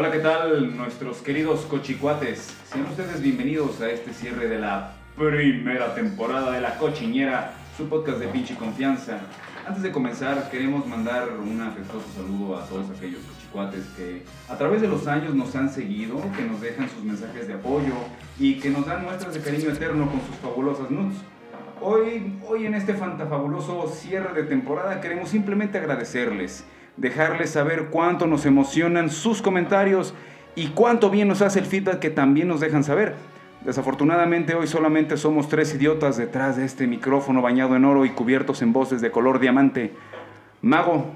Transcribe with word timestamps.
Hola, 0.00 0.10
¿qué 0.10 0.20
tal 0.20 0.78
nuestros 0.78 1.18
queridos 1.18 1.66
cochicuates? 1.66 2.56
Sean 2.72 2.86
ustedes 2.86 3.20
bienvenidos 3.20 3.82
a 3.82 3.90
este 3.90 4.14
cierre 4.14 4.48
de 4.48 4.58
la 4.58 4.94
primera 5.14 5.94
temporada 5.94 6.52
de 6.52 6.62
La 6.62 6.78
Cochiñera, 6.78 7.52
su 7.76 7.86
podcast 7.86 8.16
de 8.18 8.28
pinche 8.28 8.54
confianza. 8.54 9.18
Antes 9.68 9.82
de 9.82 9.92
comenzar, 9.92 10.50
queremos 10.50 10.86
mandar 10.86 11.28
un 11.38 11.60
afectuoso 11.60 12.06
saludo 12.16 12.56
a 12.56 12.64
todos 12.64 12.88
aquellos 12.96 13.20
cochicuates 13.24 13.84
que 13.94 14.22
a 14.48 14.56
través 14.56 14.80
de 14.80 14.88
los 14.88 15.06
años 15.06 15.34
nos 15.34 15.54
han 15.54 15.68
seguido, 15.68 16.16
que 16.34 16.44
nos 16.44 16.62
dejan 16.62 16.88
sus 16.88 17.04
mensajes 17.04 17.46
de 17.46 17.52
apoyo 17.52 17.92
y 18.38 18.54
que 18.54 18.70
nos 18.70 18.86
dan 18.86 19.04
muestras 19.04 19.34
de 19.34 19.40
cariño 19.40 19.68
eterno 19.68 20.10
con 20.10 20.22
sus 20.22 20.36
fabulosas 20.36 20.90
nudes. 20.90 21.18
Hoy, 21.82 22.38
hoy 22.48 22.64
en 22.64 22.74
este 22.74 22.94
fantafabuloso 22.94 23.86
cierre 23.88 24.32
de 24.32 24.48
temporada 24.48 24.98
queremos 25.02 25.28
simplemente 25.28 25.76
agradecerles, 25.76 26.64
dejarles 27.00 27.50
saber 27.50 27.86
cuánto 27.86 28.26
nos 28.26 28.44
emocionan 28.44 29.08
sus 29.08 29.40
comentarios 29.40 30.14
y 30.54 30.68
cuánto 30.68 31.08
bien 31.08 31.28
nos 31.28 31.40
hace 31.40 31.58
el 31.58 31.64
feedback 31.64 31.98
que 31.98 32.10
también 32.10 32.46
nos 32.46 32.60
dejan 32.60 32.84
saber. 32.84 33.14
Desafortunadamente 33.64 34.54
hoy 34.54 34.66
solamente 34.66 35.16
somos 35.16 35.48
tres 35.48 35.74
idiotas 35.74 36.18
detrás 36.18 36.56
de 36.56 36.66
este 36.66 36.86
micrófono 36.86 37.40
bañado 37.40 37.74
en 37.74 37.86
oro 37.86 38.04
y 38.04 38.10
cubiertos 38.10 38.60
en 38.60 38.74
voces 38.74 39.00
de 39.00 39.10
color 39.10 39.40
diamante. 39.40 39.94
Mago, 40.60 41.06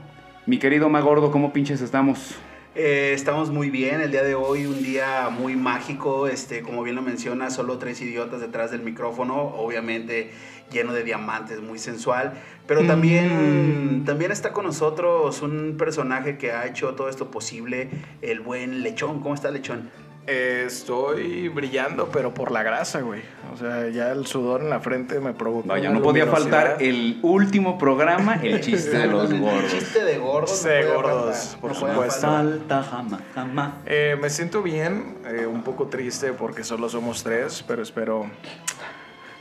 mi 0.47 0.59
querido 0.59 0.89
Magordo, 0.89 1.31
¿cómo 1.31 1.53
pinches 1.53 1.83
estamos? 1.83 2.35
Eh, 2.77 3.13
estamos 3.15 3.51
muy 3.51 3.71
bien, 3.71 4.01
el 4.01 4.11
día 4.11 4.25
de 4.25 4.35
hoy 4.35 4.67
un 4.67 4.83
día 4.83 5.29
muy 5.31 5.55
mágico, 5.55 6.27
este, 6.27 6.63
como 6.63 6.83
bien 6.83 6.97
lo 6.97 7.03
menciona, 7.03 7.51
solo 7.51 7.79
tres 7.79 8.01
idiotas 8.01 8.41
detrás 8.41 8.73
del 8.73 8.81
micrófono, 8.83 9.37
obviamente 9.37 10.33
lleno 10.73 10.93
de 10.93 11.05
diamantes, 11.05 11.61
muy 11.61 11.79
sensual, 11.79 12.33
pero 12.67 12.85
también, 12.85 14.01
Mm. 14.01 14.05
también 14.07 14.33
está 14.33 14.53
con 14.53 14.65
nosotros 14.65 15.41
un 15.43 15.77
personaje 15.79 16.37
que 16.37 16.51
ha 16.51 16.67
hecho 16.67 16.95
todo 16.95 17.09
esto 17.09 17.31
posible, 17.31 17.91
el 18.23 18.41
buen 18.41 18.83
Lechón, 18.83 19.21
¿cómo 19.21 19.37
está 19.37 19.53
Lechón? 19.53 19.89
Eh, 20.27 20.65
estoy 20.67 21.49
brillando, 21.51 22.09
pero 22.11 22.33
por 22.33 22.51
la 22.51 22.63
grasa, 22.63 23.03
güey. 23.03 23.21
O 23.53 23.59
sea, 23.59 23.89
ya 23.91 24.11
el 24.11 24.25
sudor 24.27 24.63
en 24.63 24.71
la 24.71 24.81
frente 24.81 25.21
me 25.21 25.35
provoca. 25.35 25.69
Vaya, 25.69 25.91
no 25.91 26.01
podía 26.01 26.27
faltar 26.27 26.79
el 26.81 27.19
último 27.23 27.77
programa, 27.77 28.37
el 28.43 28.61
chiste 28.63 28.97
de 28.97 29.07
los 29.07 29.31
El 29.31 29.41
gordos. 29.41 29.71
chiste 29.71 30.03
de 30.03 30.17
gordos. 30.19 30.63
De 30.65 30.71
puede 30.81 30.95
gordos, 30.95 31.37
faltar, 31.37 31.61
por 31.61 31.79
puede 31.79 31.93
supuesto. 31.93 32.27
jamás, 32.27 33.21
jamás. 33.35 33.73
Eh, 33.85 34.17
me 34.19 34.31
siento 34.31 34.63
bien, 34.63 35.19
eh, 35.27 35.45
un 35.47 35.63
poco 35.63 35.89
triste 35.89 36.33
porque 36.33 36.65
solo 36.65 36.89
somos 36.89 37.23
tres, 37.23 37.63
pero 37.69 37.83
espero 37.83 38.25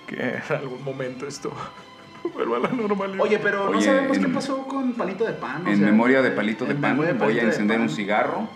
que 0.06 0.16
en 0.22 0.42
algún 0.50 0.84
momento 0.84 1.26
esto 1.26 1.54
vuelva 2.34 2.58
a 2.58 2.60
la 2.60 2.70
normalidad. 2.70 3.22
Oye, 3.24 3.40
pero 3.40 3.70
no 3.70 3.78
Oye, 3.78 3.86
sabemos 3.86 4.20
qué 4.20 4.28
pasó 4.28 4.68
con 4.68 4.92
Palito 4.96 5.24
de 5.24 5.32
Pan. 5.32 5.66
o 5.66 5.70
En 5.70 5.78
sea, 5.78 5.86
memoria 5.86 6.22
de 6.22 6.32
Palito 6.32 6.66
de 6.66 6.76
Pan, 6.76 6.98
voy 7.18 7.40
a 7.40 7.44
encender 7.44 7.80
un 7.80 7.90
cigarro. 7.90 8.50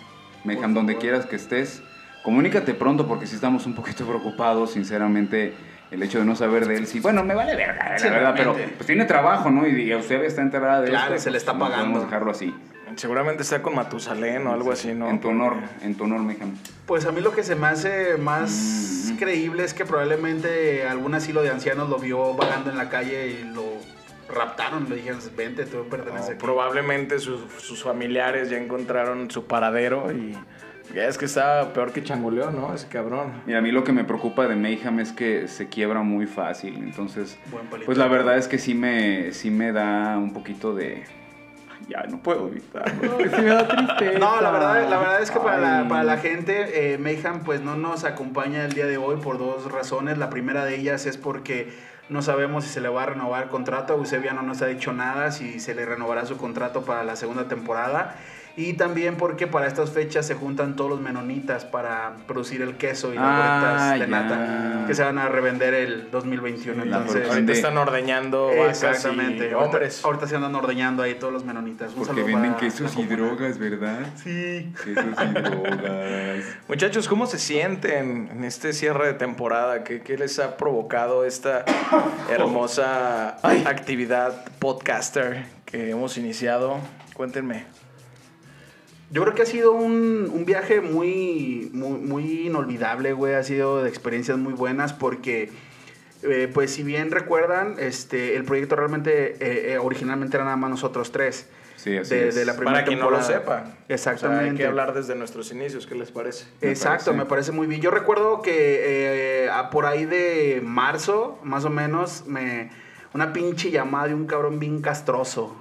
Mejam, 0.44 0.74
donde 0.74 0.98
quieras 0.98 1.26
que 1.26 1.36
estés. 1.36 1.84
Comunícate 2.24 2.74
pronto 2.74 3.08
porque 3.08 3.26
sí 3.28 3.36
estamos 3.36 3.66
un 3.66 3.74
poquito 3.76 4.06
preocupados, 4.08 4.72
sinceramente, 4.72 5.54
el 5.92 6.04
hecho 6.04 6.20
de 6.20 6.26
no 6.26 6.36
saber 6.36 6.68
de 6.68 6.76
él. 6.78 6.88
Sí, 6.88 7.00
bueno, 7.00 7.24
me 7.24 7.34
vale 7.36 7.56
verga, 7.56 7.90
la 7.92 8.00
Sí, 8.00 8.10
verdad, 8.10 8.34
pero 8.36 8.54
pues 8.54 8.86
tiene 8.86 9.06
trabajo, 9.06 9.50
¿no? 9.50 9.66
Y, 9.68 9.82
y 9.84 9.96
usted 9.96 10.24
está 10.24 10.42
enterada 10.42 10.82
de 10.82 10.90
Claro, 10.90 11.16
esto, 11.16 11.24
se 11.26 11.30
le 11.30 11.34
pues, 11.36 11.42
está 11.44 11.54
no 11.54 11.60
pagando. 11.60 11.86
podemos 11.86 12.04
dejarlo 12.04 12.32
así. 12.32 12.54
Seguramente 12.96 13.44
está 13.44 13.62
con 13.62 13.76
Matusalén 13.76 14.48
o 14.48 14.54
algo 14.54 14.72
así, 14.72 14.94
¿no? 14.94 15.10
En 15.10 15.20
tu 15.22 15.28
honor, 15.30 15.56
en 15.84 15.96
tu 15.96 16.06
honor, 16.06 16.22
Mejam. 16.22 16.56
Pues 16.88 17.06
a 17.06 17.12
mí 17.12 17.22
lo 17.22 17.32
que 17.32 17.44
se 17.44 17.56
me 17.56 17.68
hace 17.68 18.18
más 18.18 19.12
Mm. 19.14 19.18
creíble 19.18 19.64
es 19.64 19.74
que 19.74 19.86
probablemente 19.86 20.86
algún 20.88 21.14
asilo 21.14 21.42
de 21.44 21.50
ancianos 21.52 21.90
lo 21.90 21.98
vio 22.00 22.34
vagando 22.34 22.72
en 22.72 22.78
la 22.78 22.90
calle 22.90 23.28
y 23.40 23.44
lo 23.54 23.64
raptaron, 24.34 24.90
le 24.90 24.96
dijeron, 24.98 25.20
vente, 25.38 25.66
tú 25.66 25.88
perteneces 25.90 26.26
No, 26.30 26.34
aquí. 26.36 26.42
probablemente 26.44 27.20
sus, 27.20 27.40
sus 27.60 27.84
familiares 27.84 28.50
ya 28.50 28.58
encontraron 28.58 29.30
su 29.32 29.46
paradero 29.46 30.12
y 30.12 30.36
es 30.96 31.18
que 31.18 31.26
está 31.26 31.74
peor 31.74 31.92
que 31.92 32.04
changoleón, 32.04 32.56
¿no? 32.56 32.74
Ese 32.74 32.88
cabrón. 32.88 33.42
Y 33.46 33.54
a 33.54 33.62
mí 33.62 33.72
lo 33.72 33.84
que 33.84 33.92
me 33.92 34.04
preocupa 34.04 34.48
de 34.48 34.56
Mayhem 34.56 35.00
es 35.00 35.12
que 35.12 35.48
se 35.48 35.68
quiebra 35.68 36.02
muy 36.02 36.26
fácil, 36.26 36.76
entonces, 36.78 37.38
pues 37.86 37.98
la 37.98 38.08
verdad 38.08 38.38
es 38.38 38.48
que 38.48 38.58
sí 38.58 38.74
me, 38.74 39.34
sí 39.34 39.52
me 39.52 39.72
da 39.72 40.18
un 40.18 40.34
poquito 40.34 40.74
de... 40.74 41.04
Ya, 41.88 42.04
no 42.10 42.18
puedo 42.18 42.50
evitarlo. 42.50 43.18
sí 43.18 43.42
me 43.42 43.50
da 43.50 43.68
tristeza. 43.68 44.20
No, 44.20 44.42
la 44.42 44.52
verdad, 44.52 44.90
la 44.90 44.98
verdad 44.98 45.22
es 45.22 45.32
que 45.32 45.40
para 45.40 45.58
la, 45.58 45.88
para 45.88 46.04
la 46.04 46.18
gente, 46.18 46.94
eh, 46.94 46.98
Mayhem 46.98 47.44
pues 47.46 47.62
no 47.62 47.78
nos 47.78 48.04
acompaña 48.04 48.66
el 48.66 48.74
día 48.74 48.88
de 48.88 48.98
hoy 48.98 49.18
por 49.18 49.38
dos 49.38 49.72
razones. 49.72 50.18
La 50.18 50.30
primera 50.30 50.66
de 50.66 50.76
ellas 50.76 51.06
es 51.06 51.18
porque 51.18 51.72
no 52.10 52.22
sabemos 52.22 52.66
si 52.66 52.72
se 52.72 52.82
le 52.82 52.90
va 52.90 53.04
a 53.04 53.06
renovar 53.08 53.44
el 53.44 53.50
contrato. 53.50 53.94
Eusebia 53.94 54.34
no 54.34 54.42
nos 54.42 54.62
ha 54.62 54.66
dicho 54.66 54.92
nada 54.92 55.32
si 55.32 55.60
se 55.60 55.76
le 55.76 55.86
renovará 55.86 56.26
su 56.26 56.36
contrato 56.36 56.84
para 56.84 57.04
la 57.04 57.16
segunda 57.16 57.48
temporada. 57.48 58.16
Y 58.58 58.74
también 58.74 59.18
porque 59.18 59.46
para 59.46 59.68
estas 59.68 59.92
fechas 59.92 60.26
se 60.26 60.34
juntan 60.34 60.76
todos 60.76 60.90
los 60.90 61.00
menonitas 61.00 61.64
para 61.64 62.16
producir 62.26 62.64
el 62.64 62.76
queso 62.76 63.14
y 63.14 63.16
las 63.16 63.24
Ah, 63.24 63.96
de 64.00 64.08
nata 64.08 64.84
que 64.88 64.96
se 64.96 65.04
van 65.04 65.20
a 65.20 65.30
revender 65.30 65.76
el 65.76 66.10
2021. 66.10 66.82
Sí, 66.82 66.90
Entonces, 66.90 67.30
Ahorita 67.30 67.52
están 67.52 67.78
ordeñando 67.78 68.48
vacas 68.48 68.82
Exactamente. 68.84 69.52
y 69.52 69.54
hombres. 69.54 70.04
ahorita 70.04 70.26
se 70.26 70.36
andan 70.38 70.56
ordeñando 70.56 71.04
ahí 71.04 71.14
todos 71.16 71.32
los 71.32 71.46
menonitas. 71.46 71.94
Un 71.96 72.08
Porque 72.08 72.24
venden 72.24 72.56
quesos 72.56 72.98
y 72.98 73.06
drogas, 73.06 73.60
¿verdad? 73.60 74.00
Sí. 74.16 74.74
Quesos 74.84 75.06
y 75.24 75.34
drogas. 75.40 76.46
Muchachos, 76.68 77.08
¿cómo 77.08 77.28
se 77.28 77.38
sienten 77.38 78.30
en 78.32 78.44
este 78.44 78.74
cierre 78.74 79.06
de 79.06 79.14
temporada? 79.14 79.84
¿Qué, 79.84 80.02
qué 80.02 80.18
les 80.18 80.40
ha 80.40 80.58
provocado 80.58 81.26
esta 81.26 81.64
hermosa 82.32 83.38
actividad 83.44 84.46
podcaster 84.58 85.46
que 85.66 85.92
hemos 85.92 86.18
iniciado? 86.18 86.80
Cuéntenme. 87.14 87.66
Yo 89.10 89.22
creo 89.24 89.34
que 89.36 89.42
ha 89.44 89.46
sido 89.46 89.72
un, 89.72 90.30
un 90.34 90.46
viaje 90.46 90.82
muy, 90.82 91.70
muy, 91.74 91.98
muy 92.00 92.48
inolvidable, 92.48 93.14
güey. 93.14 93.36
Ha 93.36 93.44
sido 93.44 93.84
de 93.84 93.90
experiencias 93.90 94.38
muy 94.38 94.52
buenas 94.54 94.92
porque, 94.92 95.50
eh, 96.24 96.50
pues 96.54 96.72
si 96.72 96.84
bien 96.84 97.12
recuerdan, 97.12 97.76
este, 97.80 98.36
el 98.36 98.44
proyecto 98.44 98.76
realmente, 98.76 99.36
eh, 99.40 99.74
eh, 99.74 99.78
originalmente 99.78 100.36
era 100.36 100.44
nada 100.44 100.58
más 100.58 100.70
nosotros 100.72 101.12
tres. 101.14 101.48
Sí, 101.78 101.96
así 101.96 102.16
De- 102.16 102.28
es. 102.30 102.36
de 102.36 102.44
la 102.44 102.56
primera 102.58 102.80
Para 102.80 102.86
quien 102.86 103.00
no 103.00 103.10
lo 103.10 103.18
temporada. 103.20 103.40
sepa. 103.40 103.62
O 103.62 103.66
sea, 103.86 103.96
Exactamente. 103.96 104.50
hay 104.50 104.58
que 104.58 104.66
hablar 104.66 104.94
desde 104.94 105.16
nuestros 105.16 105.52
inicios. 105.54 105.88
¿Qué 105.88 105.96
les 105.96 106.12
parece? 106.12 106.46
Me 106.62 106.70
Exacto, 106.70 107.06
parece. 107.12 107.18
me 107.24 107.26
parece 107.30 107.52
muy 107.54 107.68
bien. 107.68 107.80
Yo 107.82 107.92
recuerdo 107.92 108.42
que 108.42 109.46
eh, 109.46 109.50
a 109.50 109.70
por 109.70 109.86
ahí 109.86 110.04
de 110.06 110.62
marzo, 110.66 111.40
más 111.44 111.64
o 111.64 111.70
menos, 111.70 112.26
me 112.28 112.72
una 113.14 113.32
pinche 113.32 113.72
llamada 113.72 114.08
de 114.08 114.16
un 114.16 114.26
cabrón 114.26 114.60
bien 114.60 114.82
castroso. 114.82 115.56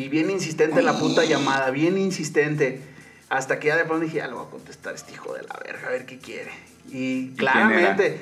Y 0.00 0.08
bien 0.08 0.30
insistente 0.30 0.80
en 0.80 0.86
la 0.86 0.98
puta 0.98 1.24
llamada, 1.24 1.70
bien 1.70 1.98
insistente. 1.98 2.80
Hasta 3.28 3.60
que 3.60 3.68
ya 3.68 3.76
de 3.76 3.84
pronto 3.84 4.04
dije, 4.04 4.16
ya 4.16 4.26
le 4.28 4.32
voy 4.32 4.46
a 4.46 4.50
contestar 4.50 4.94
este 4.94 5.12
hijo 5.12 5.34
de 5.34 5.42
la 5.42 5.58
verga, 5.64 5.88
a 5.88 5.90
ver 5.90 6.06
qué 6.06 6.18
quiere. 6.18 6.50
Y 6.90 7.30
claramente, 7.36 8.18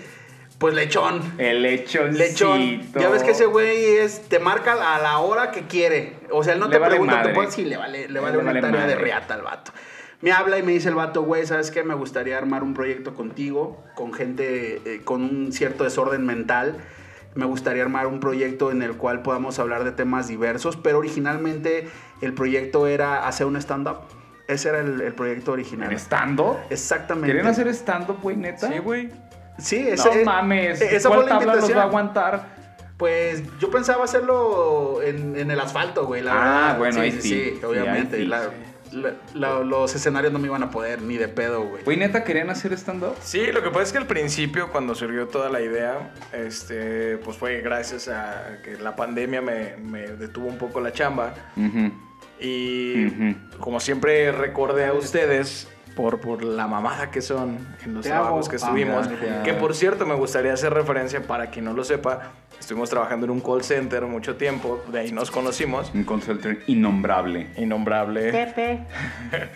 pues 0.58 0.74
lechón. 0.74 1.20
El 1.38 1.62
lechón. 1.62 2.18
Lechón. 2.18 2.82
Ya 2.98 3.08
ves 3.08 3.22
que 3.22 3.30
ese 3.30 3.46
güey 3.46 3.84
es, 3.98 4.22
te 4.28 4.40
marca 4.40 4.96
a 4.96 5.00
la 5.00 5.18
hora 5.20 5.52
que 5.52 5.68
quiere. 5.68 6.14
O 6.30 6.42
sea, 6.42 6.54
él 6.54 6.58
no 6.58 6.66
Le 6.66 6.72
te 6.72 6.78
vale 6.78 6.90
pregunta, 6.90 7.14
madre. 7.16 7.28
te 7.28 7.34
puede, 7.34 7.50
sí, 7.52 7.64
le 7.64 7.76
vale, 7.76 8.08
le 8.08 8.18
vale 8.20 8.36
Le 8.36 8.42
una 8.42 8.52
vale 8.52 8.66
de 8.66 8.72
madre. 8.72 8.94
riata 8.96 9.34
al 9.34 9.42
vato. 9.42 9.72
Me 10.20 10.32
habla 10.32 10.58
y 10.58 10.64
me 10.64 10.72
dice 10.72 10.88
el 10.88 10.96
vato, 10.96 11.22
güey, 11.22 11.46
¿sabes 11.46 11.70
qué? 11.70 11.84
Me 11.84 11.94
gustaría 11.94 12.36
armar 12.36 12.64
un 12.64 12.74
proyecto 12.74 13.14
contigo, 13.14 13.84
con 13.94 14.12
gente 14.12 14.82
eh, 14.84 15.00
con 15.04 15.22
un 15.22 15.52
cierto 15.52 15.84
desorden 15.84 16.26
mental. 16.26 16.76
Me 17.38 17.47
gustaría 17.47 17.84
armar 17.84 18.09
un 18.09 18.19
proyecto 18.19 18.72
en 18.72 18.82
el 18.82 18.97
cual 18.97 19.22
podamos 19.22 19.60
hablar 19.60 19.84
de 19.84 19.93
temas 19.93 20.26
diversos, 20.26 20.76
pero 20.76 20.99
originalmente 20.99 21.88
el 22.21 22.34
proyecto 22.34 22.88
era 22.88 23.28
hacer 23.28 23.47
un 23.47 23.54
stand-up. 23.54 23.99
Ese 24.49 24.71
era 24.71 24.81
el, 24.81 25.00
el 25.00 25.12
proyecto 25.15 25.53
original. 25.53 25.93
¿En 25.93 25.99
stand-up? 26.00 26.56
Exactamente. 26.69 27.28
¿Quieren 27.31 27.47
hacer 27.47 27.69
stand-up, 27.69 28.19
güey, 28.21 28.37
neta? 28.37 28.66
Sí, 28.66 28.78
güey. 28.78 29.10
Sí, 29.56 29.84
No 29.87 29.93
ese, 30.10 30.25
mames. 30.25 30.81
eh, 30.81 30.96
Esa 30.96 31.11
¿Cuál 31.11 31.20
fue 31.20 31.29
la 31.31 31.38
tabla 31.38 31.46
los 31.55 31.55
invitación. 31.62 31.79
va 31.79 31.82
a 31.82 31.87
aguantar? 31.87 32.58
Pues 32.96 33.44
yo 33.61 33.70
pensaba 33.70 34.02
hacerlo 34.02 35.00
en, 35.05 35.37
en 35.38 35.52
el 35.52 35.61
asfalto, 35.61 36.06
güey, 36.06 36.23
la 36.23 36.32
Ah, 36.32 36.61
verdad. 36.73 36.79
bueno, 36.79 36.94
sí, 36.94 37.00
ahí 37.00 37.12
sí, 37.12 37.20
sí. 37.20 37.29
sí, 37.29 37.56
Sí, 37.61 37.64
obviamente. 37.64 38.17
ahí 38.17 38.23
sí, 38.23 38.29
La- 38.29 38.50
la- 38.93 39.14
la- 39.35 39.61
los 39.61 39.94
escenarios 39.94 40.32
no 40.32 40.38
me 40.38 40.46
iban 40.46 40.62
a 40.62 40.70
poder 40.70 41.02
ni 41.02 41.17
de 41.17 41.29
pedo, 41.29 41.62
güey. 41.62 41.85
Güey, 41.85 41.96
neta, 41.96 42.25
¿querían 42.25 42.50
hacer 42.50 42.73
stand-up? 42.75 43.14
Sí, 43.23 43.46
lo 43.52 43.62
que 43.62 43.70
pasa 43.70 43.82
es 43.82 43.93
que 43.93 43.99
al 43.99 44.06
principio, 44.06 44.70
cuando 44.70 44.94
surgió 44.94 45.26
toda 45.29 45.49
la 45.49 45.61
idea, 45.61 46.12
este, 46.32 47.19
pues 47.19 47.37
fue 47.37 47.61
gracias 47.61 48.08
a 48.08 48.58
que 48.64 48.76
la 48.76 48.96
pandemia 48.96 49.40
me, 49.43 49.76
me 49.76 50.08
detuvo 50.08 50.46
un 50.49 50.58
poco 50.58 50.81
la 50.81 50.93
chamba. 50.93 51.35
Y 52.40 53.32
como 53.58 53.81
siempre 53.81 54.31
recordé 54.32 54.87
a 54.87 54.93
ustedes 54.93 55.69
por, 55.98 56.20
por 56.20 56.44
la 56.44 56.68
mamada 56.68 57.10
que 57.10 57.20
son 57.20 57.58
en 57.84 57.94
los 57.94 58.04
Te 58.04 58.10
trabajos 58.10 58.46
hago 58.46 58.50
que 58.50 58.56
estuvimos. 58.56 59.08
Que 59.42 59.52
por 59.54 59.74
cierto 59.74 60.06
me 60.06 60.14
gustaría 60.14 60.52
hacer 60.52 60.72
referencia 60.72 61.24
para 61.24 61.50
quien 61.50 61.64
no 61.64 61.72
lo 61.72 61.82
sepa. 61.82 62.34
Estuvimos 62.56 62.88
trabajando 62.88 63.26
en 63.26 63.32
un 63.32 63.40
call 63.40 63.64
center 63.64 64.06
mucho 64.06 64.36
tiempo, 64.36 64.80
de 64.92 65.00
ahí 65.00 65.10
nos 65.10 65.32
conocimos. 65.32 65.90
Un 65.92 66.04
consultor 66.04 66.58
innombrable. 66.68 67.48
Innombrable. 67.56 68.30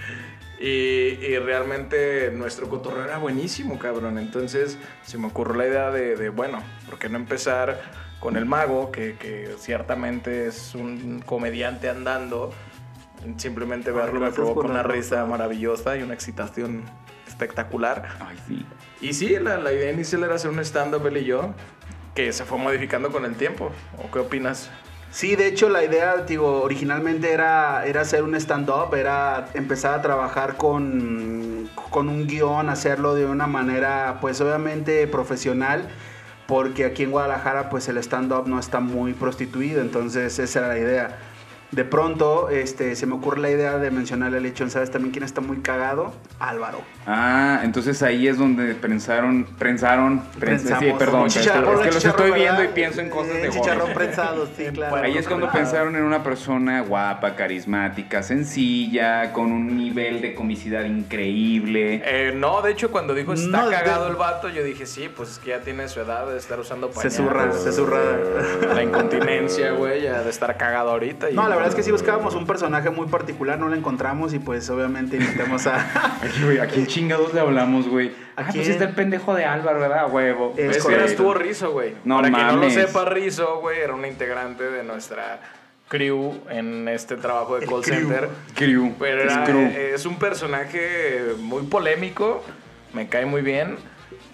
Y, 0.60 1.18
y 1.26 1.38
realmente 1.38 2.30
nuestro 2.30 2.68
cotorreo 2.68 3.02
era 3.02 3.18
buenísimo, 3.18 3.80
cabrón. 3.80 4.16
Entonces 4.16 4.78
se 5.02 5.18
me 5.18 5.26
ocurrió 5.26 5.56
la 5.56 5.66
idea 5.66 5.90
de, 5.90 6.14
de, 6.14 6.28
bueno, 6.28 6.62
¿por 6.88 7.00
qué 7.00 7.08
no 7.08 7.16
empezar 7.16 7.80
con 8.20 8.36
el 8.36 8.46
mago, 8.46 8.92
que, 8.92 9.16
que 9.16 9.56
ciertamente 9.58 10.46
es 10.46 10.76
un 10.76 11.20
comediante 11.26 11.88
andando? 11.88 12.52
Simplemente 13.36 13.90
Ay, 13.90 13.96
verlo 13.96 14.20
me 14.20 14.30
la 14.30 14.52
una 14.52 14.82
risa 14.82 15.24
maravillosa 15.26 15.96
y 15.96 16.02
una 16.02 16.14
excitación 16.14 16.82
espectacular. 17.26 18.08
Ay, 18.20 18.36
sí. 18.46 18.66
Y 19.00 19.12
sí, 19.14 19.36
la, 19.40 19.58
la 19.58 19.72
idea 19.72 19.92
inicial 19.92 20.22
era 20.24 20.34
hacer 20.34 20.50
un 20.50 20.60
stand-up 20.60 21.06
él 21.06 21.16
y 21.19 21.24
yo, 21.24 21.54
que 22.14 22.32
se 22.32 22.44
fue 22.44 22.58
modificando 22.58 23.10
con 23.10 23.24
el 23.24 23.34
tiempo. 23.36 23.70
¿O 23.98 24.10
qué 24.10 24.20
opinas? 24.20 24.70
Sí, 25.12 25.36
de 25.36 25.46
hecho 25.46 25.69
la 25.69 25.84
idea, 25.84 26.24
digo, 26.26 26.62
originalmente 26.62 27.32
era, 27.32 27.84
era 27.84 28.00
hacer 28.00 28.22
un 28.22 28.34
stand-up, 28.34 28.94
era 28.94 29.48
empezar 29.52 29.98
a 29.98 30.00
trabajar 30.00 30.56
con, 30.56 31.68
con 31.90 32.08
un 32.08 32.26
guion, 32.26 32.70
hacerlo 32.70 33.14
de 33.14 33.26
una 33.26 33.46
manera, 33.46 34.16
pues 34.22 34.40
obviamente 34.40 35.06
profesional, 35.06 35.86
porque 36.46 36.86
aquí 36.86 37.02
en 37.02 37.10
Guadalajara, 37.10 37.68
pues 37.68 37.88
el 37.88 37.98
stand-up 37.98 38.48
no 38.48 38.58
está 38.58 38.80
muy 38.80 39.12
prostituido, 39.12 39.82
entonces 39.82 40.38
esa 40.38 40.60
era 40.60 40.68
la 40.68 40.78
idea. 40.78 41.18
De 41.72 41.84
pronto, 41.86 42.50
este, 42.50 42.94
se 42.96 43.06
me 43.06 43.14
ocurre 43.14 43.40
la 43.40 43.48
idea 43.50 43.78
de 43.78 43.90
mencionarle 43.90 44.36
al 44.36 44.42
lechón, 44.42 44.70
¿sabes 44.70 44.90
también 44.90 45.10
quién 45.10 45.24
está 45.24 45.40
muy 45.40 45.56
cagado? 45.60 46.12
Álvaro. 46.38 46.82
Ah, 47.06 47.60
entonces 47.64 48.02
ahí 48.02 48.28
es 48.28 48.36
donde 48.36 48.74
prensaron, 48.74 49.44
prensaron, 49.58 50.20
Prensamos. 50.38 50.84
sí, 50.84 50.92
perdón, 50.98 51.26
es 51.28 51.34
que- 51.34 51.40
chicharrón, 51.40 51.74
es 51.76 51.80
que 51.86 51.92
los 51.92 52.04
estoy 52.04 52.30
viendo 52.32 52.62
y 52.62 52.69
pienso 52.69 53.00
en 53.00 53.08
cosas 53.08 53.36
Eh, 53.36 53.42
de 53.44 53.48
Chicharrón 53.50 53.80
joven. 53.80 53.94
prensado, 53.94 54.46
sí, 54.54 54.64
claro. 54.74 54.96
Ahí 54.96 55.16
es 55.16 55.26
cuando 55.26 55.50
pensaron 55.50 55.96
en 55.96 56.02
una 56.02 56.22
persona 56.22 56.82
guapa, 56.82 57.34
carismática, 57.36 58.22
sencilla, 58.22 59.32
con 59.32 59.50
un 59.50 59.75
nivel 59.75 60.20
de 60.20 60.34
comicidad 60.34 60.84
increíble. 60.84 62.02
Eh, 62.04 62.34
no, 62.36 62.60
de 62.60 62.72
hecho, 62.72 62.90
cuando 62.90 63.14
dijo 63.14 63.32
está 63.32 63.62
No, 63.62 63.68
de- 63.70 63.75
cagado 63.76 64.08
el 64.08 64.16
vato, 64.16 64.50
yo 64.50 64.62
dije, 64.62 64.84
sí, 64.84 65.08
pues 65.16 65.30
es 65.30 65.38
que 65.38 65.50
ya 65.50 65.60
tiene 65.60 65.88
su 65.88 66.00
edad 66.00 66.26
de 66.26 66.36
estar 66.36 66.60
usando 66.60 66.88
Se 66.88 66.94
pañales. 66.94 67.14
zurra, 67.16 67.52
se 67.52 67.72
zurra. 67.72 67.98
La 68.75 68.82
incontinencia, 68.82 69.72
güey, 69.72 70.02
ya 70.02 70.22
de 70.22 70.28
estar 70.28 70.54
cagado 70.58 70.90
ahorita. 70.90 71.30
y- 71.30 71.34
No, 71.34 71.48
la 71.48 71.62
verdad 71.62 71.69
es 71.70 71.75
que 71.75 71.82
sí 71.82 71.91
buscábamos 71.91 72.35
un 72.35 72.47
personaje 72.47 72.91
muy 72.91 73.06
particular, 73.06 73.59
no 73.59 73.69
lo 73.69 73.75
encontramos 73.75 74.35
y 74.35 74.38
pues 74.38 74.69
obviamente 74.70 75.17
invitamos 75.17 75.67
a... 75.67 76.19
Ay, 76.23 76.31
güey, 76.44 76.59
¿a 76.59 76.67
quién 76.67 76.87
chingados 76.87 77.32
le 77.35 77.41
hablamos, 77.41 77.88
güey? 77.88 78.09
¿A 78.37 78.43
Ah, 78.43 78.49
pues 78.55 78.69
está 78.69 78.85
el 78.85 78.94
pendejo 78.94 79.35
de 79.35 79.44
Álvaro, 79.44 79.81
¿verdad? 79.81 80.11
Huevo. 80.11 80.55
Es 80.56 80.85
que 80.85 81.05
estuvo 81.05 81.35
Rizo, 81.35 81.73
güey. 81.73 81.94
No 82.05 82.17
Para 82.17 82.31
quien 82.31 82.47
no 82.47 82.56
lo 82.56 82.70
sepa, 82.70 83.05
Rizo, 83.05 83.61
güey, 83.61 83.81
era 83.81 83.94
una 83.94 84.09
integrante 84.09 84.64
de 84.64 84.82
nuestra 84.85 85.41
crew 85.88 86.41
en 86.49 86.88
este 86.88 87.17
trabajo 87.17 87.56
de 87.59 87.64
El 87.64 87.70
call 87.70 87.82
crew. 87.82 87.94
center. 87.94 88.29
Crew. 88.55 88.94
Pero 88.99 89.23
Es 89.23 89.32
era- 89.32 89.44
crew. 89.44 89.59
eh, 89.61 89.93
es 89.94 90.06
un 90.06 90.17
personaje 90.17 91.35
muy 91.38 91.64
polémico, 91.64 92.43
me 92.94 93.09
cae 93.09 93.26
muy 93.26 93.43
bien. 93.43 93.76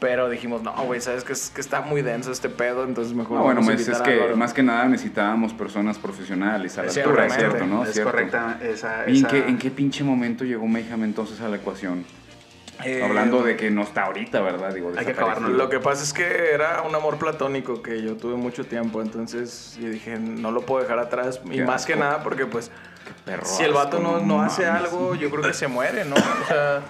Pero 0.00 0.28
dijimos, 0.28 0.62
no, 0.62 0.72
güey, 0.84 1.00
sabes 1.00 1.24
que, 1.24 1.32
es- 1.32 1.50
que 1.50 1.60
está 1.60 1.80
muy 1.80 2.02
denso 2.02 2.30
este 2.30 2.48
pedo, 2.48 2.84
entonces 2.84 3.14
mejor. 3.14 3.38
No, 3.38 3.42
bueno, 3.44 3.62
pues 3.64 3.88
es 3.88 4.00
que 4.00 4.12
Álvaro". 4.12 4.36
más 4.36 4.54
que 4.54 4.62
nada 4.62 4.84
necesitábamos 4.86 5.52
personas 5.52 5.98
profesionales 5.98 6.78
a 6.78 6.84
la 6.84 6.90
Sí, 6.90 7.00
altura, 7.00 7.26
es 7.26 7.34
cierto, 7.34 7.66
¿no? 7.66 7.82
es 7.84 7.92
Cierto. 7.94 8.12
correcta 8.12 8.58
esa... 8.62 9.04
¿Y 9.08 9.10
en 9.10 9.16
esa- 9.16 9.28
qué, 9.28 9.38
en 9.48 9.58
qué 9.58 9.70
pinche 9.72 10.04
momento 10.04 10.44
llegó 10.44 10.66
Mayhem 10.68 11.02
entonces 11.02 11.40
a 11.40 11.48
la 11.48 11.56
ecuación? 11.56 12.04
Eh, 12.84 13.02
Hablando 13.02 13.42
de 13.42 13.56
que 13.56 13.72
no 13.72 13.82
está 13.82 14.04
ahorita, 14.04 14.40
¿verdad? 14.40 14.72
Digo, 14.72 14.92
Hay 14.96 15.04
que 15.04 15.10
acabarlo. 15.10 15.48
Lo 15.48 15.68
que 15.68 15.80
pasa 15.80 16.04
es 16.04 16.12
que 16.12 16.52
era 16.54 16.82
un 16.82 16.94
amor 16.94 17.18
platónico 17.18 17.82
que 17.82 18.00
yo 18.02 18.14
tuve 18.16 18.36
mucho 18.36 18.64
tiempo, 18.66 19.02
entonces 19.02 19.76
yo 19.82 19.88
dije, 19.90 20.16
no 20.16 20.52
lo 20.52 20.60
puedo 20.60 20.82
dejar 20.82 21.00
atrás. 21.00 21.40
Y 21.46 21.56
Qué 21.56 21.64
más 21.64 21.84
que 21.86 21.96
nada 21.96 22.22
porque 22.22 22.46
pues 22.46 22.70
Perro 23.24 23.44
si 23.44 23.64
el 23.64 23.72
vato 23.72 23.98
no, 23.98 24.20
no 24.20 24.42
hace 24.42 24.64
algo, 24.66 25.16
yo 25.16 25.28
creo 25.28 25.42
que 25.42 25.54
se 25.54 25.66
muere, 25.66 26.04
¿no? 26.04 26.14
O 26.14 26.46
sea, 26.46 26.82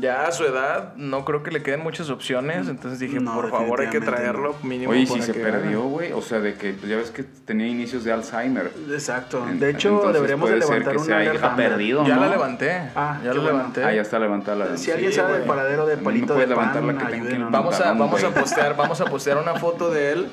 ya 0.00 0.26
a 0.26 0.32
su 0.32 0.44
edad 0.44 0.94
no 0.96 1.24
creo 1.24 1.42
que 1.42 1.50
le 1.50 1.62
queden 1.62 1.80
muchas 1.82 2.10
opciones, 2.10 2.68
entonces 2.68 2.98
dije, 2.98 3.20
No, 3.20 3.34
por 3.34 3.50
favor 3.50 3.80
hay 3.80 3.88
que 3.88 4.00
traerlo 4.00 4.54
mínimo. 4.62 4.92
Oye, 4.92 5.06
si 5.06 5.20
se 5.22 5.32
que 5.32 5.40
perdió, 5.40 5.82
güey. 5.82 6.12
O 6.12 6.22
sea, 6.22 6.40
de 6.40 6.54
que 6.54 6.72
pues, 6.72 6.88
ya 6.90 6.96
ves 6.96 7.10
que 7.10 7.22
tenía 7.24 7.66
inicios 7.66 8.04
de 8.04 8.12
Alzheimer. 8.12 8.72
Exacto. 8.90 9.46
En- 9.48 9.58
De 9.60 9.70
hecho, 9.70 10.10
deberíamos 10.12 10.50
de 10.50 10.56
levantar 10.56 10.96
que 10.96 11.02
una 11.02 11.16
alerta. 11.18 11.56
perdido, 11.56 12.06
Ya 12.06 12.14
¿no? 12.16 12.20
la 12.22 12.28
levanté, 12.28 12.90
Ah, 12.94 13.18
ya 13.22 13.30
bueno. 13.32 13.42
levanté. 13.46 13.84
Ah, 13.84 13.92
ya 13.92 14.02
está 14.02 14.18
levantada 14.18 14.56
la 14.70 14.76
Si 14.76 14.90
alguien 14.90 15.10
Sí, 15.10 15.16
sabe 15.16 15.28
güey. 15.30 15.42
el 15.42 15.46
paradero 15.48 15.86
de 15.86 15.96
palito 15.96 16.34
puedes 16.34 16.48
de 16.48 16.54
pan, 16.54 16.74
levantar 16.74 16.84
la 17.02 17.08
que 17.10 17.14
ayúdenos. 17.16 17.50
Vamos 17.50 17.80
a, 17.80 17.92
vamos 17.92 18.24
a 18.24 18.30
postear, 18.30 18.76
vamos 18.76 19.00
a 19.00 19.04
postear 19.06 19.38
una 19.38 19.54
foto 19.54 19.90
de 19.90 20.12
él. 20.12 20.28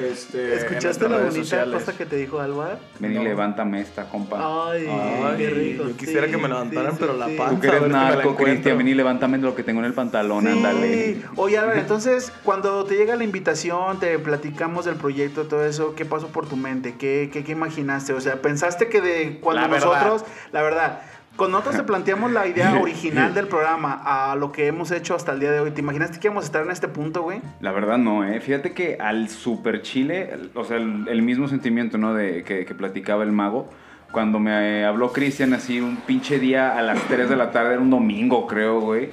Este, 0.00 0.54
¿Escuchaste 0.56 1.08
la 1.08 1.18
bonita 1.18 1.34
sociales. 1.34 1.74
cosa 1.74 1.96
que 1.96 2.04
te 2.06 2.16
dijo 2.16 2.40
Alba? 2.40 2.78
Ven 2.98 3.12
y 3.12 3.14
No. 3.16 3.22
levántame 3.24 3.80
esta, 3.80 4.04
compa. 4.08 4.70
Ay, 4.72 4.86
Ay, 4.88 5.34
qué 5.38 5.50
rico. 5.50 5.84
yo 5.88 5.96
quisiera 5.96 6.26
sí, 6.26 6.32
que 6.32 6.36
me 6.36 6.48
levantaran, 6.48 6.92
sí, 6.92 6.96
pero 7.00 7.12
sí, 7.14 7.18
la 7.20 7.26
panza. 7.26 7.50
Tú 7.54 7.60
que 7.60 7.66
eres 7.68 7.88
narco. 7.88 8.36
Cristian, 8.36 8.78
ven 8.78 8.88
y 8.88 8.94
levántame 8.94 9.38
lo 9.38 9.54
que 9.54 9.62
tengo 9.62 9.80
en 9.80 9.86
el 9.86 9.94
pantalón, 9.94 10.44
Sí. 10.44 10.50
ándale. 10.50 11.22
Oye, 11.36 11.58
Álvaro, 11.58 11.78
entonces, 11.78 12.32
cuando 12.42 12.84
te 12.84 12.96
llega 12.96 13.14
la 13.16 13.24
invitación, 13.24 14.00
te 14.00 14.18
platicamos 14.18 14.84
del 14.84 14.96
proyecto, 14.96 15.44
todo 15.44 15.64
eso, 15.64 15.94
¿qué 15.94 16.04
pasó 16.04 16.28
por 16.28 16.48
tu 16.48 16.56
mente? 16.56 16.94
¿Qué, 16.98 17.30
qué, 17.32 17.44
qué 17.44 17.52
imaginaste? 17.52 18.12
O 18.14 18.20
sea, 18.20 18.42
¿pensaste 18.42 18.88
que 18.88 19.00
de 19.00 19.38
cuando 19.40 19.62
La 19.62 19.68
verdad. 19.68 19.86
nosotros, 19.86 20.24
la 20.52 20.62
verdad, 20.62 21.02
cuando 21.36 21.58
nosotros 21.58 21.76
te 21.80 21.86
planteamos 21.86 22.30
la 22.32 22.46
idea 22.46 22.74
original 22.80 23.34
del 23.34 23.48
programa 23.48 24.00
a 24.04 24.36
lo 24.36 24.52
que 24.52 24.66
hemos 24.66 24.90
hecho 24.90 25.14
hasta 25.14 25.32
el 25.32 25.40
día 25.40 25.50
de 25.50 25.60
hoy, 25.60 25.70
¿te 25.72 25.80
imaginaste 25.80 26.18
que 26.20 26.28
íbamos 26.28 26.44
a 26.44 26.46
estar 26.46 26.62
en 26.64 26.70
este 26.70 26.88
punto, 26.88 27.22
güey? 27.22 27.40
La 27.60 27.72
verdad 27.72 27.98
no, 27.98 28.24
¿eh? 28.24 28.40
Fíjate 28.40 28.72
que 28.72 28.96
al 29.00 29.28
super 29.28 29.82
chile, 29.82 30.30
el- 30.32 30.50
o 30.54 30.64
sea, 30.64 30.76
el, 30.76 31.06
el 31.08 31.22
mismo 31.22 31.48
sentimiento, 31.48 31.98
¿no? 31.98 32.14
De 32.14 32.44
que, 32.44 32.64
que 32.64 32.74
platicaba 32.74 33.24
el 33.24 33.32
mago. 33.32 33.68
Cuando 34.12 34.38
me 34.38 34.80
eh, 34.80 34.84
habló 34.84 35.12
Cristian 35.12 35.54
así 35.54 35.80
un 35.80 35.96
pinche 35.96 36.38
día 36.38 36.78
a 36.78 36.82
las 36.82 37.02
3 37.08 37.28
de 37.28 37.34
la 37.34 37.50
tarde, 37.50 37.72
era 37.72 37.80
un 37.82 37.90
domingo, 37.90 38.46
creo, 38.46 38.80
güey. 38.80 39.08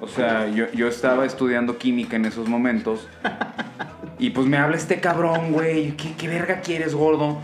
O 0.00 0.08
sea, 0.08 0.48
yo, 0.48 0.64
yo 0.72 0.88
estaba 0.88 1.24
estudiando 1.24 1.78
química 1.78 2.16
en 2.16 2.24
esos 2.24 2.48
momentos. 2.48 3.06
Y 4.18 4.30
pues 4.30 4.46
me 4.48 4.56
habla 4.56 4.76
este 4.76 4.98
cabrón, 5.00 5.52
güey. 5.52 5.92
¿Qué, 5.96 6.14
qué 6.18 6.26
verga 6.26 6.62
quieres, 6.62 6.94
gordo? 6.96 7.38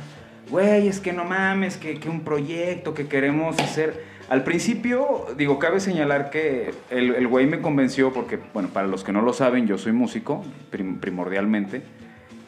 Güey, 0.50 0.88
es 0.88 1.00
que 1.00 1.12
no 1.12 1.24
mames, 1.24 1.76
que, 1.76 1.98
que 2.00 2.08
un 2.08 2.20
proyecto 2.22 2.92
que 2.94 3.06
queremos 3.08 3.58
hacer. 3.60 4.15
Al 4.28 4.42
principio, 4.42 5.26
digo, 5.36 5.58
cabe 5.58 5.78
señalar 5.80 6.30
que 6.30 6.74
el, 6.90 7.14
el 7.14 7.28
güey 7.28 7.46
me 7.46 7.60
convenció 7.60 8.12
porque, 8.12 8.38
bueno, 8.52 8.68
para 8.70 8.88
los 8.88 9.04
que 9.04 9.12
no 9.12 9.22
lo 9.22 9.32
saben, 9.32 9.66
yo 9.68 9.78
soy 9.78 9.92
músico, 9.92 10.44
prim- 10.70 10.98
primordialmente. 10.98 11.82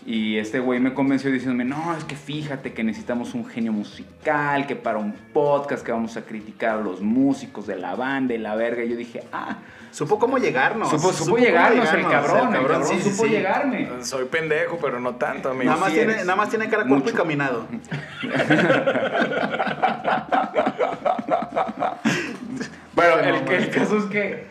Y 0.05 0.39
este 0.39 0.59
güey 0.59 0.81
me 0.81 0.95
convenció 0.95 1.31
diciéndome, 1.31 1.65
no, 1.67 1.95
es 1.95 2.03
que 2.05 2.17
fíjate 2.17 2.73
que 2.73 2.83
necesitamos 2.83 3.35
un 3.35 3.45
genio 3.47 3.73
musical, 3.75 4.67
que 4.67 4.75
para 4.75 4.97
un 4.99 5.13
podcast 5.13 5.85
que 5.85 5.93
vamos 5.93 6.17
a 6.17 6.23
criticar 6.23 6.79
a 6.79 6.81
los 6.81 7.03
músicos 7.03 7.67
de 7.67 7.77
la 7.77 7.95
banda 7.95 8.33
y 8.35 8.39
la 8.39 8.55
verga. 8.57 8.83
Y 8.85 8.89
yo 8.89 8.97
dije, 8.97 9.23
ah, 9.33 9.59
Supo 9.91 10.19
cómo 10.19 10.37
llegarnos. 10.39 10.91
supo, 10.91 11.39
llegarnos 11.39 11.93
el 11.95 12.03
cabrón, 12.09 12.49
el 12.55 12.61
cabrón, 12.61 12.85
sí, 12.87 13.01
supo 13.01 13.25
sí. 13.25 13.31
llegarme. 13.31 13.89
Soy 14.03 14.27
pendejo, 14.27 14.79
pero 14.81 15.01
no 15.01 15.15
tanto, 15.17 15.49
amigo. 15.51 15.65
Nada 15.65 15.79
más, 15.81 15.89
sí 15.91 15.95
tiene, 15.97 16.15
nada 16.17 16.37
más 16.37 16.51
tiene 16.51 16.69
cara, 16.69 16.85
cuerpo 16.87 17.05
Mucho. 17.07 17.15
y 17.15 17.17
caminado. 17.17 17.67
El, 23.51 23.71
caso 23.71 23.99
es 23.99 24.05
que, 24.05 24.45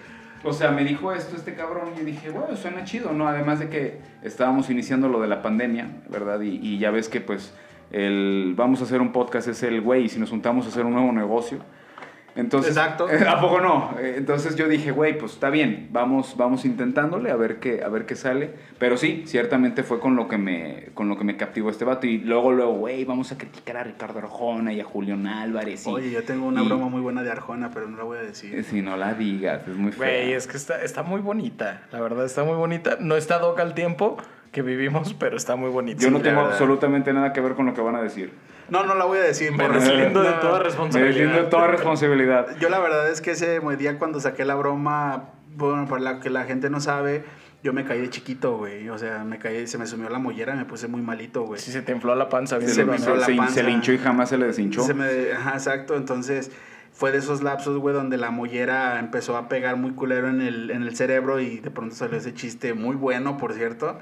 o 0.44 0.54
sea, 0.54 0.72
me 0.72 0.84
dijo 0.84 1.14
esto 1.14 1.36
este 1.36 1.54
cabrón 1.54 1.90
y 2.00 2.04
dije, 2.04 2.30
bueno, 2.30 2.56
suena 2.56 2.84
chido, 2.84 3.14
¿no? 3.14 3.28
Además 3.28 3.60
de 3.60 3.70
que 3.70 4.00
estábamos 4.24 4.70
iniciando 4.70 5.10
lo 5.10 5.22
de 5.22 5.28
la 5.28 5.42
pandemia, 5.42 5.90
¿verdad? 6.10 6.42
Y, 6.42 6.60
y 6.62 6.78
ya 6.80 6.92
ves 6.92 7.10
que, 7.10 7.22
pues, 7.22 7.54
el 7.92 8.54
vamos 8.56 8.82
a 8.82 8.84
hacer 8.84 9.02
un 9.02 9.12
podcast 9.12 9.48
es 9.48 9.64
el 9.64 9.82
güey, 9.82 10.06
y 10.06 10.10
si 10.10 10.20
nos 10.20 10.30
juntamos 10.30 10.66
a 10.66 10.70
hacer 10.70 10.86
un 10.86 10.94
nuevo 10.94 11.12
negocio. 11.12 11.60
Entonces, 12.38 12.78
Exacto. 12.78 13.08
¿A 13.28 13.42
poco 13.42 13.60
no? 13.60 13.96
Eh, 14.00 14.16
Entonces 14.18 14.56
yo 14.56 14.68
dije, 14.70 14.92
güey, 14.92 15.18
pues 15.18 15.34
está 15.34 15.50
bien, 15.50 15.90
vamos, 15.92 16.36
vamos 16.38 16.64
intentándole 16.66 17.32
a 17.32 17.36
ver 17.36 17.60
qué, 17.60 17.84
a 17.84 17.90
ver 17.90 18.06
qué 18.06 18.16
sale. 18.16 18.52
Pero 18.80 18.96
sí, 18.96 19.24
ciertamente 19.26 19.84
fue 19.84 20.00
con 20.00 20.16
lo 20.16 20.28
que 20.28 20.38
me, 20.38 20.90
con 20.94 21.10
lo 21.10 21.18
que 21.18 21.24
me 21.24 21.36
captivó 21.36 21.70
este 21.70 21.84
vato. 21.84 22.08
Y 22.08 22.20
luego, 22.20 22.52
luego, 22.52 22.74
güey, 22.74 23.04
vamos 23.06 23.32
a 23.32 23.38
criticar 23.38 23.78
a 23.78 23.84
Ricardo 23.84 24.20
Arjona 24.20 24.72
y 24.72 24.80
a 24.80 24.86
Julián 24.86 25.26
Álvarez. 25.28 25.86
y- 25.86 25.90
Oye, 25.90 26.12
yo 26.12 26.24
tengo 26.24 26.46
una 26.48 26.64
y- 26.64 26.68
broma 26.68 26.88
muy 26.90 27.02
buena 27.02 27.24
de 27.24 27.32
Arjona, 27.32 27.72
pero 27.74 27.88
no 27.88 27.98
la 27.98 28.04
voy 28.04 28.20
a 28.20 28.22
decir. 28.22 28.64
Si 28.64 28.82
no 28.82 28.96
la 28.98 29.14
digas, 29.16 29.68
es 29.68 29.76
muy 29.76 29.92
fea. 29.92 30.08
Güey, 30.08 30.34
es 30.34 30.48
que 30.48 30.58
está, 30.58 30.82
está 30.84 31.04
muy 31.04 31.22
bonita. 31.22 31.82
La 31.92 32.00
verdad, 32.00 32.24
está 32.26 32.44
muy 32.44 32.56
bonita. 32.56 32.98
No 33.00 33.16
está 33.18 33.40
doca 33.40 33.64
al 33.64 33.74
tiempo 33.74 34.18
que 34.52 34.62
vivimos, 34.62 35.14
pero 35.16 35.36
está 35.38 35.56
muy 35.56 35.70
bonita. 35.70 36.02
Yo 36.04 36.12
no 36.12 36.20
tengo 36.22 36.38
verdad. 36.38 36.52
absolutamente 36.54 37.12
nada 37.14 37.34
que 37.34 37.42
ver 37.42 37.54
con 37.56 37.66
lo 37.66 37.74
que 37.74 37.82
van 37.82 37.96
a 37.96 38.02
decir. 38.02 38.32
No, 38.70 38.84
no 38.86 38.96
la 38.96 39.06
voy 39.06 39.18
a 39.20 39.22
decir. 39.22 39.52
Me 39.52 39.68
deslindo 39.70 40.22
de 40.24 40.32
toda 40.34 40.58
Me 40.60 40.64
responsabilidad. 40.66 41.14
deslindo 41.16 41.44
de 41.44 41.50
toda 41.50 41.68
responsabilidad. 41.68 42.48
Yo 42.60 42.70
la 42.70 42.80
verdad 42.80 43.10
es 43.10 43.22
que 43.22 43.32
ese 43.32 43.60
día 43.78 43.98
cuando 43.98 44.20
saqué 44.20 44.46
la 44.46 44.56
broma, 44.56 45.30
bueno, 45.56 45.88
para 45.88 46.02
la 46.02 46.20
que 46.20 46.30
la 46.30 46.44
gente 46.44 46.70
no 46.70 46.80
sabe, 46.82 47.24
yo 47.64 47.74
me 47.74 47.86
caí 47.86 48.02
de 48.02 48.10
chiquito, 48.10 48.58
güey. 48.58 48.90
O 48.90 48.98
sea, 48.98 49.24
me 49.24 49.40
caí, 49.40 49.68
se 49.68 49.78
me 49.78 49.88
sumió 49.88 50.10
la 50.10 50.20
mollera, 50.20 50.56
me 50.56 50.66
puse 50.66 50.88
muy 50.88 51.02
malito, 51.02 51.44
güey. 51.44 51.60
Si 51.60 51.72
se 51.72 51.82
te 51.82 51.92
infló 51.92 52.14
la 52.16 52.30
panza, 52.30 52.58
bien 52.58 52.70
Se, 52.70 52.76
se 52.76 52.82
le- 52.86 52.92
me 52.92 52.98
infló 52.98 53.16
la 53.16 53.26
se- 53.26 53.36
panza. 53.36 53.54
se 53.54 53.64
le 53.64 53.72
hinchó 53.72 53.92
y 53.94 53.98
jamás 53.98 54.30
se 54.30 54.38
le 54.38 54.48
deshinchó. 54.48 54.84
Se 54.84 54.94
me, 54.94 55.06
ajá, 55.36 55.54
exacto, 55.54 55.96
entonces 55.96 56.52
fue 56.92 57.12
de 57.12 57.20
esos 57.20 57.44
lapsos, 57.44 57.78
güey, 57.78 57.94
donde 57.96 58.18
la 58.18 58.32
mollera 58.32 59.00
empezó 59.00 59.38
a 59.38 59.48
pegar 59.50 59.76
muy 59.78 59.92
culero 59.92 60.30
en 60.30 60.42
el, 60.42 60.72
en 60.72 60.84
el 60.84 60.96
cerebro 60.96 61.40
y 61.40 61.60
de 61.60 61.70
pronto 61.72 61.96
salió 61.96 62.18
ese 62.18 62.34
chiste 62.34 62.74
muy 62.74 62.96
bueno, 62.96 63.38
por 63.38 63.54
cierto. 63.54 63.98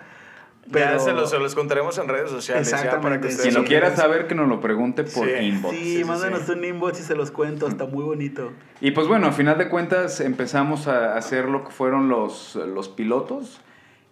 Ya 0.67 0.97
se 0.99 1.13
los, 1.13 1.29
se 1.29 1.37
los 1.39 1.53
contaremos 1.53 1.97
en 1.99 2.07
redes 2.07 2.29
sociales. 2.31 2.67
ya, 2.69 2.77
para 2.77 2.85
Exactamente, 2.87 3.27
que 3.29 3.35
Quien 3.35 3.53
lo 3.53 3.63
quiera 3.65 3.95
saber, 3.95 4.27
que 4.27 4.33
nos 4.35 4.47
lo 4.49 4.59
pregunte 4.61 5.03
por 5.03 5.27
Sí. 5.27 5.33
inbox. 5.45 5.75
Sí, 5.75 5.97
sí, 5.97 6.03
mándanos 6.03 6.41
sí. 6.41 6.51
un 6.53 6.63
inbox 6.63 6.99
y 6.99 7.03
se 7.03 7.15
los 7.15 7.29
cuento, 7.31 7.67
está 7.67 7.85
muy 7.85 8.03
bonito. 8.03 8.51
Y 8.81 8.91
pues 8.91 9.07
bueno, 9.07 9.27
a 9.27 9.31
final 9.31 9.57
de 9.57 9.69
cuentas 9.69 10.19
empezamos 10.21 10.87
a 10.87 11.15
hacer 11.17 11.45
lo 11.49 11.63
que 11.63 11.71
fueron 11.71 12.09
los, 12.09 12.55
los 12.55 12.89
pilotos. 12.89 13.61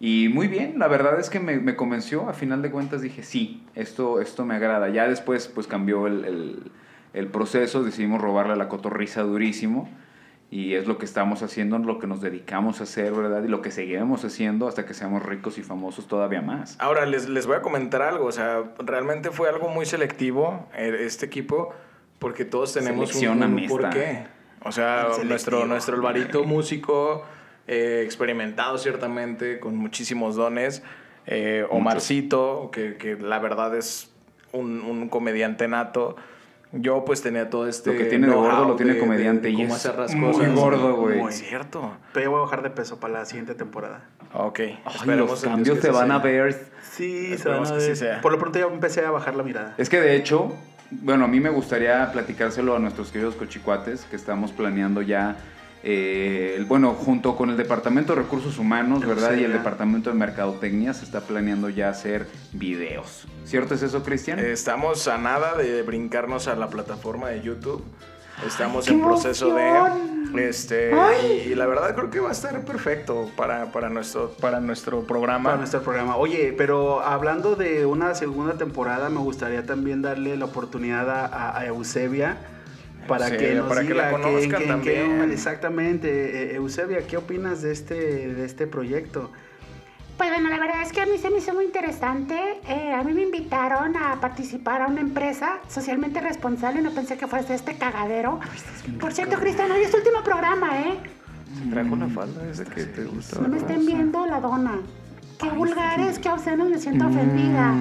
Y 0.00 0.28
muy 0.28 0.48
bien, 0.48 0.78
la 0.78 0.86
verdad 0.88 1.18
es 1.18 1.30
que 1.30 1.40
me, 1.40 1.56
me 1.58 1.76
convenció. 1.76 2.28
A 2.28 2.34
final 2.34 2.62
de 2.62 2.70
cuentas 2.70 3.00
dije, 3.02 3.22
sí, 3.22 3.64
esto, 3.74 4.20
esto 4.20 4.44
me 4.44 4.54
agrada. 4.54 4.88
Ya 4.90 5.08
después 5.08 5.48
pues 5.48 5.66
cambió 5.66 6.06
el, 6.06 6.24
el- 6.24 6.62
el 7.14 7.28
proceso, 7.28 7.84
decidimos 7.84 8.20
robarle 8.20 8.56
la 8.56 8.68
cotorriza 8.68 9.22
durísimo. 9.22 9.88
Y 10.50 10.74
es 10.74 10.86
lo 10.86 10.98
que 10.98 11.04
estamos 11.04 11.42
haciendo, 11.42 11.78
lo 11.78 11.98
que 11.98 12.06
nos 12.06 12.20
dedicamos 12.20 12.80
a 12.80 12.84
hacer, 12.84 13.12
¿verdad? 13.12 13.42
Y 13.42 13.48
lo 13.48 13.60
que 13.60 13.72
seguiremos 13.72 14.24
haciendo 14.24 14.68
hasta 14.68 14.86
que 14.86 14.94
seamos 14.94 15.22
ricos 15.22 15.58
y 15.58 15.62
famosos 15.62 16.06
todavía 16.06 16.42
más. 16.42 16.76
Ahora, 16.78 17.06
les, 17.06 17.28
les 17.28 17.46
voy 17.46 17.56
a 17.56 17.62
comentar 17.62 18.02
algo. 18.02 18.26
O 18.26 18.32
sea, 18.32 18.62
realmente 18.78 19.30
fue 19.30 19.48
algo 19.48 19.68
muy 19.68 19.84
selectivo 19.84 20.68
eh, 20.76 20.96
este 21.00 21.26
equipo, 21.26 21.74
porque 22.20 22.44
todos 22.44 22.72
tenemos 22.72 23.08
Selección 23.08 23.42
un, 23.42 23.54
un 23.54 23.66
porqué. 23.66 24.26
O 24.64 24.70
sea, 24.70 25.08
nuestro, 25.24 25.66
nuestro 25.66 25.96
Alvarito 25.96 26.44
músico, 26.44 27.24
eh, 27.66 28.02
experimentado 28.04 28.78
ciertamente, 28.78 29.58
con 29.58 29.76
muchísimos 29.76 30.36
dones. 30.36 30.82
Eh, 31.26 31.66
Omarcito, 31.70 32.70
que, 32.70 32.96
que 32.96 33.16
la 33.16 33.38
verdad 33.40 33.74
es 33.76 34.12
un, 34.52 34.82
un 34.82 35.08
comediante 35.08 35.66
nato. 35.68 36.16
Yo 36.76 37.04
pues 37.04 37.22
tenía 37.22 37.48
todo 37.50 37.68
este... 37.68 37.92
Lo 37.92 37.98
que 37.98 38.04
tiene 38.06 38.26
de 38.26 38.34
gordo 38.34 38.64
lo 38.66 38.76
tiene 38.76 38.94
de- 38.94 38.98
comediante 39.00 39.48
de 39.48 39.50
y 39.52 39.56
cómo 39.56 39.68
es 39.68 39.74
hacer 39.86 39.98
las 39.98 40.14
muy 40.14 40.46
gordo, 40.54 40.96
güey. 40.96 41.18
Muy 41.20 41.32
cierto. 41.32 41.92
Pero 42.12 42.24
yo 42.24 42.30
voy 42.32 42.40
a 42.40 42.42
bajar 42.44 42.62
de 42.62 42.70
peso 42.70 42.98
para 42.98 43.14
la 43.14 43.24
siguiente 43.24 43.54
temporada. 43.54 44.04
Ok. 44.32 44.58
Ay, 44.60 44.78
esperemos 44.94 45.30
los 45.30 45.42
cambios 45.44 45.76
que 45.78 45.82
te 45.82 45.90
van 45.92 46.10
a 46.10 46.18
ver. 46.18 46.66
Sí, 46.82 47.36
se 47.38 47.48
van 47.48 47.62
a 47.62 47.66
sí 47.66 47.72
ver. 47.74 47.96
sea. 47.96 48.20
Por 48.20 48.32
lo 48.32 48.38
pronto 48.38 48.58
ya 48.58 48.66
empecé 48.66 49.04
a 49.04 49.10
bajar 49.10 49.36
la 49.36 49.42
mirada. 49.44 49.74
Es 49.78 49.88
que 49.88 50.00
de 50.00 50.16
hecho, 50.16 50.52
bueno, 50.90 51.24
a 51.24 51.28
mí 51.28 51.38
me 51.40 51.50
gustaría 51.50 52.10
platicárselo 52.12 52.74
a 52.74 52.78
nuestros 52.80 53.12
queridos 53.12 53.36
cochicuates 53.36 54.04
que 54.10 54.16
estamos 54.16 54.50
planeando 54.52 55.00
ya, 55.02 55.36
eh, 55.86 56.64
bueno, 56.66 56.94
junto 56.94 57.36
con 57.36 57.50
el 57.50 57.58
Departamento 57.58 58.14
de 58.14 58.22
Recursos 58.22 58.58
Humanos, 58.58 59.04
¿verdad? 59.04 59.34
Y 59.34 59.44
el. 59.44 59.52
Departamento 59.52 60.08
de 60.10 60.16
Mercadotecnia 60.16 60.94
se 60.94 61.04
está 61.04 61.20
planeando 61.20 61.68
ya 61.68 61.90
hacer 61.90 62.26
videos. 62.52 63.26
¿Cierto 63.44 63.74
es 63.74 63.82
eso, 63.82 64.02
Cristian? 64.02 64.38
Estamos 64.38 65.06
a 65.08 65.18
nada 65.18 65.54
de 65.56 65.82
brincarnos 65.82 66.48
a 66.48 66.56
la 66.56 66.68
plataforma 66.68 67.28
de 67.28 67.42
YouTube. 67.42 67.84
Estamos 68.46 68.86
¡Qué 68.86 68.94
en 68.94 69.02
proceso 69.02 69.58
emoción! 69.58 70.32
de 70.32 70.48
este 70.48 70.92
¡Ay! 70.92 71.48
y 71.50 71.54
la 71.54 71.66
verdad 71.66 71.94
creo 71.94 72.10
que 72.10 72.18
va 72.18 72.30
a 72.30 72.32
estar 72.32 72.64
perfecto 72.64 73.30
para, 73.36 73.70
para 73.70 73.90
nuestro 73.90 74.30
para 74.40 74.60
nuestro 74.60 75.02
programa. 75.02 75.50
Para 75.50 75.58
nuestro 75.58 75.82
programa. 75.82 76.16
Oye, 76.16 76.54
pero 76.56 77.00
hablando 77.00 77.56
de 77.56 77.84
una 77.84 78.14
segunda 78.14 78.54
temporada, 78.54 79.10
me 79.10 79.20
gustaría 79.20 79.66
también 79.66 80.00
darle 80.00 80.36
la 80.36 80.46
oportunidad 80.46 81.10
a, 81.10 81.58
a 81.58 81.66
Eusebia 81.66 82.38
para 83.06 83.36
que 83.36 83.54
nos 83.54 83.68
para 83.68 83.82
que 83.86 83.94
la 83.94 84.10
conozcan 84.10 84.60
qué- 84.62 84.66
también. 84.68 85.18
qué- 85.26 85.32
exactamente. 85.32 86.52
Eh, 86.52 86.56
Eusebia, 86.56 87.06
¿qué 87.06 87.16
opinas 87.16 87.62
de 87.62 87.72
este, 87.72 87.94
de 88.34 88.44
este 88.44 88.66
proyecto? 88.66 89.30
Pues 90.16 90.30
bueno, 90.30 90.48
la 90.48 90.58
verdad 90.60 90.80
es 90.82 90.92
que 90.92 91.00
a 91.00 91.06
mí 91.06 91.18
se 91.18 91.28
me 91.28 91.38
hizo 91.38 91.52
muy 91.54 91.64
interesante. 91.64 92.36
Eh, 92.68 92.92
a 92.92 93.02
mí 93.02 93.12
me 93.12 93.22
invitaron 93.22 93.96
a 93.96 94.20
participar 94.20 94.82
a 94.82 94.86
una 94.86 95.00
empresa 95.00 95.58
socialmente 95.68 96.20
responsable. 96.20 96.80
No 96.82 96.92
pensé 96.92 97.16
que 97.16 97.26
fuese 97.26 97.54
este 97.54 97.76
cagadero. 97.76 98.38
Por 99.00 99.12
cierto, 99.12 99.36
Cristian, 99.40 99.72
hoy 99.72 99.82
es 99.82 99.90
tu 99.90 99.96
último 99.96 100.22
programa, 100.22 100.78
¿eh? 100.80 100.94
Trajo 101.70 101.96
la 101.96 102.06
falda 102.08 102.48
ese 102.48 102.64
que 102.64 102.84
te 102.84 103.04
gusta. 103.04 103.40
No 103.40 103.48
me 103.48 103.56
estén 103.58 103.84
viendo 103.86 104.24
la 104.26 104.40
dona. 104.40 104.78
Qué 105.40 105.48
vulgares, 105.50 106.20
qué 106.20 106.28
obscenos, 106.28 106.68
me 106.70 106.78
siento 106.78 107.06
ofendida. 107.08 107.74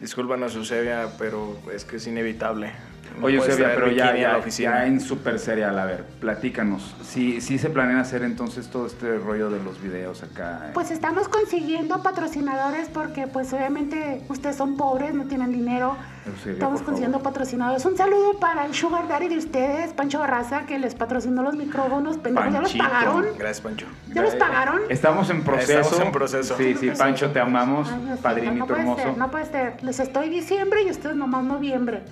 Discúlpanos 0.00 0.56
Eusebia, 0.56 1.10
pero 1.16 1.56
es 1.72 1.84
que 1.84 1.96
es 1.96 2.06
inevitable. 2.08 2.72
No 3.18 3.26
Oye, 3.26 3.36
Eusebia, 3.36 3.72
pero 3.74 3.88
ya, 3.90 4.06
bikini 4.12 4.24
a 4.24 4.28
la 4.28 4.34
ya, 4.34 4.38
oficina. 4.38 4.70
ya 4.70 4.86
en 4.86 5.00
súper 5.00 5.38
serial, 5.38 5.78
a 5.78 5.84
ver, 5.84 6.04
platícanos. 6.20 6.94
Sí, 7.02 7.40
sí 7.40 7.58
se 7.58 7.70
planean 7.70 7.98
hacer 7.98 8.22
entonces 8.22 8.68
todo 8.68 8.86
este 8.86 9.18
rollo 9.18 9.50
de 9.50 9.62
los 9.62 9.80
videos 9.80 10.22
acá. 10.22 10.66
eh? 10.66 10.70
Pues 10.74 10.90
estamos 10.90 11.28
consiguiendo 11.28 12.02
patrocinadores 12.02 12.88
porque 12.88 13.26
pues 13.26 13.52
obviamente 13.52 14.22
ustedes 14.28 14.56
son 14.56 14.76
pobres, 14.76 15.14
no 15.14 15.24
tienen 15.24 15.52
dinero. 15.52 15.96
Eusebia, 16.24 16.52
Estamos 16.52 16.82
consiguiendo 16.82 17.18
favor. 17.18 17.32
patrocinadores. 17.32 17.84
Un 17.84 17.96
saludo 17.96 18.38
para 18.38 18.64
el 18.64 18.74
Sugar 18.74 19.08
Daddy 19.08 19.28
de 19.28 19.38
ustedes, 19.38 19.92
Pancho 19.92 20.20
Barraza, 20.20 20.66
que 20.66 20.78
les 20.78 20.94
patrocinó 20.94 21.42
los 21.42 21.56
micrófonos. 21.56 22.16
Pendejos, 22.18 22.52
¿ya 22.52 22.60
los 22.60 22.74
pagaron? 22.74 23.26
Gracias, 23.36 23.60
Pancho. 23.60 23.86
¿Ya 24.14 24.22
los 24.22 24.34
pagaron? 24.36 24.80
Estamos 24.88 25.28
en 25.30 25.42
proceso. 25.42 25.80
Estamos 25.80 26.00
en 26.06 26.12
proceso. 26.12 26.56
Sí, 26.56 26.76
sí, 26.78 26.90
Pancho, 26.96 27.30
te 27.32 27.40
amamos. 27.40 27.90
Ay, 27.90 28.18
Padrinito 28.22 28.54
no 28.56 28.66
puede 28.66 28.80
hermoso. 28.82 29.02
Ser, 29.02 29.18
no 29.18 29.30
puede 29.32 29.46
ser. 29.46 29.82
Les 29.82 29.98
estoy 29.98 30.28
diciembre 30.28 30.82
y 30.82 30.90
ustedes 30.90 31.16
nomás 31.16 31.42
noviembre. 31.42 32.02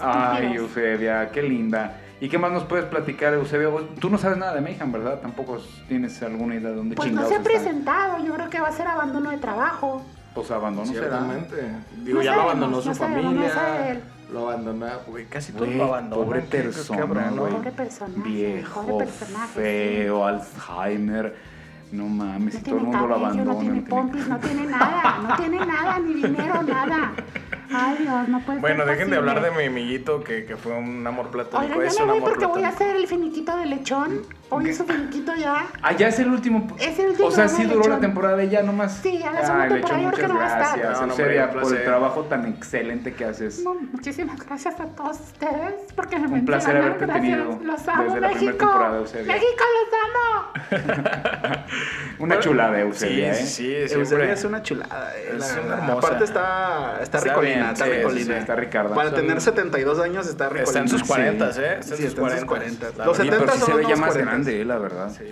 Ay. 0.00 0.54
Eusebia, 0.56 1.30
qué 1.30 1.42
linda. 1.42 1.96
¿Y 2.20 2.28
qué 2.28 2.38
más 2.38 2.52
nos 2.52 2.64
puedes 2.64 2.84
platicar, 2.86 3.32
Eusebia? 3.34 3.68
Tú 3.98 4.10
no 4.10 4.18
sabes 4.18 4.36
nada 4.38 4.54
de 4.54 4.60
Mayhem, 4.60 4.92
¿verdad? 4.92 5.20
Tampoco 5.20 5.58
tienes 5.88 6.22
alguna 6.22 6.54
idea 6.56 6.70
de 6.70 6.76
dónde 6.76 6.96
Pues 6.96 7.10
no 7.12 7.26
se 7.26 7.34
ha 7.34 7.38
está. 7.38 7.48
presentado. 7.50 8.24
Yo 8.24 8.34
creo 8.34 8.50
que 8.50 8.60
va 8.60 8.68
a 8.68 8.72
ser 8.72 8.86
abandono 8.86 9.30
de 9.30 9.38
trabajo. 9.38 10.02
Pues 10.34 10.50
abandono 10.50 10.86
será. 10.86 11.00
Ciertamente. 11.08 11.56
Digo, 12.04 12.18
No 12.18 12.22
ya 12.24 12.36
lo 12.36 12.42
abandonó 12.42 12.80
su 12.82 12.94
sabemos, 12.94 13.24
familia. 13.24 13.94
no. 14.28 14.34
Lo 14.34 14.48
abandonó, 14.48 14.86
güey, 15.08 15.24
casi 15.26 15.50
Güey, 15.52 15.74
lo 15.76 15.84
abandonan. 15.86 16.24
pobre 16.24 16.40
¿Qué- 16.42 16.46
qué- 16.46 16.56
qué 16.58 16.62
persona, 16.64 17.02
habrá, 17.02 17.30
no? 17.32 17.36
güey. 17.42 17.52
Pobre 17.54 17.72
personaje, 17.72 18.20
Viejo, 18.28 18.82
pobre 18.86 19.06
personaje, 19.06 19.52
feo, 19.54 20.26
Alzheimer. 20.26 21.36
No 21.90 22.04
mames, 22.06 22.54
No 22.54 22.60
si 22.60 22.64
todo 22.64 22.76
el 22.76 22.82
mundo 22.84 23.06
lo 23.08 23.14
abandona. 23.16 23.52
no 23.54 23.58
tiene 23.58 23.82
pompis, 23.82 24.28
no 24.28 24.38
tiene 24.40 24.66
nada, 24.66 25.18
no 25.20 25.36
tiene 25.36 25.66
nada, 25.66 25.98
ni 25.98 26.14
dinero, 26.14 26.62
nada. 26.62 27.12
Ay, 27.72 27.96
Dios, 27.98 28.28
no 28.28 28.40
puede 28.40 28.60
Bueno, 28.60 28.84
ser 28.84 28.92
dejen 28.94 29.10
de 29.10 29.16
hablar 29.16 29.42
de 29.42 29.50
mi 29.50 29.64
amiguito 29.64 30.22
que, 30.24 30.44
que 30.44 30.56
fue 30.56 30.72
un 30.72 31.06
amor 31.06 31.30
platónico. 31.30 31.78
Oigan, 31.78 31.92
ya 31.92 32.04
me 32.04 32.12
voy 32.12 32.20
porque 32.20 32.46
voy 32.46 32.64
a 32.64 32.68
hacer 32.68 32.96
el 32.96 33.06
finiquito 33.06 33.56
de 33.56 33.66
lechón. 33.66 34.22
Hoy 34.52 34.68
es 34.70 34.76
su 34.78 34.84
finiquito 34.84 35.32
ya. 35.36 35.66
Ah, 35.80 35.92
ya 35.92 36.08
es 36.08 36.18
el 36.18 36.28
último. 36.28 36.66
Es 36.78 36.98
el 36.98 37.10
último 37.10 37.28
O 37.28 37.30
sea, 37.30 37.46
sí 37.48 37.64
duró 37.64 37.88
la 37.88 38.00
temporada 38.00 38.42
y 38.42 38.48
ya 38.48 38.62
nomás. 38.62 38.98
Sí, 39.02 39.22
a 39.22 39.30
la 39.32 39.40
segunda 39.46 39.64
Ay, 39.64 39.70
temporada 39.74 40.02
yo 40.02 40.10
creo 40.10 40.10
que 40.10 40.22
muchas 40.22 40.28
no 40.28 40.34
va 40.34 40.42
a 40.44 40.46
estar. 40.48 40.78
gracias, 40.78 41.00
No, 41.00 41.54
un 41.54 41.60
por 41.62 41.76
el 41.76 41.84
trabajo 41.84 42.22
tan 42.24 42.46
excelente 42.46 43.14
que 43.14 43.24
haces. 43.24 43.62
No, 43.62 43.74
muchísimas 43.74 44.44
gracias 44.44 44.80
a 44.80 44.86
todos 44.86 45.20
ustedes 45.20 45.74
porque 45.94 46.18
me 46.18 46.26
Un 46.40 46.44
placer 46.44 46.76
haberte 46.76 47.06
Gracias. 47.06 47.22
tenido 47.22 47.60
Los 47.64 47.88
amo, 47.88 48.02
desde 48.04 48.20
la 48.20 48.28
primera 48.28 48.28
México. 48.52 48.56
temporada, 48.66 48.98
Eusebia. 48.98 49.32
México, 49.34 49.64
los 50.70 50.80
amo. 50.80 51.60
Una 52.18 52.38
chulada, 52.40 52.80
Eusebia, 52.80 53.34
Sí, 53.34 53.40
¿eh? 53.40 53.46
sí, 53.86 53.88
sí, 53.88 53.94
Eusebia 53.94 54.32
es 54.32 54.44
una 54.44 54.62
chulada. 54.62 55.12
eh, 55.16 55.32
Es 55.36 55.38
la 55.56 55.62
una 55.62 55.74
hermosa. 55.74 55.92
Aparte 56.06 56.24
está, 56.24 56.98
está, 57.02 57.18
Está 57.18 57.30
ricolina, 57.30 57.54
bien, 57.56 57.70
está 57.70 57.84
sí, 57.84 57.90
ricolina. 57.92 58.34
sí, 58.34 58.40
está 58.40 58.54
ricarda. 58.56 58.94
Para 58.94 59.14
tener 59.14 59.40
72 59.40 60.00
años 60.00 60.26
está 60.28 60.48
ricolina. 60.48 60.64
Está 60.64 60.78
en 60.80 60.88
sus 60.88 61.00
Sí. 61.00 61.06
40, 61.06 61.44
¿eh? 61.46 61.48
Está 61.48 61.74
en 61.76 61.82
Sí, 61.82 61.88
sus 61.90 62.00
está 62.04 62.20
en 62.22 62.30
sus 62.30 62.44
40. 62.44 62.46
40. 62.46 62.90
La 62.98 63.04
Los 63.06 63.18
Oye, 63.20 63.30
70 63.30 63.38
pero 63.38 63.52
sí 63.52 63.58
son 63.58 63.66
se 63.66 63.70
los 63.72 63.78
ve 63.78 63.82
ya 63.82 63.88
nuevos 63.96 64.00
más 64.00 64.10
40. 64.10 64.39
Grande, 64.44 64.60
eh, 64.60 64.64
la 64.64 64.78
verdad. 64.78 65.10
Sí. 65.16 65.24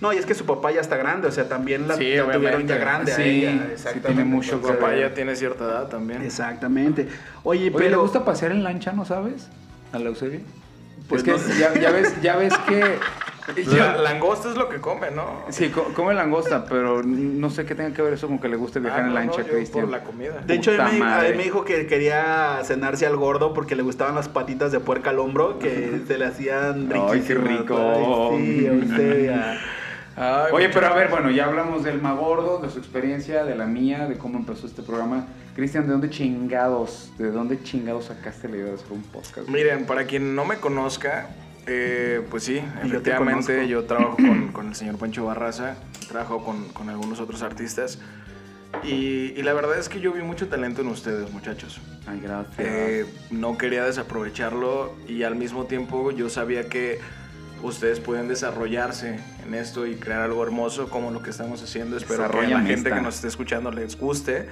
No, 0.00 0.12
y 0.12 0.16
es 0.16 0.26
que 0.26 0.34
su 0.34 0.46
papá 0.46 0.70
ya 0.70 0.80
está 0.80 0.96
grande, 0.96 1.26
o 1.26 1.32
sea, 1.32 1.48
también 1.48 1.88
la, 1.88 1.96
Sí, 1.96 2.14
la 2.14 2.30
tuvieron 2.32 2.66
ya 2.68 2.76
grande 2.76 3.12
a 3.12 3.16
Sí, 3.16 3.22
ella. 3.46 3.66
sí 3.76 4.00
tiene 4.00 4.24
mucho 4.24 4.60
Su 4.60 4.62
papá 4.62 4.94
ya 4.94 5.12
tiene 5.12 5.34
cierta 5.34 5.64
edad 5.64 5.88
también. 5.88 6.22
Exactamente. 6.22 7.08
Oye, 7.42 7.62
Oye, 7.62 7.70
pero... 7.72 7.90
¿le 7.90 7.96
gusta 7.96 8.24
pasear 8.24 8.52
en 8.52 8.62
lancha, 8.62 8.92
no 8.92 9.04
sabes? 9.04 9.48
A 9.92 9.98
la 9.98 10.08
Eusebia. 10.10 10.40
Pues 11.08 11.22
es 11.22 11.24
que 11.24 11.30
no 11.32 11.38
sé. 11.38 11.58
ya, 11.58 11.74
ya 11.74 11.90
ves, 11.90 12.14
ya 12.22 12.36
ves 12.36 12.56
que. 12.68 12.98
La, 13.66 13.96
langosta 13.96 14.50
es 14.50 14.56
lo 14.56 14.68
que 14.68 14.80
come, 14.80 15.10
¿no? 15.10 15.42
Sí, 15.48 15.68
co- 15.70 15.92
come 15.94 16.14
langosta, 16.14 16.64
pero 16.66 17.02
no 17.02 17.50
sé 17.50 17.64
qué 17.64 17.74
tenga 17.74 17.94
que 17.94 18.02
ver 18.02 18.12
eso 18.12 18.28
con 18.28 18.38
que 18.38 18.48
le 18.48 18.56
guste 18.56 18.80
viajar 18.80 19.00
Ah, 19.00 19.02
en 19.04 19.08
no, 19.08 19.14
lancha, 19.14 19.40
no, 19.42 19.48
Cristian. 19.48 19.84
por 19.86 19.90
la 19.92 20.04
comida. 20.04 20.42
De 20.46 20.54
hecho, 20.54 20.70
a 20.70 20.74
él 20.74 20.80
Puta 20.80 20.92
me, 20.92 21.04
a 21.12 21.22
dijo 21.32 21.64
que 21.64 21.86
quería 21.86 22.60
cenarse 22.64 23.06
al 23.06 23.16
gordo 23.16 23.54
porque 23.54 23.74
le 23.76 23.82
gustaban 23.82 24.14
las 24.14 24.28
patitas 24.28 24.72
de 24.72 24.80
puerca 24.80 25.10
al 25.10 25.18
hombro, 25.18 25.58
que 25.58 26.00
se 26.06 26.18
le 26.18 26.26
hacían 26.26 26.90
Ay, 26.92 27.22
qué 27.26 27.34
riquísimas. 27.34 27.60
rico. 27.60 28.32
Ay, 28.34 28.88
sí. 28.96 29.28
Ay, 30.20 30.50
Oye, 30.52 30.68
pero 30.70 30.88
a 30.88 30.94
ver, 30.94 31.08
bueno, 31.10 31.30
ya 31.30 31.44
hablamos 31.46 31.84
del 31.84 32.02
Magordo, 32.02 32.58
de 32.58 32.70
su 32.70 32.78
experiencia, 32.80 33.44
de 33.44 33.54
la 33.54 33.66
mía, 33.66 34.06
de 34.08 34.18
cómo 34.18 34.36
empezó 34.38 34.66
este 34.66 34.82
programa. 34.82 35.26
Cristian, 35.54 35.86
¿de 35.86 35.92
dónde 35.92 36.10
chingados, 36.10 37.12
de 37.18 37.30
dónde 37.30 37.62
chingados 37.62 38.06
sacaste 38.06 38.48
la 38.48 38.56
idea 38.56 38.66
de 38.66 38.74
hacer 38.74 38.90
un 38.92 39.02
podcast? 39.02 39.48
Miren, 39.48 39.86
para 39.86 40.04
quien 40.06 40.34
no 40.34 40.44
me 40.44 40.56
conozca, 40.56 41.28
eh, 41.66 42.22
pues 42.30 42.44
sí, 42.44 42.62
Y 42.84 42.86
efectivamente 42.86 43.66
yo, 43.68 43.84
trabajo 43.84 44.16
con, 44.16 44.48
con 44.52 44.68
el 44.68 44.74
señor 44.74 44.96
Pancho 44.96 45.24
Barraza, 45.24 45.76
trabajo 46.08 46.44
con, 46.44 46.68
con 46.68 46.88
algunos 46.88 47.20
otros 47.20 47.42
artistas. 47.42 47.98
Y, 48.84 49.32
y 49.36 49.42
la 49.42 49.54
verdad 49.54 49.78
es 49.78 49.88
que 49.88 50.00
yo 50.00 50.12
vi 50.12 50.22
mucho 50.22 50.48
talento 50.48 50.82
en 50.82 50.88
ustedes, 50.88 51.30
muchachos. 51.32 51.80
Ay, 52.06 52.20
gracias. 52.20 52.54
Eh, 52.58 53.06
no 53.30 53.56
quería 53.56 53.84
desaprovecharlo 53.84 54.94
y 55.08 55.22
al 55.22 55.36
mismo 55.36 55.64
tiempo 55.64 56.10
yo 56.10 56.28
sabía 56.28 56.68
que 56.68 57.00
ustedes 57.62 57.98
pueden 57.98 58.28
desarrollarse 58.28 59.18
en 59.44 59.54
esto 59.54 59.86
y 59.86 59.96
crear 59.96 60.22
algo 60.22 60.42
hermoso 60.42 60.88
como 60.88 61.10
lo 61.10 61.22
que 61.22 61.30
estamos 61.30 61.62
haciendo. 61.62 61.96
Espero 61.96 62.30
que 62.30 62.38
a 62.38 62.48
la 62.48 62.60
gente 62.60 62.90
que 62.90 63.00
nos 63.00 63.16
esté 63.16 63.28
escuchando 63.28 63.70
les 63.70 63.98
guste. 63.98 64.48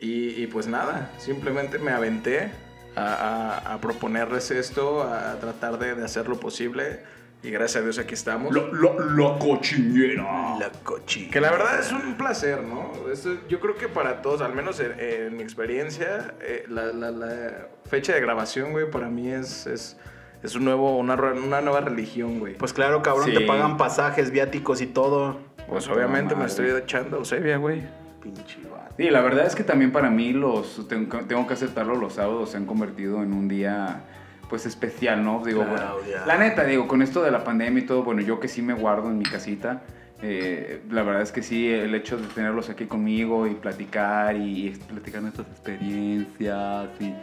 Y, 0.00 0.42
y 0.42 0.46
pues 0.48 0.66
nada, 0.66 1.12
simplemente 1.18 1.78
me 1.78 1.92
aventé 1.92 2.50
a, 2.96 3.60
a- 3.66 3.74
a 3.74 3.80
proponerles 3.80 4.50
esto, 4.50 5.02
a 5.02 5.34
tratar 5.40 5.78
de, 5.78 5.94
de 5.94 6.04
hacer 6.04 6.28
lo 6.28 6.38
posible. 6.38 7.00
Y 7.44 7.50
gracias 7.50 7.80
a 7.80 7.84
Dios 7.84 7.98
aquí 7.98 8.14
estamos. 8.14 8.54
la 8.54 9.38
cochiñera. 9.38 10.56
La 10.60 10.70
cochi. 10.84 11.28
Que 11.28 11.40
la 11.40 11.50
verdad 11.50 11.80
es 11.80 11.90
un 11.90 12.14
placer, 12.14 12.62
¿no? 12.62 12.92
Esto, 13.12 13.36
yo 13.48 13.58
creo 13.58 13.76
que 13.76 13.88
para 13.88 14.22
todos, 14.22 14.42
al 14.42 14.54
menos 14.54 14.78
en, 14.80 14.94
en 15.00 15.36
mi 15.36 15.42
experiencia, 15.42 16.34
eh, 16.40 16.64
la, 16.68 16.86
la- 16.86 17.10
la 17.10 17.66
fecha 17.90 18.14
de 18.14 18.20
grabación, 18.20 18.70
güey, 18.72 18.88
para 18.90 19.08
mí 19.08 19.28
es, 19.32 19.66
es, 19.66 19.96
es 20.44 20.54
un 20.54 20.64
nuevo, 20.64 20.96
una, 20.98 21.14
una 21.14 21.60
nueva 21.60 21.80
religión, 21.80 22.38
güey. 22.38 22.54
Pues, 22.54 22.72
claro, 22.72 23.02
cabrón, 23.02 23.26
Sí. 23.26 23.34
te 23.34 23.40
pagan 23.40 23.76
pasajes, 23.76 24.30
viáticos 24.30 24.80
y 24.80 24.86
todo. 24.86 25.38
pues 25.68 25.88
obviamente 25.88 26.36
me 26.36 26.44
estoy 26.46 26.70
echando 26.70 27.16
a 27.16 27.18
Eusebia, 27.20 27.56
güey. 27.56 27.82
Pinche. 28.22 28.58
Sí, 28.96 29.10
la 29.10 29.20
verdad 29.22 29.46
es 29.46 29.54
que 29.54 29.64
también 29.64 29.90
para 29.92 30.10
mí 30.10 30.32
los 30.32 30.86
tengo, 30.88 31.18
tengo 31.20 31.46
que 31.46 31.54
aceptarlo, 31.54 31.94
los 31.96 32.14
sábados 32.14 32.50
se 32.50 32.56
han 32.58 32.66
convertido 32.66 33.22
en 33.22 33.32
un 33.32 33.48
día 33.48 34.02
pues 34.50 34.66
especial, 34.66 35.24
¿no? 35.24 35.42
Digo, 35.44 35.64
Claro, 35.64 35.94
bueno, 36.00 36.10
ya. 36.10 36.26
la 36.26 36.36
neta, 36.36 36.64
digo, 36.64 36.86
con 36.86 37.00
esto 37.00 37.22
de 37.22 37.30
la 37.30 37.42
pandemia 37.42 37.82
y 37.82 37.86
todo, 37.86 38.02
bueno, 38.02 38.20
yo 38.20 38.38
que 38.38 38.48
sí 38.48 38.60
me 38.60 38.74
guardo 38.74 39.08
en 39.08 39.16
mi 39.16 39.24
casita, 39.24 39.82
eh, 40.20 40.82
la 40.90 41.02
verdad 41.02 41.22
es 41.22 41.32
que 41.32 41.42
sí, 41.42 41.72
el 41.72 41.94
hecho 41.94 42.18
de 42.18 42.26
tenerlos 42.28 42.68
aquí 42.68 42.84
conmigo 42.84 43.46
y 43.46 43.54
platicar 43.54 44.36
y 44.36 44.70
platicar 44.88 45.22
nuestras 45.22 45.46
experiencias 45.48 46.88
y... 47.00 47.14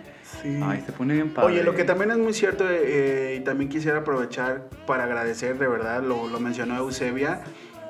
Sí. 0.44 0.60
Ay, 0.64 0.84
se 0.86 0.92
pone 0.92 1.16
bien 1.16 1.30
padre. 1.34 1.48
Oye, 1.54 1.64
lo 1.64 1.74
que 1.74 1.84
también 1.84 2.12
es 2.12 2.18
muy 2.20 2.34
cierto 2.34 2.64
eh, 2.70 3.38
y 3.40 3.44
también 3.44 3.68
quisiera 3.68 4.00
aprovechar 4.00 4.70
para 4.86 5.06
agradecer, 5.06 5.58
de 5.58 5.68
verdad, 5.68 6.04
lo, 6.04 6.28
lo 6.28 6.40
mencionó 6.40 6.78
Eusebia. 6.78 7.42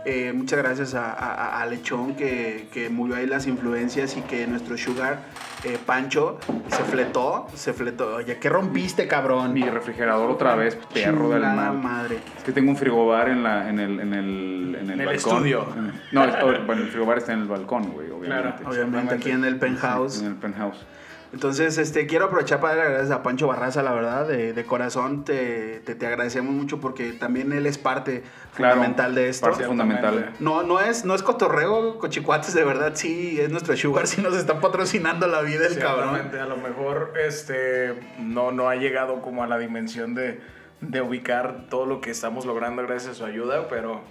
Eh, 0.06 0.32
muchas 0.34 0.60
gracias 0.60 0.94
a, 0.96 1.12
a- 1.13 1.62
a 1.62 1.65
Lechón 1.65 2.15
que, 2.15 2.68
que 2.74 2.89
movió 2.89 3.15
ahí 3.15 3.27
las 3.27 3.48
influencias 3.48 4.15
y 4.18 4.22
que 4.22 4.48
nuestro 4.48 4.77
Sugar 4.77 5.20
eh, 5.63 5.77
Pancho 5.86 6.39
se 6.70 6.84
fletó, 6.84 7.48
se 7.53 7.74
fletó. 7.74 8.15
Oye, 8.15 8.38
¿qué 8.39 8.50
rompiste, 8.50 9.08
cabrón? 9.08 9.53
Mi 9.53 9.63
refrigerador 9.63 10.32
otra 10.32 10.56
vez, 10.56 10.75
perro 10.94 11.29
del 11.29 11.41
Chingada 11.41 11.72
mal. 11.74 11.77
madre. 11.84 12.20
Es 12.38 12.44
que 12.44 12.51
tengo 12.51 12.72
un 12.72 12.77
frigobar 12.77 13.29
en, 13.29 13.44
la, 13.44 13.70
en 13.70 13.79
el, 13.79 14.00
en 14.00 14.13
el, 14.13 14.75
en 14.75 14.75
el, 14.75 14.89
En 14.91 15.00
el 15.01 15.06
balcón. 15.06 15.34
estudio. 15.36 15.68
No, 16.12 16.24
el- 16.24 16.65
bueno, 16.65 16.82
el 16.84 16.88
frigobar 16.89 17.18
está 17.18 17.34
en 17.34 17.39
el 17.41 17.48
balcón, 17.48 17.91
güey, 17.91 18.10
obviamente. 18.10 18.53
Claro. 18.63 18.70
Obviamente 18.70 19.15
aquí 19.15 19.32
en 19.32 19.44
el 19.44 19.58
penthouse. 19.58 20.22
En 20.22 20.27
el 20.27 20.36
penthouse. 20.36 20.86
Entonces, 21.31 21.77
este, 21.77 22.07
quiero 22.07 22.25
aprovechar 22.25 22.59
para 22.59 22.75
darle 22.75 22.91
gracias 22.93 23.12
a 23.12 23.21
Pancho 23.21 23.45
Barraza, 23.45 23.83
la 23.83 23.91
verdad, 23.93 24.27
de, 24.27 24.51
de 24.53 24.65
corazón. 24.65 25.24
Te, 25.25 25.79
te, 25.86 25.93
te 25.93 26.07
agradecemos 26.07 26.51
mucho 26.53 26.79
porque 26.79 27.12
también 27.13 27.53
él 27.53 27.67
es 27.67 27.77
parte 27.77 28.24
Claro, 28.55 28.74
fundamental 28.75 29.13
de 29.13 29.29
esto. 29.29 29.48
parte 29.48 29.63
fundamental. 29.63 30.33
No, 30.39 30.63
no 30.63 30.79
es, 30.79 31.05
no 31.05 31.13
es 31.13 31.21
cotorreo, 31.21 32.00
cochicuates, 32.00 32.55
de 32.55 32.63
verdad, 32.63 32.93
sí, 32.95 33.39
es 33.39 33.51
nuestro 33.51 33.77
sugar, 33.77 34.07
sí 34.07 34.21
nos 34.21 34.36
está 34.36 34.59
patrocinando 34.59 35.27
la 35.27 35.41
vida 35.41 35.67
el 35.67 35.77
cabrón. 35.77 36.15
A 36.15 36.45
lo 36.48 36.57
mejor 36.57 37.13
este 37.24 37.93
no, 38.17 38.51
no 38.51 38.67
ha 38.67 38.75
llegado 38.75 39.21
como 39.21 39.43
a 39.43 39.48
la 39.48 39.59
dimensión 39.59 40.15
de, 40.15 40.41
de 40.81 41.01
ubicar 41.01 41.67
todo 41.69 41.86
lo 41.86 42.01
que 42.01 42.09
estamos 42.09 42.45
logrando 42.48 42.81
gracias 42.81 43.12
a 43.12 43.15
su 43.15 43.25
ayuda, 43.25 43.67
pero 43.69 44.01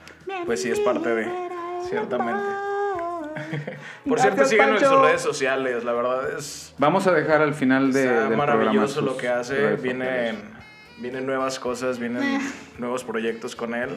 pues 0.47 0.63
sí 0.63 0.71
es 0.71 0.79
parte 0.79 1.13
de, 1.15 1.27
ciertamente. 1.89 2.68
Por 4.09 4.21
cierto, 4.21 4.45
sigan 4.45 4.71
Pancho. 4.71 4.85
nuestras 4.85 5.03
redes 5.03 5.23
sociales, 5.23 5.85
la 5.85 5.93
verdad 5.93 6.39
es 6.39 6.75
Vamos 6.79 7.07
a 7.07 7.13
dejar 7.13 7.43
al 7.43 7.55
final 7.55 7.93
de, 7.93 8.05
está 8.05 8.29
del 8.29 8.37
maravilloso 8.37 9.01
programa 9.01 9.07
lo 9.07 9.13
sus 9.13 9.21
que 9.21 9.29
hace, 9.29 9.77
vienen, 9.77 10.37
sociales. 10.37 10.58
Vienen 11.01 11.27
nuevas 11.27 11.59
cosas, 11.59 11.99
vienen 11.99 12.41
nuevos 12.79 13.05
proyectos 13.05 13.57
con 13.57 13.75
él, 13.75 13.91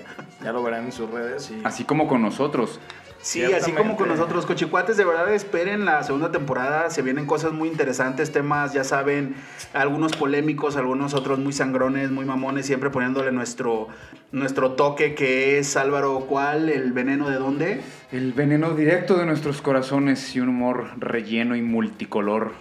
ya 0.43 0.51
lo 0.51 0.63
verán 0.63 0.85
en 0.85 0.91
sus 0.91 1.09
redes 1.09 1.51
y 1.51 1.61
Así 1.63 1.83
como 1.83 2.07
con 2.07 2.21
nosotros. 2.21 2.79
Sí, 3.23 3.43
así 3.43 3.71
como 3.71 3.97
con 3.97 4.07
nosotros, 4.07 4.47
cochicuates, 4.47 4.97
de 4.97 5.05
verdad 5.05 5.31
esperen 5.31 5.85
la 5.85 6.01
segunda 6.01 6.31
temporada, 6.31 6.89
se 6.89 7.03
vienen 7.03 7.27
cosas 7.27 7.53
muy 7.53 7.69
interesantes, 7.69 8.31
temas, 8.31 8.73
ya 8.73 8.83
saben, 8.83 9.35
algunos 9.73 10.13
polémicos, 10.13 10.75
algunos 10.75 11.13
otros 11.13 11.37
muy 11.37 11.53
sangrones, 11.53 12.09
muy 12.09 12.25
mamones, 12.25 12.65
siempre 12.65 12.89
poniéndole 12.89 13.31
nuestro, 13.31 13.89
nuestro 14.31 14.71
toque 14.71 15.13
que 15.13 15.59
es 15.59 15.77
Álvaro, 15.77 16.21
¿cuál? 16.27 16.69
¿El 16.69 16.93
veneno 16.93 17.29
de 17.29 17.35
dónde? 17.35 17.81
El 18.11 18.33
veneno 18.33 18.73
directo 18.73 19.15
de 19.17 19.27
nuestros 19.27 19.61
corazones 19.61 20.35
y 20.35 20.39
un 20.39 20.49
humor 20.49 20.87
relleno 20.97 21.55
y 21.55 21.61
multicolor. 21.61 22.53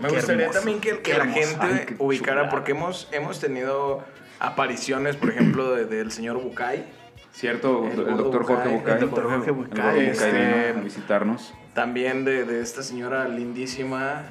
Me 0.00 0.08
Qué 0.08 0.14
gustaría 0.16 0.42
hermoso, 0.42 0.58
también 0.60 0.80
que, 0.80 1.14
la 1.18 1.26
gente 1.26 1.56
Ay, 1.60 1.84
qué 1.86 1.94
ubicara, 1.98 2.32
chulada. 2.42 2.50
porque 2.50 2.72
hemos, 2.72 3.08
hemos 3.12 3.38
tenido 3.40 4.02
apariciones, 4.38 5.16
por 5.16 5.30
ejemplo, 5.30 5.74
de- 5.74 5.84
del 5.84 6.10
señor 6.10 6.38
Bucay. 6.42 6.86
¿Cierto? 7.32 7.84
El 7.86 8.16
doctor 8.16 8.44
Jorge 8.44 8.68
Bucay, 8.68 8.94
el 8.94 9.00
doctor 9.00 9.24
Jorge 9.30 9.50
Bucay, 9.52 10.06
este- 10.06 10.32
vino 10.32 10.80
a 10.80 10.82
visitarnos. 10.82 11.54
También 11.74 12.24
de, 12.24 12.44
de 12.44 12.60
esta 12.60 12.82
señora 12.82 13.28
lindísima. 13.28 14.22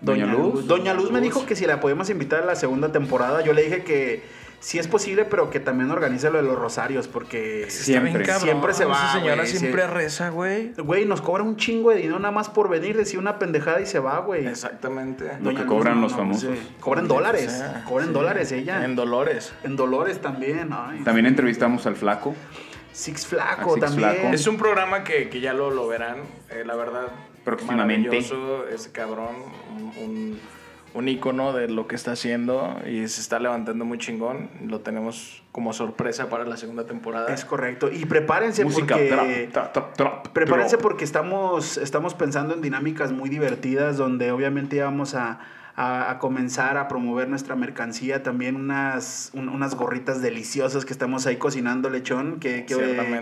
Doña 0.00 0.26
Luz. 0.26 0.66
Doña 0.66 0.92
Luz 0.94 1.10
me 1.10 1.18
Luz. 1.18 1.22
dijo 1.28 1.46
que 1.46 1.56
si 1.56 1.66
la 1.66 1.80
podemos 1.80 2.10
invitar 2.10 2.42
a 2.42 2.46
la 2.46 2.54
segunda 2.56 2.92
temporada, 2.92 3.40
yo 3.42 3.52
le 3.54 3.62
dije 3.62 3.82
que 3.84 4.22
sí 4.64 4.78
es 4.78 4.88
posible, 4.88 5.26
pero 5.26 5.50
que 5.50 5.60
también 5.60 5.90
organice 5.90 6.30
lo 6.30 6.38
de 6.38 6.42
los 6.42 6.58
rosarios, 6.58 7.06
porque... 7.06 7.66
Siempre. 7.68 8.24
Cabrón, 8.24 8.48
Siempre 8.48 8.72
se 8.72 8.86
va, 8.86 8.94
Esa 8.94 9.12
señora 9.12 9.44
siempre 9.44 9.86
reza, 9.86 10.30
güey. 10.30 10.72
Güey, 10.72 11.04
nos 11.04 11.20
cobra 11.20 11.42
un 11.42 11.56
chingo 11.56 11.90
de 11.90 11.96
dinero 11.96 12.18
nada 12.18 12.32
más 12.32 12.48
por 12.48 12.70
venir, 12.70 12.96
decir 12.96 13.18
una 13.18 13.38
pendejada 13.38 13.82
y 13.82 13.86
se 13.86 13.98
va, 13.98 14.20
güey. 14.20 14.46
Exactamente. 14.46 15.26
Lo 15.38 15.44
Doña 15.50 15.60
que 15.60 15.66
cobran 15.66 15.96
no, 15.96 16.00
los 16.02 16.12
no, 16.12 16.18
famosos. 16.18 16.42
sí. 16.56 16.76
Cobran 16.80 17.06
dólares. 17.06 17.48
O 17.48 17.58
sea, 17.58 17.84
Cobran 17.86 18.08
sí. 18.08 18.14
dólares 18.14 18.52
ella. 18.52 18.78
En 18.78 18.92
En, 18.92 18.96
Dolores. 18.96 19.52
dólares 19.64 20.22
también. 20.22 20.70
Ay. 20.72 21.00
También 21.04 21.26
entrevistamos 21.26 21.86
al 21.86 21.96
flaco. 21.96 22.34
Six 22.92 23.26
Flaco 23.26 23.74
Six 23.74 23.84
también. 23.84 24.10
Flaco. 24.12 24.34
Es 24.34 24.46
un 24.46 24.56
programa 24.56 25.04
que, 25.04 25.28
que 25.28 25.40
ya 25.40 25.52
lo, 25.52 25.70
lo 25.70 25.86
verán, 25.88 26.18
eh, 26.48 26.62
la 26.64 26.74
verdad. 26.74 27.08
Próximamente. 27.44 28.08
maravilloso, 28.08 28.66
Ese 28.68 28.92
cabrón, 28.92 29.36
un, 29.76 29.92
un, 30.02 30.40
un 30.94 31.08
ícono 31.08 31.52
de 31.52 31.68
lo 31.68 31.86
que 31.88 31.96
está 31.96 32.12
haciendo 32.12 32.78
y 32.86 33.06
se 33.08 33.20
está 33.20 33.38
levantando 33.40 33.84
muy 33.84 33.98
chingón. 33.98 34.48
Lo 34.66 34.80
tenemos 34.80 35.42
como 35.52 35.72
sorpresa 35.72 36.28
para 36.28 36.44
la 36.44 36.56
segunda 36.56 36.86
temporada. 36.86 37.32
Es 37.34 37.44
correcto. 37.44 37.90
Y 37.92 38.06
prepárense 38.06 38.64
Música 38.64 38.94
porque... 38.94 39.08
trap, 39.08 39.52
trap, 39.52 39.72
trap, 39.72 39.96
trap, 39.96 40.28
Prepárense 40.28 40.78
porque 40.78 41.04
estamos, 41.04 41.76
estamos 41.78 42.14
pensando 42.14 42.54
en 42.54 42.62
dinámicas 42.62 43.12
muy 43.12 43.28
divertidas 43.28 43.96
donde 43.96 44.30
obviamente 44.30 44.80
vamos 44.80 45.14
a, 45.16 45.40
a- 45.76 46.10
a 46.12 46.18
comenzar 46.20 46.76
a 46.78 46.86
promover 46.86 47.28
nuestra 47.28 47.56
mercancía, 47.56 48.22
también 48.22 48.54
unas, 48.54 49.30
un- 49.34 49.48
unas 49.48 49.74
gorritas 49.74 50.22
deliciosas 50.22 50.84
que 50.84 50.92
estamos 50.92 51.26
ahí 51.26 51.36
cocinando, 51.36 51.90
lechón. 51.90 52.38
¿Qué, 52.38 52.64
qué, 52.66 52.74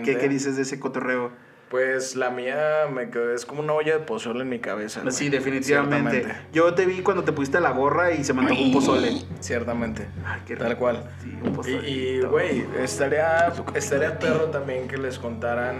qué- 0.03 0.17
qué 0.17 0.29
dices 0.29 0.55
de 0.55 0.61
ese 0.61 0.79
cotorreo? 0.79 1.31
Pues 1.73 2.15
la 2.15 2.29
mía 2.29 2.85
me 2.93 3.09
quedó, 3.09 3.33
es 3.33 3.47
como 3.47 3.63
una 3.63 3.73
olla 3.73 3.93
de 3.97 4.05
pozole 4.05 4.41
en 4.41 4.49
mi 4.49 4.59
cabeza. 4.59 5.01
güey. 5.01 5.11
Sí, 5.11 5.29
definitivamente. 5.29 6.11
Ciertamente. 6.21 6.47
Yo 6.53 6.71
te 6.75 6.85
vi 6.85 7.01
cuando 7.01 7.23
te 7.23 7.31
pusiste 7.31 7.59
la 7.59 7.71
gorra 7.71 8.11
y 8.11 8.23
se 8.23 8.31
me 8.31 8.41
antojó 8.41 8.61
un 8.61 8.71
pozole. 8.73 9.23
Ciertamente. 9.39 10.05
Ay, 10.23 10.41
qué 10.45 10.55
Tal 10.55 10.67
rico. 10.69 10.81
cual. 10.81 11.03
Sí, 11.23 11.35
un 11.41 11.47
Y- 11.49 11.51
pozolito. 11.55 11.87
Y, 11.87 12.21
güey, 12.29 12.65
estaría, 12.79 13.51
estaría 13.73 14.19
perro 14.19 14.51
también 14.51 14.87
que 14.87 14.97
les 14.97 15.17
contaran 15.17 15.77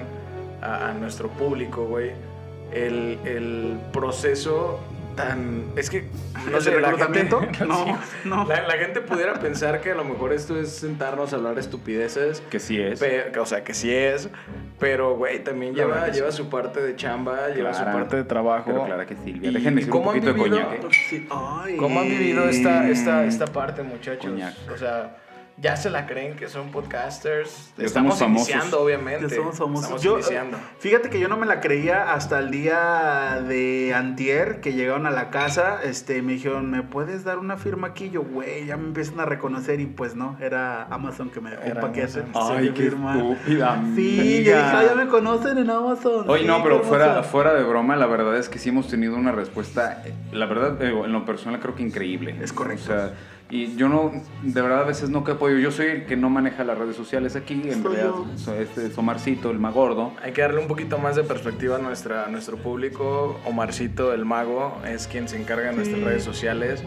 a, 0.64 0.90
a 0.90 0.94
nuestro 0.96 1.30
público, 1.30 1.86
güey, 1.86 2.14
el, 2.72 3.20
el 3.24 3.78
proceso 3.92 4.80
tan... 5.16 5.66
Es 5.76 5.90
que, 5.90 6.08
no 6.50 6.58
¿El 6.58 6.64
sé, 6.64 6.72
de 6.72 6.78
reclutamiento? 6.80 7.40
gente... 7.40 7.66
No, 7.66 7.86
sí, 7.86 7.94
no. 8.26 8.46
La, 8.48 8.68
la 8.68 8.74
gente 8.78 9.02
pudiera 9.02 9.34
pensar 9.36 9.82
que 9.82 9.92
a 9.92 9.96
lo 9.96 10.04
mejor 10.04 10.34
esto 10.34 10.60
es 10.60 10.70
sentarnos 10.70 11.34
a 11.34 11.38
hablar 11.38 11.58
estupideces. 11.60 12.42
Que 12.50 12.60
sí 12.60 12.80
es. 12.82 13.02
o 13.40 13.46
sea, 13.46 13.64
que 13.64 13.74
sí 13.74 13.94
es, 13.94 14.30
pero, 14.80 15.16
güey, 15.16 15.44
también 15.44 15.74
lleva, 15.76 16.08
lleva 16.10 16.32
sí. 16.32 16.38
su 16.38 16.50
parte 16.50 16.82
de 16.82 16.96
chamba, 16.96 17.50
lleva 17.50 17.74
su 17.74 17.84
parte 17.84 18.16
de 18.18 18.24
trabajo. 18.24 18.66
Pero 18.68 18.86
Clara 18.86 19.06
que 19.06 19.16
Silvia. 19.16 19.52
De 19.52 19.60
y 19.60 19.62
decir 19.64 19.84
un 19.86 19.90
cómo 19.90 20.12
han 20.12 20.20
poquito 20.22 20.34
de 20.34 20.44
vivido- 20.50 20.68
coñac. 20.68 20.84
¿eh? 20.84 20.98
Sí, 21.10 21.28
ay. 21.32 21.78
¿Cómo 21.78 22.00
han 22.02 22.08
vivido 22.10 22.44
esta, 22.50 22.90
esta, 22.90 23.26
esta 23.26 23.48
parte, 23.48 23.84
muchachos? 23.84 24.32
Coñac. 24.32 24.54
O 24.74 24.78
sea, 24.78 25.18
ya 25.58 25.76
se 25.78 25.90
la 25.90 26.08
creen 26.08 26.36
que 26.36 26.48
son 26.50 26.72
podcasters. 26.72 27.74
Ya 27.78 27.86
Estamos 27.86 28.18
somos 28.18 28.20
famosos. 28.20 28.50
iniciando, 28.50 28.82
obviamente. 28.82 29.28
Ya 29.30 29.36
somos 29.36 29.58
famosos. 29.58 29.84
Estamos 29.84 30.02
Yo, 30.04 30.14
iniciando. 30.16 30.58
Fíjate 30.80 31.10
que 31.10 31.20
yo 31.20 31.28
no 31.28 31.38
me 31.38 31.46
la 31.46 31.60
creía 31.62 32.14
hasta 32.14 32.40
el 32.40 32.50
día 32.52 33.44
de 33.48 33.94
antier 33.96 34.62
que 34.62 34.74
llegaron 34.74 35.06
a 35.06 35.12
la 35.12 35.30
casa. 35.30 35.80
Este, 35.84 36.22
me 36.22 36.34
dijeron, 36.34 36.72
¿me 36.72 36.82
puedes 36.82 37.24
dar 37.24 37.38
una 37.40 37.58
firma 37.58 37.88
aquí? 37.90 38.10
Yo, 38.10 38.24
güey, 38.24 38.66
ya 38.66 38.78
me 38.78 38.88
empiezan 38.88 39.20
a 39.20 39.26
reconocer 39.26 39.80
y 39.80 39.86
pues 39.86 40.16
no, 40.16 40.38
era 40.42 40.84
Amazon 40.86 41.30
que 41.30 41.40
me 41.40 41.52
dejó 41.52 41.64
Era 41.64 41.76
un 41.76 41.82
paquete. 41.82 42.24
Ay, 42.34 42.70
qué 42.74 42.84
firma. 42.84 43.14
estúpida. 43.16 43.82
Sí, 43.96 44.18
yo 44.18 44.24
dije, 44.24 44.54
amiga. 44.56 44.80
"Ah, 44.80 44.84
ya 44.86 44.96
me 44.96 45.08
conocen 45.08 45.58
en 45.60 45.70
Amazon. 45.70 46.30
Oye, 46.30 46.42
Sí, 46.42 46.48
no, 46.48 46.62
pero 46.64 46.82
fuera, 46.82 47.24
fuera 47.24 47.54
de 47.54 47.64
broma, 47.64 47.96
la 47.96 48.08
verdad 48.08 48.36
es 48.38 48.50
que 48.50 48.60
sí 48.60 48.70
hemos 48.70 48.88
tenido 48.90 49.16
una 49.16 49.32
respuesta, 49.32 50.02
eh, 50.06 50.14
la 50.32 50.46
verdad, 50.46 50.82
eh, 50.82 50.90
en 50.90 51.12
lo 51.14 51.26
personal 51.26 51.60
creo 51.60 51.76
que 51.76 51.84
increíble. 51.84 52.36
Es 52.42 52.52
correcto. 52.52 52.84
O 52.84 52.88
sea, 52.88 53.14
y 53.54 53.76
yo 53.76 53.88
no, 53.88 54.12
de 54.42 54.62
verdad 54.64 54.82
a 54.82 54.84
veces 54.84 55.12
no 55.12 55.24
que 55.24 55.34
apoyo, 55.34 55.60
yo 55.60 55.70
soy 55.70 55.86
el 55.86 56.06
que 56.08 56.18
no 56.18 56.32
maneja 56.32 56.64
las 56.64 56.76
redes 56.76 56.96
sociales 56.96 57.36
aquí, 57.36 57.54
en 57.54 57.84
Soy 57.84 57.96
realidad 57.96 58.06
yo. 58.06 58.28
soy 58.36 58.58
este 58.64 58.90
Somarcito, 58.90 59.52
el 59.52 59.60
magordo. 59.60 60.12
Hay 60.24 60.32
que 60.32 60.42
darle 60.42 60.60
un 60.60 60.68
poquito 60.68 60.98
más 60.98 61.16
de 61.16 61.24
perspectiva 61.24 61.76
a, 61.76 61.80
nuestra, 61.80 62.26
a 62.26 62.30
nuestro 62.30 62.58
público. 62.58 63.40
Omarcito, 63.46 64.12
el 64.12 64.26
mago, 64.26 64.82
es 64.88 65.06
quien 65.06 65.28
se 65.28 65.40
encarga 65.40 65.70
de 65.70 65.76
nuestras 65.76 66.02
redes 66.02 66.24
sociales. 66.24 66.84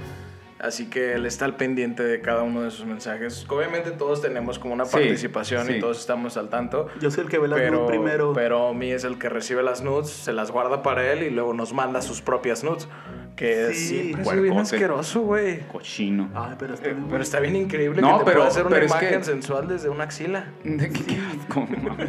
Así 0.58 0.88
que 0.88 1.12
él 1.12 1.26
está 1.26 1.44
al 1.44 1.56
pendiente 1.56 2.02
de 2.02 2.20
cada 2.22 2.42
uno 2.42 2.62
de 2.62 2.70
sus 2.70 2.86
mensajes. 2.86 3.44
Obviamente 3.48 3.90
todos 3.90 4.22
tenemos 4.22 4.58
como 4.58 4.72
una 4.72 4.86
Sí, 4.86 4.92
participación 4.96 5.66
sí. 5.66 5.74
y 5.74 5.80
todos 5.80 6.00
estamos 6.00 6.36
al 6.38 6.48
tanto. 6.48 6.88
Yo 7.00 7.10
soy 7.10 7.24
el 7.24 7.30
que 7.30 7.38
ve 7.38 7.46
las 7.48 7.58
pero, 7.58 7.76
nudes 7.80 7.90
primero. 7.90 8.32
pero 8.32 8.72
mi 8.72 8.90
es 8.90 9.04
el 9.04 9.18
que 9.18 9.28
recibe 9.28 9.62
las 9.62 9.82
nudes, 9.82 10.08
se 10.08 10.32
las 10.32 10.50
guarda 10.50 10.82
para 10.82 11.12
él 11.12 11.22
y 11.24 11.30
luego 11.30 11.52
nos 11.52 11.74
manda 11.74 12.00
sus 12.00 12.22
propias 12.22 12.64
nudes. 12.64 12.88
Que 13.36 13.74
Sí, 13.74 14.14
siempre 14.14 14.22
es 14.22 14.42
bien 14.42 14.58
asqueroso, 14.58 15.20
güey. 15.20 15.60
Cochino. 15.68 16.30
Ay, 16.34 16.54
pero 16.58 16.72
está 16.72 16.88
Eh, 16.88 16.94
bien 16.94 17.06
Pero 17.10 17.22
está 17.22 17.38
bien 17.38 17.54
increíble 17.54 18.00
No, 18.00 18.12
que 18.14 18.18
te 18.20 18.24
pero- 18.24 18.36
pueda 18.38 18.48
hacer 18.48 18.62
una 18.64 18.74
pero 18.76 18.86
es 18.86 18.92
imagen 18.92 19.18
que- 19.18 19.24
sensual 19.24 19.68
desde 19.68 19.90
una 19.90 20.04
axila. 20.04 20.46
¿De 20.64 20.88
qué, 20.88 21.04
qué 21.04 21.18
asco, 21.38 21.66
no 21.68 21.76
mames. 21.90 22.08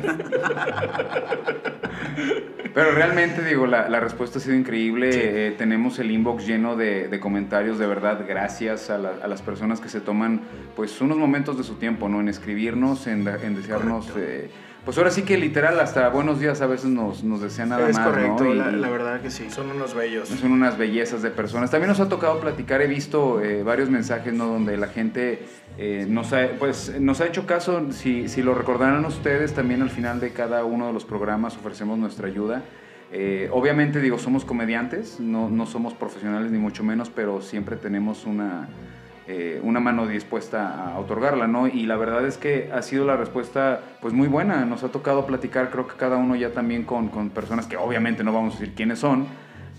Pero 2.73 2.91
realmente, 2.91 3.43
digo, 3.43 3.65
la, 3.65 3.89
la 3.89 3.99
respuesta 3.99 4.37
ha 4.37 4.41
sido 4.41 4.55
increíble. 4.55 5.09
Eh, 5.47 5.51
tenemos 5.57 5.97
el 5.99 6.11
inbox 6.11 6.45
lleno 6.45 6.75
de, 6.77 7.07
de 7.07 7.19
comentarios, 7.19 7.79
de 7.79 7.87
verdad, 7.87 8.19
gracias 8.27 8.36
a, 8.37 8.97
la- 8.97 9.13
a 9.23 9.27
las 9.27 9.41
personas 9.41 9.79
que 9.81 9.89
se 9.89 9.99
toman, 10.01 10.41
pues, 10.75 11.01
unos 11.01 11.17
momentos 11.17 11.57
de 11.57 11.63
su 11.63 11.75
tiempo, 11.75 12.07
¿no? 12.09 12.19
En 12.19 12.27
escribirnos, 12.29 13.07
en, 13.07 13.27
en 13.27 13.55
desearnos, 13.55 14.11
eh, 14.15 14.49
pues 14.85 14.97
ahora 14.97 15.11
sí 15.11 15.23
que 15.23 15.37
literal 15.37 15.77
hasta 15.81 16.07
buenos 16.09 16.39
días 16.39 16.61
a 16.61 16.67
veces 16.67 16.85
nos, 16.89 17.21
nos 17.23 17.41
desean 17.41 17.69
nada 17.69 17.89
es 17.89 17.97
más, 17.97 18.07
correcto, 18.07 18.43
¿no? 18.45 18.53
Y- 18.53 18.57
la, 18.57 18.71
la 18.71 18.89
verdad 18.89 19.19
que 19.21 19.29
sí. 19.29 19.49
Son 19.49 19.69
unos 19.69 19.93
bellos. 19.93 20.29
son 20.29 20.51
unas 20.51 20.77
bellezas 20.77 21.21
de 21.21 21.29
personas. 21.29 21.71
También 21.71 21.89
nos 21.89 21.99
ha 21.99 22.07
tocado 22.07 22.39
platicar, 22.39 22.81
he 22.81 22.87
visto 22.87 23.41
eh, 23.41 23.63
varios 23.63 23.89
mensajes 23.89 24.33
¿no? 24.33 24.45
donde 24.45 24.77
la 24.77 24.87
gente 24.87 25.43
eh, 25.77 26.05
nos, 26.07 26.31
ha, 26.31 26.47
pues, 26.57 26.93
nos 27.01 27.19
ha 27.19 27.25
hecho 27.25 27.45
caso, 27.45 27.91
si, 27.91 28.29
si 28.29 28.41
lo 28.41 28.53
recordarán 28.53 29.03
ustedes, 29.05 29.53
también 29.53 29.81
al 29.81 29.89
final 29.89 30.19
de 30.21 30.31
cada 30.31 30.63
uno 30.63 30.87
de 30.87 30.93
los 30.93 31.03
programas 31.03 31.57
ofrecemos 31.57 31.97
nuestra 31.99 32.27
ayuda. 32.27 32.61
Eh, 33.11 33.49
obviamente 33.53 34.01
digo, 34.01 34.19
somos 34.19 34.43
comediantes, 34.43 35.19
no, 35.19 35.49
no 35.49 35.65
somos 35.65 35.93
profesionales 35.93 36.51
ni 36.51 36.57
mucho 36.57 36.83
menos, 36.83 37.09
pero 37.09 37.41
siempre 37.41 37.77
tenemos 37.77 38.25
una, 38.25 38.67
eh, 39.27 39.61
una 39.63 39.79
mano 39.79 40.07
dispuesta 40.07 40.91
a 40.91 40.99
otorgarla, 40.99 41.47
¿no? 41.47 41.67
Y 41.67 41.85
la 41.85 41.95
verdad 41.95 42.25
es 42.25 42.37
que 42.37 42.69
ha 42.73 42.81
sido 42.81 43.05
la 43.05 43.15
respuesta 43.15 43.79
pues 44.01 44.13
muy 44.13 44.27
buena, 44.27 44.65
nos 44.65 44.83
ha 44.83 44.89
tocado 44.89 45.25
platicar 45.25 45.69
creo 45.69 45.87
que 45.87 45.95
cada 45.95 46.17
uno 46.17 46.35
ya 46.35 46.51
también 46.51 46.83
con, 46.83 47.07
con 47.07 47.29
personas 47.29 47.65
que 47.65 47.77
obviamente 47.77 48.23
no 48.23 48.33
vamos 48.33 48.55
a 48.55 48.59
decir 48.59 48.75
quiénes 48.75 48.99
son, 48.99 49.27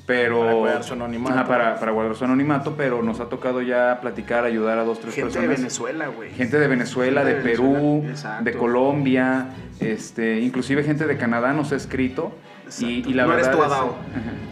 pero... 0.07 0.41
Para 0.41 0.55
cuidar 0.55 0.85
su 0.85 0.95
anonimato. 0.95 1.47
Para, 1.47 1.79
para 1.79 1.93
guardar 1.93 2.17
su 2.17 2.25
anonimato, 2.25 2.77
pero 2.79 3.03
nos 3.03 3.21
ha 3.21 3.29
tocado 3.29 3.61
ya 3.61 3.99
platicar, 4.01 4.45
ayudar 4.45 4.79
a 4.79 4.85
dos, 4.85 5.01
tres 5.01 5.14
Gente 5.14 5.29
de 5.29 5.35
personas. 5.35 5.59
Venezuela, 5.59 6.09
güey. 6.09 6.31
Gente 6.31 6.59
de 6.59 6.67
Venezuela, 6.67 7.21
Gente 7.21 7.35
de, 7.35 7.43
de 7.43 7.51
Perú, 7.51 8.05
exacto. 8.09 8.43
de 8.43 8.53
Colombia, 8.55 9.49
este, 9.81 10.41
inclusive 10.41 10.83
gente 10.83 11.07
de 11.07 11.19
Canadá 11.19 11.53
nos 11.53 11.73
ha 11.73 11.77
escrito. 11.77 12.33
Y, 12.81 12.98
Exacto. 12.98 13.11
y 13.11 13.14
la 13.14 13.26
No 13.26 13.33
eres 13.35 13.50
tú, 13.50 13.62
Adao. 13.62 13.96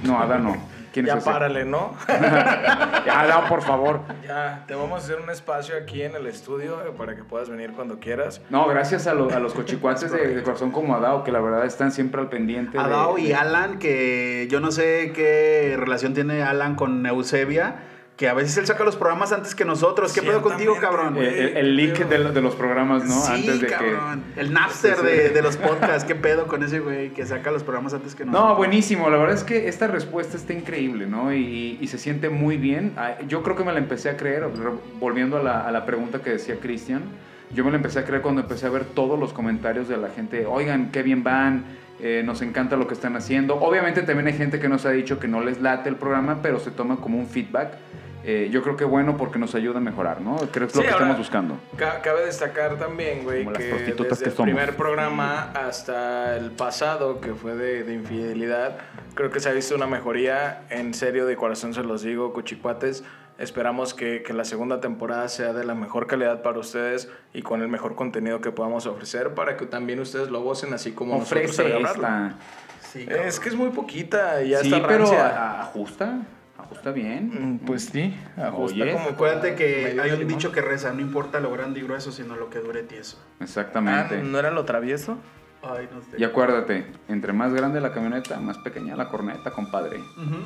No, 0.05 0.21
Ada 0.21 0.39
no. 0.39 0.57
¿Quién 0.93 1.05
Ya 1.05 1.19
es 1.19 1.25
párale, 1.25 1.67
¿no? 1.67 1.93
Ya, 2.09 3.21
Adao, 3.21 3.49
por 3.49 3.61
favor. 3.61 4.01
ya, 4.27 4.65
te 4.67 4.75
vamos 4.75 5.03
a 5.03 5.05
hacer 5.05 5.21
un 5.21 5.29
espacio 5.29 5.75
aquí 5.77 6.03
en 6.03 6.15
el 6.15 6.27
estudio 6.27 6.79
para 6.97 7.15
que 7.15 7.23
puedas 7.23 7.51
venir 7.51 7.73
cuando 7.73 8.01
quieras. 8.01 8.41
No, 8.49 8.67
gracias 8.67 9.07
a, 9.07 9.13
lo- 9.13 9.31
a 9.31 9.39
los 9.39 9.53
cochicuates 9.53 10.11
de, 10.13 10.35
de 10.35 10.43
corazón 10.43 10.71
como 10.71 10.95
Adao, 10.97 11.23
que 11.23 11.33
la 11.33 11.41
verdad 11.41 11.67
están 11.67 11.93
siempre 11.93 12.23
al 12.23 12.31
pendiente. 12.31 12.79
de- 12.79 12.83
Adao 12.83 13.19
y 13.19 13.27
de- 13.29 13.35
Alan, 13.35 13.79
que 13.79 14.49
yo 14.51 14.61
no 14.61 14.71
sé 14.73 15.13
qué 15.15 15.75
relación 15.79 16.15
tiene 16.15 16.43
Alan 16.43 16.77
con 16.77 17.05
Eusebia, 17.05 17.77
que 18.17 18.29
a 18.29 18.35
veces 18.35 18.57
él 18.57 18.67
saca 18.67 18.83
los 18.83 18.97
programas 18.97 19.31
antes 19.33 19.55
que 19.55 19.67
nosotros. 19.67 20.13
¿Qué 20.15 20.23
pedo 20.23 20.41
contigo, 20.41 20.77
cabrón? 20.81 21.17
Eh, 21.19 21.51
el, 21.51 21.57
el 21.59 21.77
leak 21.77 22.09
de, 22.09 22.19
lo- 22.19 22.33
de 22.33 22.41
los 22.41 22.55
programas, 22.55 23.05
¿no? 23.05 23.13
sí, 23.21 23.33
Antes 23.33 23.61
de 23.61 23.67
cabrón. 23.67 24.25
que. 24.35 24.41
El 24.41 24.53
Napster 24.55 24.95
Sí, 24.95 25.01
sí. 25.03 25.07
de, 25.07 25.29
de 25.29 25.43
los 25.43 25.59
podcasts. 25.59 26.05
¿Qué 26.05 26.15
pedo 26.15 26.47
con 26.47 26.63
ese 26.63 26.81
güey 26.81 27.11
que 27.11 27.27
saca 27.27 27.51
los 27.51 27.63
programas 27.63 27.93
antes 27.93 28.15
que 28.15 28.25
nosotros? 28.25 28.49
No, 28.51 28.57
buenísimo. 28.57 29.11
La 29.11 29.19
verdad 29.19 29.35
es 29.35 29.45
que 29.45 29.69
esta 29.69 29.87
respuesta 29.87 30.39
está 30.39 30.55
increíble, 30.55 31.07
¿no? 31.07 31.31
Y, 31.35 31.77
y 31.79 31.87
se 31.89 31.99
siente 31.99 32.31
muy 32.31 32.57
bien. 32.57 32.95
Ah, 32.97 33.17
Yo 33.29 33.43
creo 33.43 33.55
que 33.55 33.65
me 33.65 33.73
la 33.73 33.81
empecé 33.81 34.09
a 34.09 34.17
creer, 34.17 34.45
re- 34.45 34.71
volviendo 34.99 35.37
a 35.37 35.43
la, 35.43 35.67
a 35.67 35.71
la 35.71 35.85
pregunta 35.85 36.23
que 36.23 36.31
decía 36.31 36.57
Cristian. 36.59 37.03
Yo 37.55 37.65
me 37.65 37.71
la 37.71 37.77
empecé 37.77 37.99
a 37.99 38.05
creer 38.05 38.23
cuando 38.23 38.41
empecé 38.41 38.67
a 38.67 38.71
ver 38.71 38.85
todos 38.87 39.19
los 39.21 39.35
comentarios 39.35 39.89
de 39.89 39.99
la 39.99 40.09
gente. 40.09 40.47
Oigan, 40.47 40.91
qué 40.91 41.03
bien 41.03 41.23
van. 41.23 41.65
eh, 42.01 42.23
nos 42.25 42.43
encanta 42.43 42.77
lo 42.77 42.87
que 42.87 42.93
están 42.95 43.15
haciendo. 43.17 43.57
Obviamente 43.57 44.03
también 44.03 44.27
hay 44.27 44.35
gente 44.35 44.59
que 44.59 44.69
nos 44.69 44.85
ha 44.85 44.91
dicho 44.91 45.19
que 45.19 45.29
no 45.29 45.41
les 45.43 45.61
late 45.63 45.89
el 45.89 45.97
programa, 45.97 46.41
pero 46.43 46.59
se 46.61 46.71
toma 46.71 46.97
como 46.97 47.19
un 47.19 47.27
feedback. 47.27 47.73
Eh, 48.29 48.49
yo 48.51 48.61
creo 48.63 48.77
que 48.77 48.85
bueno 48.85 49.17
porque 49.17 49.39
nos 49.39 49.55
ayuda 49.55 49.79
a 49.79 49.81
mejorar, 49.81 50.21
¿no? 50.21 50.37
Creo 50.37 50.51
que 50.51 50.65
es 50.65 50.75
lo 50.75 50.83
Sí, 50.83 50.89
que 50.89 50.93
ahora- 50.93 50.97
estamos 51.07 51.19
buscando. 51.19 51.59
Ca- 51.77 52.03
Cabe 52.03 52.27
destacar 52.27 52.77
también, 52.77 53.23
güey, 53.23 53.45
Como 53.45 53.55
que 53.57 53.63
desde 53.63 53.95
que 53.95 54.03
el 54.03 54.19
somos. 54.19 54.35
primer 54.37 54.75
programa 54.77 55.53
hasta 55.53 56.37
el 56.37 56.51
pasado, 56.51 57.21
que 57.21 57.35
fue 57.35 57.55
de, 57.55 57.85
de 57.85 57.95
infidelidad, 57.95 58.79
creo 59.15 59.31
que 59.31 59.39
se 59.39 59.49
ha 59.49 59.53
visto 59.53 59.77
una 59.77 59.87
mejoría. 59.87 60.63
En 60.71 60.93
serio, 60.93 61.25
de 61.25 61.37
corazón 61.37 61.73
se 61.73 61.85
los 61.85 62.03
digo, 62.03 62.33
cochicuates. 62.33 63.05
Esperamos 63.39 63.95
que, 63.95 64.23
que 64.25 64.33
la 64.33 64.45
segunda 64.45 64.81
temporada 64.81 65.29
sea 65.29 65.53
de 65.53 65.63
la 65.65 65.75
mejor 65.77 66.07
calidad 66.09 66.43
para 66.43 66.59
ustedes 66.59 67.09
y 67.33 67.43
con 67.43 67.61
el 67.63 67.69
mejor 67.69 67.95
contenido 67.95 68.41
que 68.41 68.51
podamos 68.51 68.87
ofrecer 68.87 69.35
para 69.35 69.57
que 69.57 69.67
también 69.67 70.01
ustedes 70.01 70.31
lo 70.31 70.41
gocen 70.43 70.73
así 70.75 70.93
como 70.93 71.19
nosotros 71.19 71.51
Ofrece 71.53 71.69
grabarlo. 71.69 72.03
esta. 72.03 72.35
Sí. 72.93 73.07
Es 73.09 73.39
que 73.39 73.51
es 73.51 73.55
muy 73.55 73.69
poquita 73.71 74.43
y 74.43 74.49
ya 74.51 74.61
Sí, 74.61 74.73
está 74.73 74.87
pero 74.89 75.01
rancia. 75.05 75.61
a- 75.61 75.71
ajusta. 76.67 76.91
Ajusta 76.91 76.93
bien. 76.93 77.55
Mm, 77.55 77.59
Pues 77.61 77.85
sí, 77.87 78.15
ajusta 78.37 78.83
Oye. 78.83 78.93
como 78.93 79.09
Acuérdate 79.11 79.55
que 79.55 79.99
hay 80.01 80.11
un 80.11 80.19
limón. 80.19 80.35
dicho 80.35 80.53
que 80.53 80.61
reza, 80.61 80.93
no 80.93 81.01
importa 81.01 81.41
lo 81.41 81.51
grande 81.51 81.81
y 81.81 81.83
grueso, 81.85 82.13
sino 82.13 82.37
lo 82.37 82.51
que 82.51 82.59
dure 82.59 82.83
tieso. 82.83 83.19
Ah, 83.41 83.45
Exactamente. 83.45 84.23
¿no 84.23 84.39
era 84.39 84.51
lo 84.51 84.65
travieso? 84.65 85.19
Ay, 85.75 85.89
no 85.93 86.01
sé. 86.01 86.17
Y 86.19 86.25
acuérdate, 86.25 86.87
entre 87.09 87.33
más 87.33 87.53
grande 87.55 87.81
la 87.81 87.93
camioneta, 87.93 88.39
más 88.39 88.59
pequeña 88.59 88.97
la 88.97 89.09
corneta, 89.09 89.51
compadre. 89.51 90.01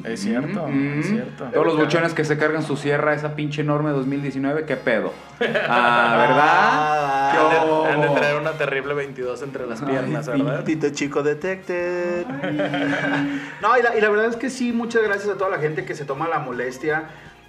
Es 0.05 0.21
cierto, 0.21 0.67
Mm, 0.69 1.01
es 1.01 1.07
cierto. 1.09 1.45
Todos 1.53 1.67
los 1.67 1.77
buchones 1.77 2.15
que 2.15 2.25
se 2.25 2.39
cargan 2.39 2.63
su 2.63 2.77
sierra, 2.77 3.15
esa 3.15 3.35
pinche 3.35 3.63
enorme 3.63 3.91
2019, 3.91 4.65
¿qué 4.65 4.77
pedo? 4.77 5.13
Ah, 5.41 5.47
Ah, 6.11 6.17
¿verdad? 6.19 7.85
¿Qué 7.87 7.93
Han 7.93 8.01
de 8.01 8.09
traer 8.21 8.41
una 8.41 8.53
terrible 8.53 8.95
22 8.95 9.43
entre 9.43 9.67
las 9.67 9.83
piernas, 9.83 10.27
¿verdad? 10.27 10.65
Pito 10.65 10.91
chico 10.91 11.23
detected. 11.23 12.27
no, 13.63 13.79
y 13.79 13.83
la, 13.83 13.97
y 13.97 14.01
la 14.01 14.09
verdad 14.09 14.27
es 14.27 14.37
que 14.37 14.51
sí, 14.51 14.73
muchas 14.73 15.03
gracias 15.03 15.29
a 15.35 15.39
toda 15.39 15.51
la 15.51 15.59
gente 15.59 15.85
que 15.85 15.95
se 15.95 16.05
toma 16.05 16.29
la 16.29 16.39
molestia 16.39 17.05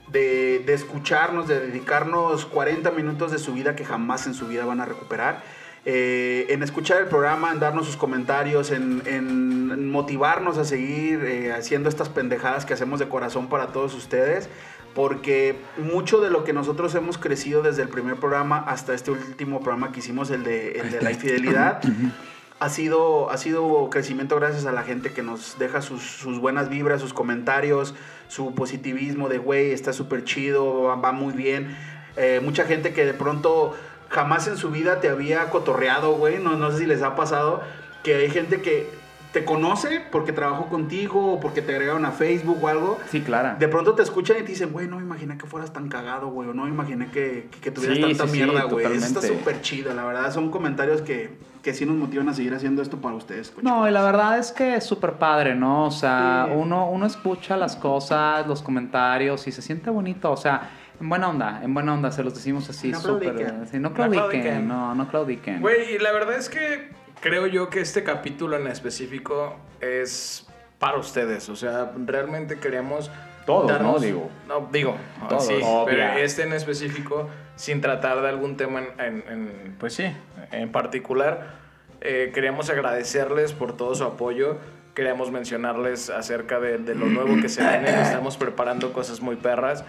de, 0.07 0.63
de 0.65 0.73
escucharnos, 0.73 1.47
de 1.47 1.59
dedicarnos 1.59 2.45
40 2.45 2.91
minutos 2.91 3.31
de 3.31 3.39
su 3.39 3.53
vida 3.53 3.75
que 3.75 3.85
jamás 3.85 4.27
en 4.27 4.33
su 4.33 4.47
vida 4.47 4.65
van 4.65 4.81
a 4.81 4.85
recuperar. 4.85 5.41
Eh, 5.83 6.45
en 6.49 6.61
escuchar 6.61 7.01
el 7.01 7.07
programa, 7.07 7.51
en 7.51 7.59
darnos 7.59 7.87
sus 7.87 7.97
comentarios, 7.97 8.69
en, 8.71 9.01
en 9.05 9.89
motivarnos 9.89 10.57
a 10.57 10.65
seguir 10.65 11.23
eh, 11.23 11.53
haciendo 11.53 11.89
estas 11.89 12.09
pendejadas 12.09 12.65
que 12.65 12.73
hacemos 12.73 12.99
de 12.99 13.07
corazón 13.07 13.47
para 13.49 13.67
todos 13.67 13.93
ustedes. 13.95 14.49
Porque 14.93 15.55
mucho 15.77 16.19
de 16.19 16.29
lo 16.29 16.43
que 16.43 16.51
nosotros 16.51 16.93
hemos 16.95 17.17
crecido 17.17 17.63
desde 17.63 17.81
el 17.81 17.87
primer 17.87 18.17
programa 18.17 18.57
hasta 18.57 18.93
este 18.93 19.11
último 19.11 19.61
programa 19.61 19.91
que 19.91 19.99
hicimos, 19.99 20.29
el 20.31 20.43
de, 20.43 20.73
el 20.73 20.91
de 20.91 21.01
la 21.01 21.11
infidelidad, 21.11 21.81
ha 22.59 22.69
sido, 22.69 23.31
ha 23.31 23.37
sido 23.37 23.89
crecimiento 23.89 24.35
gracias 24.35 24.65
a 24.65 24.73
la 24.73 24.83
gente 24.83 25.13
que 25.13 25.23
nos 25.23 25.57
deja 25.57 25.81
sus, 25.81 26.01
sus 26.01 26.39
buenas 26.39 26.69
vibras, 26.69 26.99
sus 26.99 27.13
comentarios, 27.13 27.95
su 28.27 28.53
positivismo 28.53 29.29
de, 29.29 29.37
güey, 29.37 29.71
está 29.71 29.93
súper 29.93 30.25
chido, 30.25 30.83
va, 30.83 30.95
va 30.95 31.13
muy 31.13 31.33
bien. 31.33 31.75
Eh, 32.17 32.41
mucha 32.43 32.65
gente 32.65 32.93
que 32.93 33.05
de 33.05 33.13
pronto 33.13 33.73
jamás 34.11 34.47
en 34.47 34.57
su 34.57 34.69
vida 34.69 34.99
te 34.99 35.09
había 35.09 35.49
cotorreado, 35.49 36.13
güey, 36.13 36.37
no, 36.37 36.55
no 36.57 36.71
sé 36.71 36.79
si 36.79 36.85
les 36.85 37.01
ha 37.01 37.15
pasado, 37.15 37.61
que 38.03 38.15
hay 38.15 38.29
gente 38.29 38.61
que 38.61 39.01
te 39.31 39.45
conoce 39.45 40.01
porque 40.11 40.33
trabajó 40.33 40.65
contigo 40.67 41.33
o 41.35 41.39
porque 41.39 41.61
te 41.61 41.71
agregaron 41.71 42.03
a 42.03 42.11
Facebook 42.11 42.61
o 42.61 42.67
algo. 42.67 42.99
Sí, 43.09 43.21
Clara. 43.21 43.55
De 43.57 43.69
pronto 43.69 43.93
te 43.95 44.03
escuchan 44.03 44.35
y 44.39 44.41
te 44.41 44.47
dicen, 44.49 44.73
güey, 44.73 44.87
no 44.89 44.97
me 44.97 45.03
imaginé 45.03 45.37
que 45.37 45.47
fueras 45.47 45.71
tan 45.71 45.87
cagado, 45.87 46.27
güey, 46.27 46.49
o 46.49 46.53
no 46.53 46.63
me 46.65 46.69
imaginé 46.69 47.07
que, 47.11 47.47
que, 47.49 47.59
que 47.61 47.71
tuvieras 47.71 47.95
Sí, 47.97 48.03
tanta 48.03 48.25
sí, 48.25 48.29
sí, 48.31 48.37
mierda, 48.43 48.63
güey. 48.65 48.85
Eso 48.87 49.05
está 49.05 49.21
súper 49.21 49.61
chido, 49.61 49.93
la 49.93 50.03
verdad. 50.03 50.33
Son 50.33 50.51
comentarios 50.51 51.01
que, 51.01 51.37
que 51.63 51.73
sí 51.73 51.85
nos 51.85 51.95
motivan 51.95 52.27
a 52.27 52.33
seguir 52.33 52.53
haciendo 52.53 52.81
esto 52.81 52.97
para 52.97 53.15
ustedes. 53.15 53.51
coche. 53.51 53.65
No, 53.65 53.87
y 53.87 53.91
la 53.91 54.03
verdad 54.03 54.37
es 54.37 54.51
que 54.51 54.75
es 54.75 54.83
súper 54.83 55.13
padre, 55.13 55.55
¿no? 55.55 55.85
O 55.85 55.91
sea, 55.91 56.47
Sí. 56.49 56.53
uno, 56.57 56.89
uno 56.89 57.05
escucha 57.05 57.55
las 57.55 57.77
cosas, 57.77 58.45
los 58.47 58.61
comentarios 58.61 59.47
y 59.47 59.53
se 59.53 59.61
siente 59.61 59.89
bonito. 59.89 60.29
O 60.29 60.35
sea, 60.37 60.71
en 61.01 61.09
buena 61.09 61.29
onda, 61.29 61.59
en 61.63 61.73
buena 61.73 61.93
onda, 61.93 62.11
se 62.11 62.23
los 62.23 62.33
decimos 62.35 62.69
así 62.69 62.91
No 62.91 63.01
claudiquen. 63.01 63.67
sí, 63.69 63.79
no 63.79 63.89
No 63.89 63.93
claudiquen, 63.95 64.67
no, 64.67 64.95
no 64.95 65.07
claudiquen. 65.09 65.59
Güey, 65.59 65.95
y 65.95 65.99
la 65.99 66.11
verdad 66.11 66.35
es 66.35 66.47
que 66.47 66.89
creo 67.19 67.47
yo 67.47 67.69
que 67.69 67.81
este 67.81 68.03
capítulo 68.03 68.55
en 68.55 68.67
específico 68.67 69.55
es 69.81 70.47
para 70.79 70.97
ustedes. 70.97 71.49
O 71.49 71.55
sea, 71.55 71.91
realmente 72.05 72.57
queremos. 72.59 73.11
Todos, 73.45 73.81
¿no? 73.81 73.97
Digo. 73.97 74.29
No, 74.47 74.69
digo, 74.71 74.95
Todos. 75.27 75.47
sí, 75.47 75.55
pero 75.85 76.03
este 76.19 76.43
en 76.43 76.53
específico, 76.53 77.27
sin 77.55 77.81
tratar 77.81 78.21
de 78.21 78.29
algún 78.29 78.55
tema 78.55 78.81
en, 78.81 78.99
en- 78.99 79.23
en- 79.27 79.75
pues 79.79 79.95
sí, 79.95 80.05
en 80.51 80.71
particular, 80.71 81.55
eh, 82.01 82.29
queríamos 82.35 82.69
agradecerles 82.69 83.53
por 83.53 83.75
todo 83.75 83.95
su 83.95 84.03
apoyo. 84.03 84.57
Queríamos 84.93 85.31
mencionarles 85.31 86.09
acerca 86.11 86.59
de, 86.59 86.77
de 86.77 86.93
lo 86.95 87.05
nuevo 87.07 87.41
que 87.41 87.49
se 87.49 87.61
viene. 87.61 88.01
Estamos 88.01 88.37
preparando 88.37 88.93
cosas 88.93 89.21
muy 89.21 89.37
perras 89.37 89.83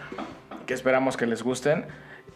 que 0.66 0.74
esperamos 0.74 1.16
que 1.16 1.26
les 1.26 1.42
gusten. 1.42 1.86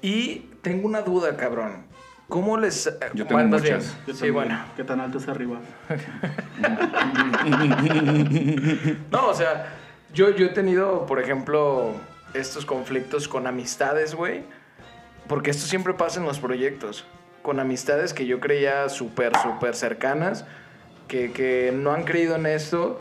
Y 0.02 0.50
tengo 0.62 0.86
una 0.86 1.02
duda, 1.02 1.36
cabrón. 1.36 1.84
¿Cómo 2.28 2.56
les... 2.56 2.84
Yo 3.14 3.26
tengo 3.26 3.38
bien, 3.38 3.50
muchas. 3.50 3.96
Yo 4.06 4.14
Sí, 4.14 4.30
bueno. 4.30 4.58
¿Qué 4.76 4.84
tan 4.84 5.00
alto 5.00 5.18
es 5.18 5.28
arriba? 5.28 5.58
No, 9.10 9.28
o 9.28 9.34
sea, 9.34 9.72
yo, 10.12 10.30
yo 10.30 10.46
he 10.46 10.48
tenido, 10.48 11.06
por 11.06 11.20
ejemplo, 11.20 11.92
estos 12.34 12.66
conflictos 12.66 13.28
con 13.28 13.46
amistades, 13.46 14.14
güey. 14.14 14.42
Porque 15.28 15.50
esto 15.50 15.66
siempre 15.66 15.94
pasa 15.94 16.20
en 16.20 16.26
los 16.26 16.38
proyectos. 16.38 17.04
Con 17.42 17.60
amistades 17.60 18.12
que 18.12 18.26
yo 18.26 18.40
creía 18.40 18.88
súper, 18.88 19.32
súper 19.38 19.74
cercanas, 19.76 20.44
que, 21.08 21.32
que 21.32 21.72
no 21.72 21.92
han 21.92 22.04
creído 22.04 22.36
en 22.36 22.46
esto. 22.46 23.00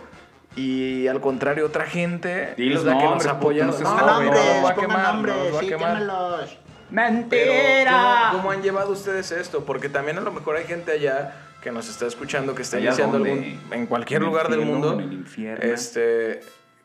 Y 0.55 1.07
al 1.07 1.19
contrario, 1.19 1.65
otra 1.65 1.85
gente 1.85 2.53
Di 2.55 2.69
los 2.69 2.79
es 2.79 2.85
la 2.85 2.93
que 2.97 3.03
nos 3.03 3.09
nombres, 3.11 3.31
apoya. 3.31 3.65
no 3.65 3.71
No, 3.71 3.85
joven. 3.85 4.27
no, 4.27 4.33
los 4.33 4.61
voy 4.61 4.71
a 4.71 4.75
quemar, 4.75 5.13
nombres, 5.13 5.35
voy 5.51 5.65
a 5.65 5.69
quemar. 5.69 5.97
quémalos. 5.97 6.57
Pero, 6.89 7.11
¡Mentira! 7.11 8.27
¿cómo, 8.31 8.37
cómo 8.43 8.51
han 8.51 8.61
llevado 8.61 8.91
ustedes 8.93 9.31
esto? 9.31 9.65
Porque 9.65 9.89
también 9.89 10.17
a 10.17 10.21
lo 10.21 10.31
mejor 10.31 10.55
hay 10.55 10.65
gente 10.65 10.91
allá 10.91 11.33
que 11.61 11.71
nos 11.71 11.89
está 11.89 12.05
escuchando, 12.05 12.53
que 12.55 12.61
está 12.61 12.77
¿Allá 12.77 12.87
iniciando 12.89 13.17
algún... 13.17 13.59
En 13.71 13.85
cualquier 13.87 14.21
¿En 14.21 14.23
el 14.23 14.29
lugar 14.29 14.49
del 14.49 14.61
mundo. 14.61 14.93
en 14.93 14.99
el 15.01 15.13
infierno? 15.13 15.63
Este... 15.65 16.41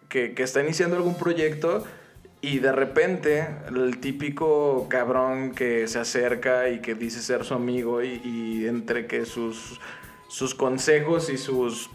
Que, 0.09 0.35
que 0.35 0.43
está 0.43 0.61
iniciando 0.63 0.97
algún 0.97 1.15
proyecto 1.15 1.85
y 2.41 2.59
de 2.59 2.73
repente 2.73 3.47
el 3.69 3.99
típico 4.01 4.89
cabrón 4.89 5.53
que 5.55 5.87
se 5.87 6.01
acerca 6.01 6.69
y 6.71 6.81
que 6.81 6.97
dice 6.97 7.21
ser 7.23 7.45
su 7.45 7.55
amigo 7.55 8.03
y, 8.03 8.21
y 8.25 8.67
entre 8.67 9.07
que 9.07 9.25
sus 9.27 9.79
sus 10.29 10.55
consejos 10.57 11.29
y 11.31 11.39
sus 11.39 11.91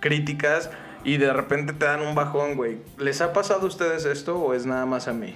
críticas 0.00 0.70
y 1.04 1.16
de 1.16 1.32
repente 1.32 1.72
te 1.72 1.84
dan 1.86 2.02
un 2.02 2.14
bajón, 2.14 2.56
güey. 2.56 2.78
¿Les 2.98 3.20
ha 3.20 3.32
pasado 3.32 3.62
a 3.62 3.66
ustedes 3.66 4.04
esto 4.04 4.38
o 4.38 4.54
es 4.54 4.66
nada 4.66 4.86
más 4.86 5.08
a 5.08 5.12
mí? 5.12 5.34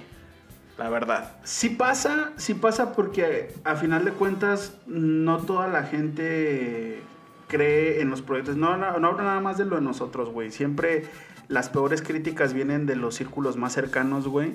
La 0.77 0.89
verdad. 0.89 1.37
Sí 1.43 1.69
pasa, 1.69 2.33
sí 2.35 2.53
pasa 2.53 2.93
porque 2.93 3.53
a 3.63 3.75
final 3.75 4.03
de 4.05 4.11
cuentas 4.11 4.75
no 4.85 5.37
toda 5.37 5.67
la 5.67 5.83
gente 5.83 7.01
cree 7.47 8.01
en 8.01 8.09
los 8.09 8.21
proyectos. 8.21 8.57
No, 8.57 8.75
no, 8.77 8.99
no 8.99 9.07
hablo 9.07 9.23
nada 9.23 9.39
más 9.39 9.57
de 9.57 9.65
lo 9.65 9.77
de 9.77 9.81
nosotros, 9.81 10.29
güey. 10.29 10.51
Siempre 10.51 11.05
las 11.47 11.69
peores 11.69 12.01
críticas 12.01 12.53
vienen 12.53 12.85
de 12.85 12.95
los 12.95 13.15
círculos 13.15 13.55
más 13.55 13.73
cercanos, 13.73 14.27
güey. 14.27 14.53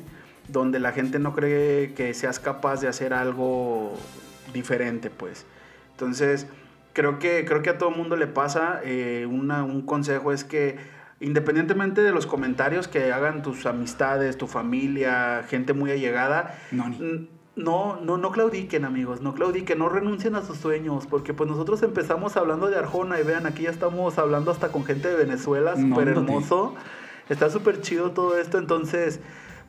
Donde 0.49 0.79
la 0.79 0.93
gente 0.93 1.19
no 1.19 1.35
cree 1.35 1.95
que 1.95 2.13
seas 2.13 2.39
capaz 2.39 2.81
de 2.81 2.89
hacer 2.89 3.15
algo 3.15 3.97
diferente, 4.53 5.09
pues. 5.09 5.47
Entonces, 5.93 6.47
creo 6.93 7.19
que, 7.19 7.45
creo 7.47 7.63
que 7.63 7.71
a 7.71 7.79
todo 7.79 7.91
mundo 7.91 8.17
le 8.17 8.27
pasa. 8.27 8.81
eh, 8.85 9.27
un 9.27 9.83
consejo 9.87 10.33
es 10.33 10.45
que 10.45 11.00
independientemente 11.21 12.03
de 12.03 12.13
los 12.13 12.27
comentarios 12.27 12.89
que 12.89 13.13
hagan 13.13 13.43
tus 13.43 13.67
amistades, 13.67 14.37
tu 14.39 14.47
familia, 14.47 15.45
gente 15.49 15.73
muy 15.75 15.91
allegada, 15.91 16.59
Noni. 16.71 17.29
no, 17.57 18.01
no, 18.01 18.17
no 18.17 18.31
claudiquen, 18.33 18.85
amigos, 18.87 19.21
no 19.21 19.35
claudiquen, 19.35 19.79
no 19.79 19.89
renuncien 19.91 20.35
a 20.35 20.43
sus 20.43 20.57
sueños, 20.59 21.07
porque 21.07 21.35
pues 21.35 21.49
nosotros 21.51 21.83
empezamos 21.83 22.37
hablando 22.37 22.69
de 22.71 22.79
Arjona 22.79 23.21
y 23.21 23.23
vean, 23.23 23.47
aquí 23.47 23.65
ya 23.65 23.71
estamos 23.71 24.19
hablando 24.19 24.51
hasta 24.51 24.69
con 24.73 24.85
gente 24.85 25.09
de 25.09 25.17
Venezuela, 25.17 25.77
súper 25.77 26.09
hermoso, 26.09 26.75
está 27.29 27.51
súper 27.51 27.81
chido 27.83 28.13
todo 28.13 28.39
esto, 28.39 28.57
entonces, 28.59 29.21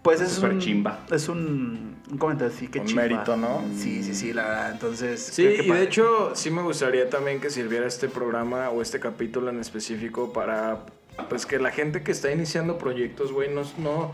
pues 0.03 0.19
es 0.21 0.31
Súper 0.31 0.53
un, 0.53 0.59
chimba. 0.59 0.99
es 1.11 1.27
un, 1.29 1.95
un 2.09 2.17
comentario 2.17 2.51
así 2.55 2.67
que 2.69 2.79
Un 2.79 2.85
chimba. 2.87 3.03
mérito, 3.03 3.35
¿no? 3.37 3.61
Sí, 3.75 4.01
sí, 4.03 4.15
sí, 4.15 4.33
la 4.33 4.43
verdad, 4.47 4.71
entonces... 4.71 5.21
Sí, 5.21 5.43
y 5.45 5.57
padre. 5.67 5.81
de 5.81 5.85
hecho 5.85 6.31
sí 6.33 6.49
me 6.49 6.61
gustaría 6.63 7.07
también 7.09 7.39
que 7.39 7.49
sirviera 7.51 7.85
este 7.85 8.07
programa 8.07 8.69
o 8.71 8.81
este 8.81 8.99
capítulo 8.99 9.49
en 9.51 9.59
específico 9.59 10.33
para 10.33 10.85
pues 11.29 11.45
que 11.45 11.59
la 11.59 11.71
gente 11.71 12.03
que 12.03 12.11
está 12.11 12.31
iniciando 12.31 12.77
proyectos, 12.77 13.31
güey, 13.31 13.49
no, 13.53 13.61
no, 13.77 14.13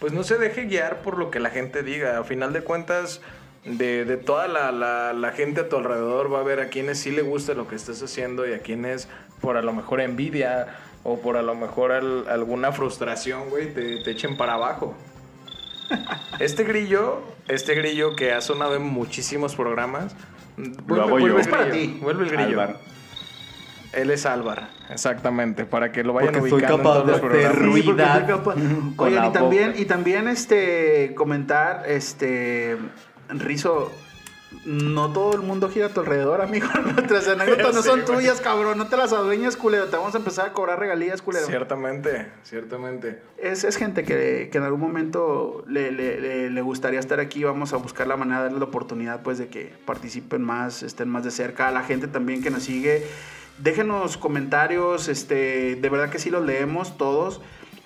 pues 0.00 0.12
no 0.12 0.22
se 0.22 0.38
deje 0.38 0.64
guiar 0.64 1.02
por 1.02 1.18
lo 1.18 1.30
que 1.30 1.40
la 1.40 1.50
gente 1.50 1.82
diga. 1.82 2.18
A 2.18 2.24
final 2.24 2.52
de 2.52 2.60
cuentas, 2.62 3.20
de, 3.64 4.04
de 4.04 4.16
toda 4.16 4.46
la, 4.48 4.70
la- 4.72 5.12
la 5.12 5.32
gente 5.32 5.62
a 5.62 5.68
tu 5.68 5.76
alrededor 5.76 6.32
va 6.32 6.40
a 6.40 6.44
ver 6.44 6.60
a 6.60 6.68
quienes 6.68 6.98
sí 6.98 7.10
le 7.10 7.22
gusta 7.22 7.54
lo 7.54 7.66
que 7.68 7.74
estás 7.76 8.02
haciendo 8.02 8.46
y 8.48 8.52
a 8.52 8.60
quienes 8.60 9.08
por 9.40 9.56
a 9.56 9.62
lo 9.62 9.72
mejor 9.72 10.00
envidia 10.00 10.68
o 11.02 11.20
por 11.20 11.36
a 11.36 11.42
lo 11.42 11.54
mejor 11.54 11.92
al- 11.92 12.28
alguna 12.28 12.72
frustración, 12.72 13.48
güey, 13.50 13.72
te, 13.74 14.02
te 14.02 14.10
echen 14.12 14.36
para 14.36 14.54
abajo. 14.54 14.94
Este 16.40 16.64
grillo, 16.64 17.22
este 17.48 17.74
grillo 17.74 18.16
que 18.16 18.32
ha 18.32 18.40
sonado 18.40 18.74
en 18.76 18.82
muchísimos 18.82 19.54
programas. 19.54 20.14
Vuelve, 20.56 21.00
hago 21.04 21.10
vuelve 21.10 21.28
yo. 21.28 21.34
el 21.36 21.40
Es 21.40 21.48
para 21.48 21.64
grillo, 21.66 21.92
ti. 21.94 21.98
Vuelve 22.02 22.24
el 22.24 22.30
grillo. 22.30 22.60
Álvaro. 22.60 22.78
Él 23.96 24.10
es 24.10 24.26
Álvar, 24.26 24.68
exactamente, 24.90 25.64
para 25.64 25.90
que 25.90 26.04
lo 26.04 26.12
vayan 26.12 26.34
Porque 26.34 26.50
soy 26.50 26.58
ubicando 26.58 26.76
en 26.76 26.82
capaz 26.82 26.94
todos 26.94 27.06
de 27.06 27.12
los 27.12 27.20
hacer. 27.46 27.56
Sí, 27.74 28.94
con 28.96 29.08
Oigan, 29.08 29.22
la 29.22 29.28
y 29.28 29.32
también, 29.32 29.68
boca. 29.70 29.80
y 29.80 29.84
también 29.86 30.28
este 30.28 31.12
comentar, 31.16 31.84
este 31.88 32.76
Rizo, 33.30 33.90
no 34.64 35.12
todo 35.12 35.34
el 35.34 35.42
mundo 35.42 35.68
gira 35.68 35.86
a 35.86 35.88
tu 35.90 36.00
alrededor, 36.00 36.40
amigo. 36.40 36.68
Nuestras 36.94 37.28
anécdotas 37.28 37.74
no 37.74 37.82
son 37.82 38.04
tuyas, 38.04 38.40
cabrón. 38.40 38.78
No 38.78 38.86
te 38.88 38.96
las 38.96 39.12
adueñas, 39.12 39.56
culero. 39.56 39.86
Te 39.86 39.96
vamos 39.96 40.14
a 40.14 40.18
empezar 40.18 40.46
a 40.46 40.52
cobrar 40.52 40.78
regalías, 40.78 41.22
culero. 41.22 41.46
Ciertamente, 41.46 42.26
ciertamente. 42.42 43.20
Es, 43.38 43.64
es 43.64 43.76
gente 43.76 44.04
que, 44.04 44.48
que 44.50 44.58
en 44.58 44.64
algún 44.64 44.80
momento 44.80 45.64
le, 45.68 45.90
le- 45.92 46.20
le- 46.20 46.50
le 46.50 46.62
gustaría 46.62 47.00
estar 47.00 47.20
aquí. 47.20 47.44
Vamos 47.44 47.72
a 47.72 47.76
buscar 47.76 48.06
la 48.06 48.16
manera 48.16 48.38
de 48.38 48.44
darle 48.44 48.58
la 48.58 48.64
oportunidad 48.66 49.22
pues, 49.22 49.38
de 49.38 49.48
que 49.48 49.72
participen 49.84 50.42
más, 50.42 50.82
estén 50.82 51.08
más 51.08 51.24
de 51.24 51.30
cerca. 51.32 51.68
A 51.68 51.72
la 51.72 51.82
gente 51.82 52.06
también 52.08 52.42
que 52.42 52.50
nos 52.50 52.62
sigue, 52.64 53.04
déjenos 53.58 54.16
comentarios. 54.16 55.08
Este, 55.08 55.76
de 55.76 55.88
verdad 55.88 56.10
que 56.10 56.18
sí 56.18 56.30
los 56.30 56.44
leemos 56.44 56.96
todos. 56.96 57.40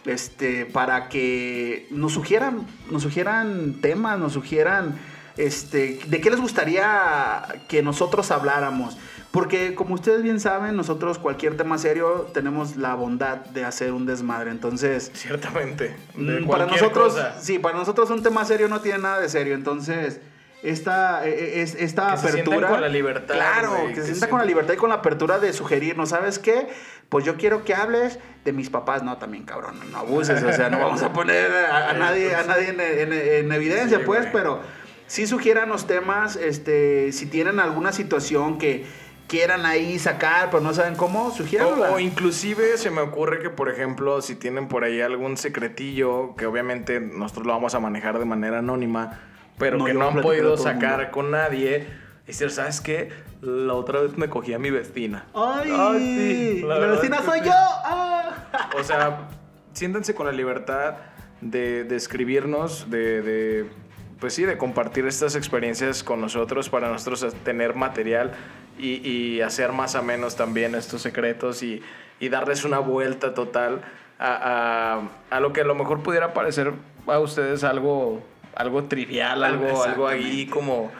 Este, 0.07 0.65
para 0.65 1.09
que 1.09 1.87
nos 1.91 2.13
sugieran, 2.13 2.67
nos 2.91 3.03
sugieran 3.03 3.75
temas, 3.83 4.19
nos 4.19 4.33
sugieran 4.33 4.99
este, 5.37 6.01
de 6.07 6.21
qué 6.21 6.31
les 6.31 6.41
gustaría 6.41 7.43
que 7.69 7.83
nosotros 7.83 8.31
habláramos. 8.31 8.97
Porque 9.31 9.75
como 9.77 9.95
ustedes 9.95 10.23
bien 10.23 10.41
saben, 10.41 10.75
nosotros 10.75 11.19
cualquier 11.19 11.57
tema 11.57 11.79
serio 11.79 12.29
tenemos 12.35 12.77
la 12.77 12.95
bondad 12.95 13.37
de 13.37 13.65
hacer 13.65 13.93
un 13.93 14.05
desmadre. 14.05 14.51
Entonces, 14.51 15.11
Ciertamente. 15.15 15.95
De 16.17 16.41
Mm, 16.41 16.49
para 16.49 16.67
nosotros, 16.67 17.13
cosa. 17.13 17.37
sí, 17.41 17.59
para 17.61 17.79
nosotros 17.79 18.11
un 18.11 18.23
tema 18.25 18.45
serio 18.45 18.69
no 18.69 18.81
tiene 18.81 18.99
nada 18.99 19.21
de 19.21 19.29
serio. 19.29 19.55
Entonces, 19.55 20.21
esta, 20.63 21.27
eh, 21.27 21.31
eh, 21.31 21.63
es- 21.63 21.75
esta 21.75 22.11
Que 22.13 22.19
se 22.19 22.29
apertura. 22.29 22.57
sientan 22.57 22.71
con 22.73 22.81
la 22.81 22.89
libertad, 22.89 23.35
Claro, 23.35 23.77
que 23.87 23.89
que 23.89 23.95
se 23.97 24.01
se 24.01 24.07
sienta 24.09 24.29
con 24.29 24.39
la 24.41 24.45
libertad 24.45 24.75
y 24.75 24.77
con 24.77 24.89
la 24.91 24.97
apertura 24.97 25.39
de 25.39 25.53
sugerirnos. 25.53 26.11
¿Sabes 26.11 26.39
qué? 26.39 26.69
Pues 27.09 27.25
yo 27.25 27.37
quiero 27.37 27.65
que 27.65 27.75
hables 27.75 28.19
de 28.45 28.53
mis 28.53 28.71
papás. 28.71 29.03
No, 29.03 29.17
también, 29.19 29.45
cabrón, 29.45 29.77
no 29.91 29.99
abuses. 29.99 30.43
O 30.43 30.53
sea, 30.53 30.71
no 30.71 30.79
vamos 30.79 31.03
a 31.03 31.13
poner 31.13 31.51
a, 31.51 31.91
a 31.91 31.93
nadie, 31.95 32.35
a 32.35 32.43
nadie 32.45 32.69
en, 32.71 32.81
en- 32.81 33.13
en 33.13 33.53
evidencia, 33.53 33.99
Sí, 33.99 34.05
pues, 34.07 34.27
pero 34.33 34.61
sí 35.07 35.27
sugieran 35.27 35.69
los 35.69 35.87
temas. 35.87 36.37
Este, 36.37 37.11
si 37.13 37.27
tienen 37.27 37.59
alguna 37.61 37.93
situación 37.93 38.59
que 38.59 38.85
quieran 39.29 39.65
ahí 39.65 39.99
sacar, 40.01 40.51
pero 40.51 40.61
no 40.61 40.75
saben 40.75 40.97
cómo, 40.97 41.31
sugiéranla. 41.31 41.91
O, 41.93 41.95
o 41.95 42.01
inclusive 42.01 42.77
se 42.77 42.91
me 42.91 43.01
ocurre 43.01 43.39
que, 43.41 43.49
por 43.49 43.69
ejemplo, 43.71 44.21
si 44.23 44.35
tienen 44.35 44.67
por 44.69 44.83
ahí 44.85 45.01
algún 45.01 45.37
secretillo, 45.37 46.35
que 46.37 46.47
obviamente 46.47 46.99
nosotros 47.01 47.47
lo 47.47 47.53
vamos 47.53 47.75
a 47.77 47.81
manejar 47.81 48.19
de 48.19 48.25
manera 48.25 48.59
anónima, 48.59 49.21
pero 49.61 49.79
No, 49.79 49.85
que 49.85 49.95
no 49.95 50.09
han 50.09 50.21
podido 50.23 50.57
sacar 50.57 51.13
con 51.13 51.31
nadie, 51.31 51.87
decir, 52.27 52.51
¿sabes 52.51 52.81
qué? 52.81 53.11
La 53.43 53.75
otra 53.75 54.01
vez 54.01 54.17
me 54.19 54.29
cogí 54.29 54.53
a 54.55 54.59
mi 54.59 54.71
vecina. 54.71 55.27
¡Ay! 55.35 55.73
Ay, 55.73 56.57
sí, 56.59 56.63
la, 56.67 56.79
vecina 56.79 57.23
soy 57.23 57.39
sí. 57.39 57.45
yo. 57.47 57.53
¡Ah! 57.55 58.71
O 58.77 58.83
sea, 58.83 59.29
siéntanse 59.73 60.15
con 60.15 60.27
la 60.27 60.33
libertad 60.33 60.95
de, 61.41 61.85
de 61.85 61.97
escribirnos, 61.97 62.91
de, 62.91 63.23
de, 63.23 63.71
pues 64.19 64.35
sí, 64.35 64.45
de 64.45 64.59
compartir 64.59 65.07
estas 65.07 65.37
experiencias 65.37 66.03
con 66.03 66.21
nosotros 66.21 66.69
para 66.69 66.89
nosotros 66.91 67.25
tener 67.45 67.75
material 67.77 68.33
y, 68.79 69.07
y 69.09 69.41
hacer 69.43 69.73
más 69.73 69.95
a 69.95 70.03
menos 70.03 70.37
también 70.37 70.75
estos 70.75 71.03
secretos 71.03 71.63
y, 71.63 71.83
y 72.19 72.29
darles 72.29 72.65
una 72.65 72.79
vuelta 72.79 73.33
total 73.35 73.83
a, 74.19 75.01
a- 75.31 75.37
a 75.37 75.41
lo 75.41 75.53
que 75.53 75.63
a 75.63 75.65
lo 75.65 75.75
mejor 75.75 76.03
pudiera 76.03 76.33
parecer 76.35 76.73
a 77.07 77.19
ustedes 77.19 77.65
algo, 77.65 78.23
algo 78.55 78.85
trivial, 78.85 79.43
algo, 79.45 79.83
algo 79.83 80.07
ahí 80.09 80.47
como, 80.47 80.91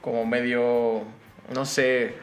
como 0.00 0.24
medio, 0.26 1.02
no 1.54 1.64
sé, 1.64 2.14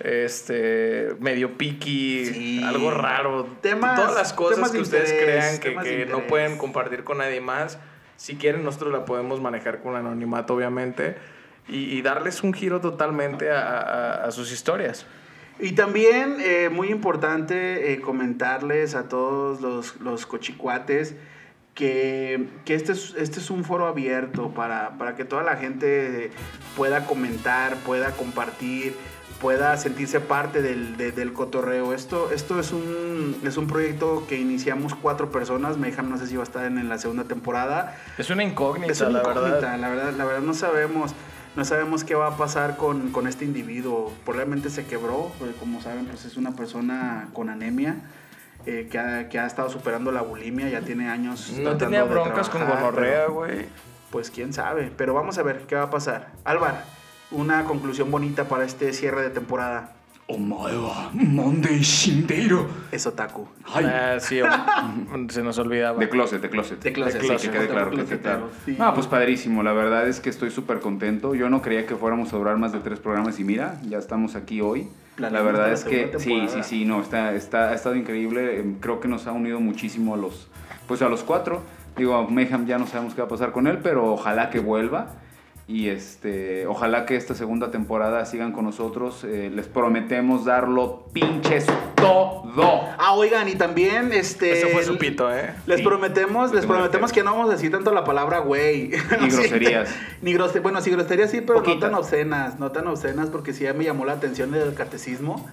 este, 0.00 1.08
medio 1.20 1.56
piqui, 1.58 2.26
Sí. 2.26 2.62
algo 2.64 2.90
raro. 2.90 3.46
Temas- 3.62 3.96
Todas 3.96 4.14
las 4.14 4.32
cosas 4.32 4.70
que 4.70 4.78
de 4.78 4.82
ustedes 4.82 5.10
interés, 5.12 5.60
crean 5.60 5.82
que, 5.84 5.88
que 5.90 6.06
no 6.06 6.26
pueden 6.26 6.58
compartir 6.58 7.04
con 7.04 7.18
nadie 7.18 7.40
más, 7.40 7.78
si 8.16 8.36
quieren 8.36 8.64
nosotros 8.64 8.92
la 8.92 9.04
podemos 9.04 9.40
manejar 9.40 9.80
con 9.82 9.96
anonimato, 9.96 10.54
obviamente, 10.54 11.16
y, 11.68 11.96
y 11.96 12.02
darles 12.02 12.42
un 12.42 12.52
giro 12.52 12.80
totalmente 12.80 13.50
a, 13.50 13.60
a- 13.80 14.24
a 14.26 14.30
sus 14.30 14.52
historias. 14.52 15.06
Y 15.58 15.72
también, 15.72 16.36
eh, 16.40 16.68
muy 16.70 16.88
importante 16.90 17.92
eh, 17.92 18.00
comentarles 18.00 18.94
a 18.94 19.08
todos 19.08 19.60
los, 19.62 19.96
los 20.00 20.26
cochicuates 20.26 21.16
que, 21.76 22.48
que 22.64 22.74
este, 22.74 22.92
es, 22.92 23.14
este 23.16 23.38
es 23.38 23.50
un 23.50 23.62
foro 23.62 23.86
abierto 23.86 24.50
para, 24.50 24.96
para 24.98 25.14
que 25.14 25.24
toda 25.24 25.44
la 25.44 25.56
gente 25.56 26.32
pueda 26.76 27.04
comentar, 27.06 27.76
pueda 27.76 28.12
compartir, 28.12 28.96
pueda 29.40 29.76
sentirse 29.76 30.18
parte 30.18 30.62
del, 30.62 30.96
de- 30.96 31.12
del 31.12 31.34
cotorreo. 31.34 31.92
Esto, 31.92 32.30
esto 32.32 32.58
es, 32.58 32.72
un, 32.72 33.36
es 33.44 33.58
un 33.58 33.66
proyecto 33.66 34.26
que 34.26 34.38
iniciamos 34.40 34.94
cuatro 34.94 35.30
personas. 35.30 35.76
Mejam 35.76 36.08
no 36.08 36.16
sé 36.16 36.26
si 36.26 36.34
va 36.36 36.42
a 36.42 36.44
estar 36.44 36.64
en, 36.64 36.78
en 36.78 36.88
la 36.88 36.96
segunda 36.98 37.24
temporada. 37.24 37.94
Es 38.16 38.30
una 38.30 38.42
incógnita, 38.42 38.90
Es 38.92 39.00
una 39.02 39.10
la 39.10 39.18
incógnita, 39.20 39.50
verdad. 39.50 39.78
la 39.78 39.88
verdad, 39.90 40.12
la 40.14 40.24
verdad 40.24 40.40
no 40.40 40.54
sabemos, 40.54 41.12
no 41.56 41.64
sabemos 41.66 42.04
qué 42.04 42.14
va 42.14 42.28
a 42.28 42.36
pasar 42.38 42.78
con, 42.78 43.12
con 43.12 43.26
este 43.26 43.44
individuo. 43.44 44.14
Probablemente 44.24 44.70
se 44.70 44.86
quebró, 44.86 45.30
porque 45.38 45.54
como 45.56 45.82
saben, 45.82 46.06
pues 46.06 46.24
es 46.24 46.38
una 46.38 46.52
persona 46.56 47.28
con 47.34 47.50
anemia. 47.50 47.96
Eh, 48.66 48.88
que, 48.90 48.98
ha, 48.98 49.28
que 49.28 49.38
ha 49.38 49.46
estado 49.46 49.70
superando 49.70 50.12
la 50.12 50.22
bulimia, 50.22 50.68
ya 50.68 50.80
tiene 50.80 51.08
años. 51.08 51.54
No 51.58 51.76
tenía 51.76 52.02
de 52.04 52.08
broncas 52.10 52.48
con 52.48 52.60
trabajar, 52.62 52.84
gonorrea, 52.92 53.22
pero, 53.26 53.32
güey. 53.34 53.66
Pues 54.10 54.30
quién 54.30 54.52
sabe, 54.52 54.90
pero 54.96 55.14
vamos 55.14 55.38
a 55.38 55.42
ver 55.42 55.60
qué 55.68 55.74
va 55.76 55.82
a 55.84 55.90
pasar. 55.90 56.32
Álvaro, 56.44 56.76
una 57.30 57.64
conclusión 57.64 58.10
bonita 58.10 58.44
para 58.48 58.64
este 58.64 58.92
cierre 58.92 59.22
de 59.22 59.30
temporada. 59.30 59.92
Omaewa, 60.28 61.10
Monday 61.12 61.78
Shindeiro. 61.82 62.66
Es 62.90 63.06
otaku. 63.06 63.46
Ay. 63.72 63.84
Ah, 63.84 64.16
sí, 64.18 64.40
o- 64.42 64.46
se 65.28 65.40
nos 65.42 65.56
olvidaba. 65.58 65.98
De 66.00 66.08
closet, 66.08 66.42
de 66.42 66.50
closet. 66.50 66.82
De 66.82 66.92
closet, 66.92 67.20
Sí, 67.20 67.28
sí, 67.38 67.46
que 67.48 67.52
quede 67.58 67.68
claro, 67.68 67.90
que 67.92 68.18
claro. 68.18 68.50
sí. 68.64 68.74
No, 68.76 68.92
pues 68.92 69.06
padrísimo. 69.06 69.62
La 69.62 69.72
verdad 69.72 70.08
es 70.08 70.18
que 70.18 70.28
estoy 70.30 70.50
súper 70.50 70.80
contento. 70.80 71.34
Yo 71.36 71.48
no 71.48 71.62
creía 71.62 71.86
que 71.86 71.94
fuéramos 71.94 72.32
a 72.32 72.36
durar 72.38 72.56
más 72.56 72.72
de 72.72 72.80
tres 72.80 72.98
programas 72.98 73.38
y 73.38 73.44
mira, 73.44 73.80
ya 73.88 73.98
estamos 73.98 74.34
aquí 74.34 74.60
hoy. 74.60 74.88
La 75.18 75.42
verdad 75.42 75.72
es 75.72 75.84
que 75.84 76.12
sí, 76.18 76.46
sí, 76.48 76.62
sí, 76.62 76.84
no, 76.84 77.00
está, 77.00 77.32
está, 77.34 77.70
ha 77.70 77.74
estado 77.74 77.94
increíble. 77.94 78.60
Em, 78.60 78.74
Creo 78.80 79.00
que 79.00 79.08
nos 79.08 79.26
ha 79.26 79.32
unido 79.32 79.60
muchísimo 79.60 80.14
a 80.14 80.16
los, 80.16 80.48
pues 80.86 81.00
a 81.02 81.08
los 81.08 81.22
cuatro. 81.22 81.62
Digo, 81.96 82.14
a 82.14 82.28
Mayhem 82.28 82.66
ya 82.66 82.78
no 82.78 82.86
sabemos 82.86 83.14
qué 83.14 83.22
va 83.22 83.26
a 83.26 83.30
pasar 83.30 83.52
con 83.52 83.66
él, 83.66 83.78
pero 83.82 84.12
ojalá 84.12 84.50
que 84.50 84.58
vuelva. 84.60 85.14
Y 85.68 85.88
este, 85.88 86.64
ojalá 86.68 87.06
que 87.06 87.16
esta 87.16 87.34
segunda 87.34 87.72
temporada 87.72 88.24
sigan 88.24 88.52
con 88.52 88.64
nosotros. 88.64 89.24
Eh, 89.24 89.50
les 89.52 89.66
prometemos 89.66 90.44
darlo 90.44 91.06
pinches 91.12 91.66
todo. 91.96 92.82
Ah, 92.98 93.14
oigan, 93.14 93.48
y 93.48 93.56
también, 93.56 94.12
este... 94.12 94.52
Ese 94.52 94.68
fue 94.68 94.84
su 94.84 94.96
pito, 94.96 95.32
¿eh? 95.34 95.54
Les 95.66 95.78
Sí. 95.78 95.82
prometemos, 95.84 96.54
les 96.54 96.64
prometemos 96.66 97.12
que 97.12 97.24
no 97.24 97.32
vamos 97.32 97.48
a 97.48 97.54
decir 97.54 97.72
tanto 97.72 97.92
la 97.92 98.04
palabra 98.04 98.38
güey. 98.38 98.92
Ni 99.20 99.28
groserías. 99.28 99.92
Ni 100.22 100.32
groserías. 100.34 100.62
Bueno, 100.62 100.80
sí, 100.80 100.90
groserías 100.92 101.32
sí, 101.32 101.40
pero 101.40 101.58
Poquitas. 101.58 101.80
no 101.80 101.86
tan 101.88 101.94
obscenas. 101.96 102.58
No 102.60 102.70
tan 102.70 102.86
obscenas 102.86 103.28
porque 103.30 103.52
sí 103.52 103.64
ya 103.64 103.72
me 103.74 103.82
llamó 103.82 104.04
la 104.04 104.12
atención 104.12 104.52
del 104.52 104.72
catecismo. 104.74 105.48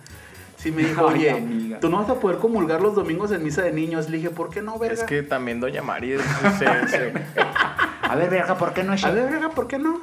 Sí 0.57 0.71
me 0.71 0.83
dijo, 0.83 1.07
Ay, 1.09 1.15
oye, 1.21 1.31
amiga. 1.31 1.79
tú 1.79 1.89
no 1.89 1.97
vas 1.97 2.09
a 2.11 2.19
poder 2.19 2.37
comulgar 2.37 2.81
los 2.81 2.93
domingos 2.93 3.31
en 3.31 3.43
misa 3.43 3.63
de 3.63 3.71
niños. 3.73 4.09
Le 4.11 4.17
dije, 4.17 4.29
¿por 4.29 4.51
qué 4.51 4.61
no, 4.61 4.77
verga? 4.77 4.93
Es 4.93 5.03
que 5.03 5.23
también 5.23 5.59
Doña 5.59 5.81
Mari 5.81 6.17
se, 6.59 6.87
se- 6.87 7.13
A 8.03 8.15
ver, 8.15 8.29
verga, 8.29 8.57
¿por 8.57 8.73
qué 8.73 8.83
no 8.83 8.93
es 8.93 9.03
A 9.03 9.11
ver, 9.11 9.29
verga, 9.29 9.49
¿por 9.49 9.67
qué 9.67 9.79
no? 9.79 10.01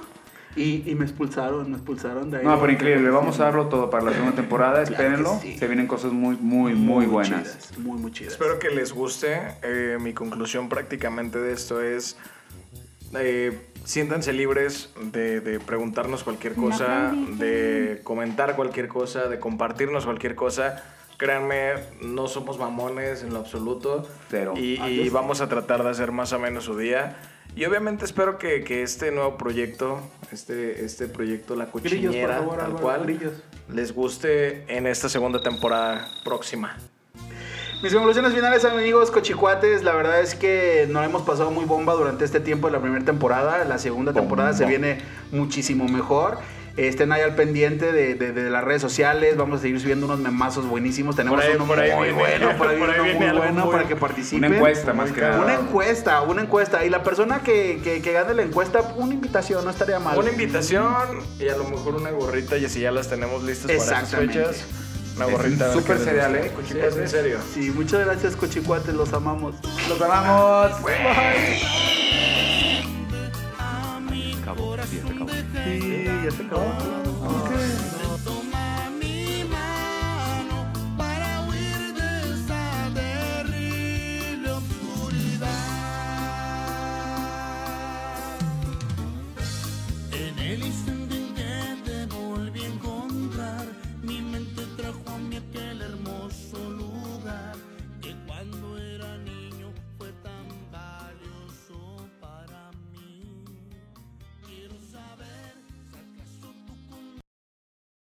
Y, 0.56 0.82
y 0.90 0.94
me 0.96 1.04
expulsaron, 1.04 1.70
me 1.70 1.76
expulsaron 1.76 2.30
de 2.30 2.38
ahí. 2.38 2.44
No, 2.44 2.58
pero 2.60 2.72
increíble. 2.72 3.08
Vamos 3.10 3.38
a 3.38 3.44
darlo 3.44 3.66
todo 3.68 3.88
para 3.88 4.04
la 4.04 4.12
segunda 4.12 4.34
temporada. 4.34 4.82
Espérenlo. 4.82 5.38
que 5.40 5.52
sí. 5.52 5.58
Se 5.58 5.66
vienen 5.68 5.86
cosas 5.86 6.12
muy, 6.12 6.36
muy, 6.36 6.74
muy, 6.74 7.06
buenas. 7.06 7.42
chidas, 7.42 7.78
muy, 7.78 7.98
muy 8.00 8.10
chidas. 8.10 8.32
Espero 8.32 8.58
que 8.58 8.70
les 8.70 8.92
guste. 8.92 9.40
Eh, 9.62 9.98
mi 10.00 10.12
conclusión 10.12 10.68
prácticamente 10.68 11.38
de 11.38 11.52
esto 11.52 11.80
es... 11.80 12.16
eh, 13.14 13.66
siéntanse 13.84 14.32
libres 14.32 14.90
de, 15.00 15.40
de 15.40 15.60
preguntarnos 15.60 16.24
cualquier 16.24 16.54
cosa, 16.54 17.12
de 17.38 18.00
comentar 18.02 18.56
cualquier 18.56 18.88
cosa, 18.88 19.28
de 19.28 19.38
compartirnos 19.38 20.04
cualquier 20.04 20.34
cosa. 20.34 20.82
Créanme, 21.16 21.74
no 22.02 22.26
somos 22.26 22.58
mamones 22.58 23.22
en 23.22 23.32
lo 23.32 23.38
absoluto. 23.40 24.08
Cero. 24.30 24.54
Y, 24.56 24.82
y 24.82 25.08
vamos 25.10 25.40
a 25.42 25.48
tratar 25.48 25.84
de 25.84 25.90
hacer 25.90 26.10
más 26.12 26.32
o 26.32 26.38
menos 26.40 26.64
su 26.64 26.76
día. 26.76 27.16
Y 27.60 27.66
obviamente 27.66 28.06
espero 28.06 28.38
que, 28.38 28.64
que 28.64 28.82
este 28.82 29.12
nuevo 29.12 29.36
proyecto, 29.36 30.00
este, 30.32 30.82
este 30.82 31.08
proyecto 31.08 31.54
La 31.56 31.66
Grillos, 31.66 31.82
por 31.82 31.82
Cochiñera, 31.82 32.38
favor, 32.38 32.58
tal 32.58 32.72
cual, 32.72 33.02
grillos. 33.02 33.34
les 33.68 33.94
guste 33.94 34.64
en 34.74 34.86
esta 34.86 35.10
segunda 35.10 35.42
temporada 35.42 36.08
próxima. 36.24 36.78
Mis 37.82 37.92
conclusiones 37.92 38.32
finales, 38.32 38.64
amigos 38.64 39.10
cochicuates, 39.10 39.82
la 39.82 39.92
verdad 39.92 40.22
es 40.22 40.34
que 40.34 40.88
nos 40.88 41.04
hemos 41.04 41.20
pasado 41.20 41.50
muy 41.50 41.66
bomba 41.66 41.92
durante 41.92 42.24
este 42.24 42.40
tiempo 42.40 42.68
de 42.68 42.72
la 42.72 42.80
primera 42.80 43.04
temporada. 43.04 43.62
La 43.66 43.76
segunda 43.76 44.14
temporada 44.14 44.54
se 44.54 44.64
viene 44.64 45.02
muchísimo 45.30 45.86
mejor. 45.86 46.38
Estén 46.88 47.12
ahí 47.12 47.20
al 47.22 47.34
pendiente 47.34 47.92
de, 47.92 48.14
de- 48.14 48.32
de 48.32 48.48
las 48.50 48.64
redes 48.64 48.80
sociales. 48.80 49.36
Vamos 49.36 49.58
a 49.58 49.62
seguir 49.62 49.78
subiendo 49.80 50.06
unos 50.06 50.18
memazos 50.18 50.66
buenísimos. 50.66 51.14
Tenemos 51.16 51.40
Por 51.40 51.48
ahí- 51.50 51.56
uno 51.56 51.66
por 51.66 51.78
ahí 51.78 51.92
muy 51.94 52.06
viene- 52.08 52.18
bueno, 52.18 52.56
por 52.56 52.68
ahí 52.68 52.78
por 52.80 52.90
ahí 52.90 52.94
uno 52.98 53.04
viene 53.04 53.18
muy 53.18 53.28
algo 53.28 53.42
bueno 53.42 53.64
muy- 53.66 53.72
para 53.72 53.86
que 53.88 53.96
participen. 53.96 54.44
Una 54.46 54.56
encuesta 54.56 54.92
más 54.94 55.12
que 55.12 55.20
nada. 55.20 55.40
Una 55.44 55.54
encuesta, 55.54 56.22
una 56.22 56.42
encuesta. 56.42 56.84
Y 56.84 56.90
la 56.90 57.02
persona 57.02 57.40
que, 57.42 57.80
que, 57.84 58.00
que 58.00 58.12
gane 58.12 58.32
la 58.34 58.42
encuesta, 58.42 58.80
una 58.96 59.12
invitación, 59.14 59.64
no 59.64 59.70
estaría 59.70 59.98
mal. 59.98 60.16
Una 60.18 60.30
invitación 60.30 60.94
y 61.38 61.48
a 61.48 61.56
lo 61.56 61.64
mejor 61.64 61.96
una 61.96 62.10
gorrita 62.10 62.56
y 62.56 62.64
así 62.64 62.80
ya 62.80 62.90
las 62.92 63.08
tenemos 63.08 63.42
listas 63.44 63.66
para 63.70 63.82
esas 64.02 64.10
fechas. 64.14 64.64
Una 65.16 65.26
gorrita. 65.26 65.72
súper 65.74 65.98
cereal. 65.98 66.34
¿eh? 66.36 66.50
Sí, 66.66 66.78
es 66.78 66.96
en 66.96 67.08
serio. 67.08 67.38
Sí, 67.52 67.70
muchas 67.74 68.06
gracias, 68.06 68.36
cochicuates, 68.36 68.94
los 68.94 69.12
amamos. 69.12 69.54
Los 69.88 70.00
amamos. 70.00 70.82
Bye. 70.82 71.60
Sí, 74.88 74.98
se 74.98 75.08
acabó. 75.08 75.19
Sí, 75.64 76.04
ya 76.24 76.30
se 76.30 76.42
acabó. 76.42 77.89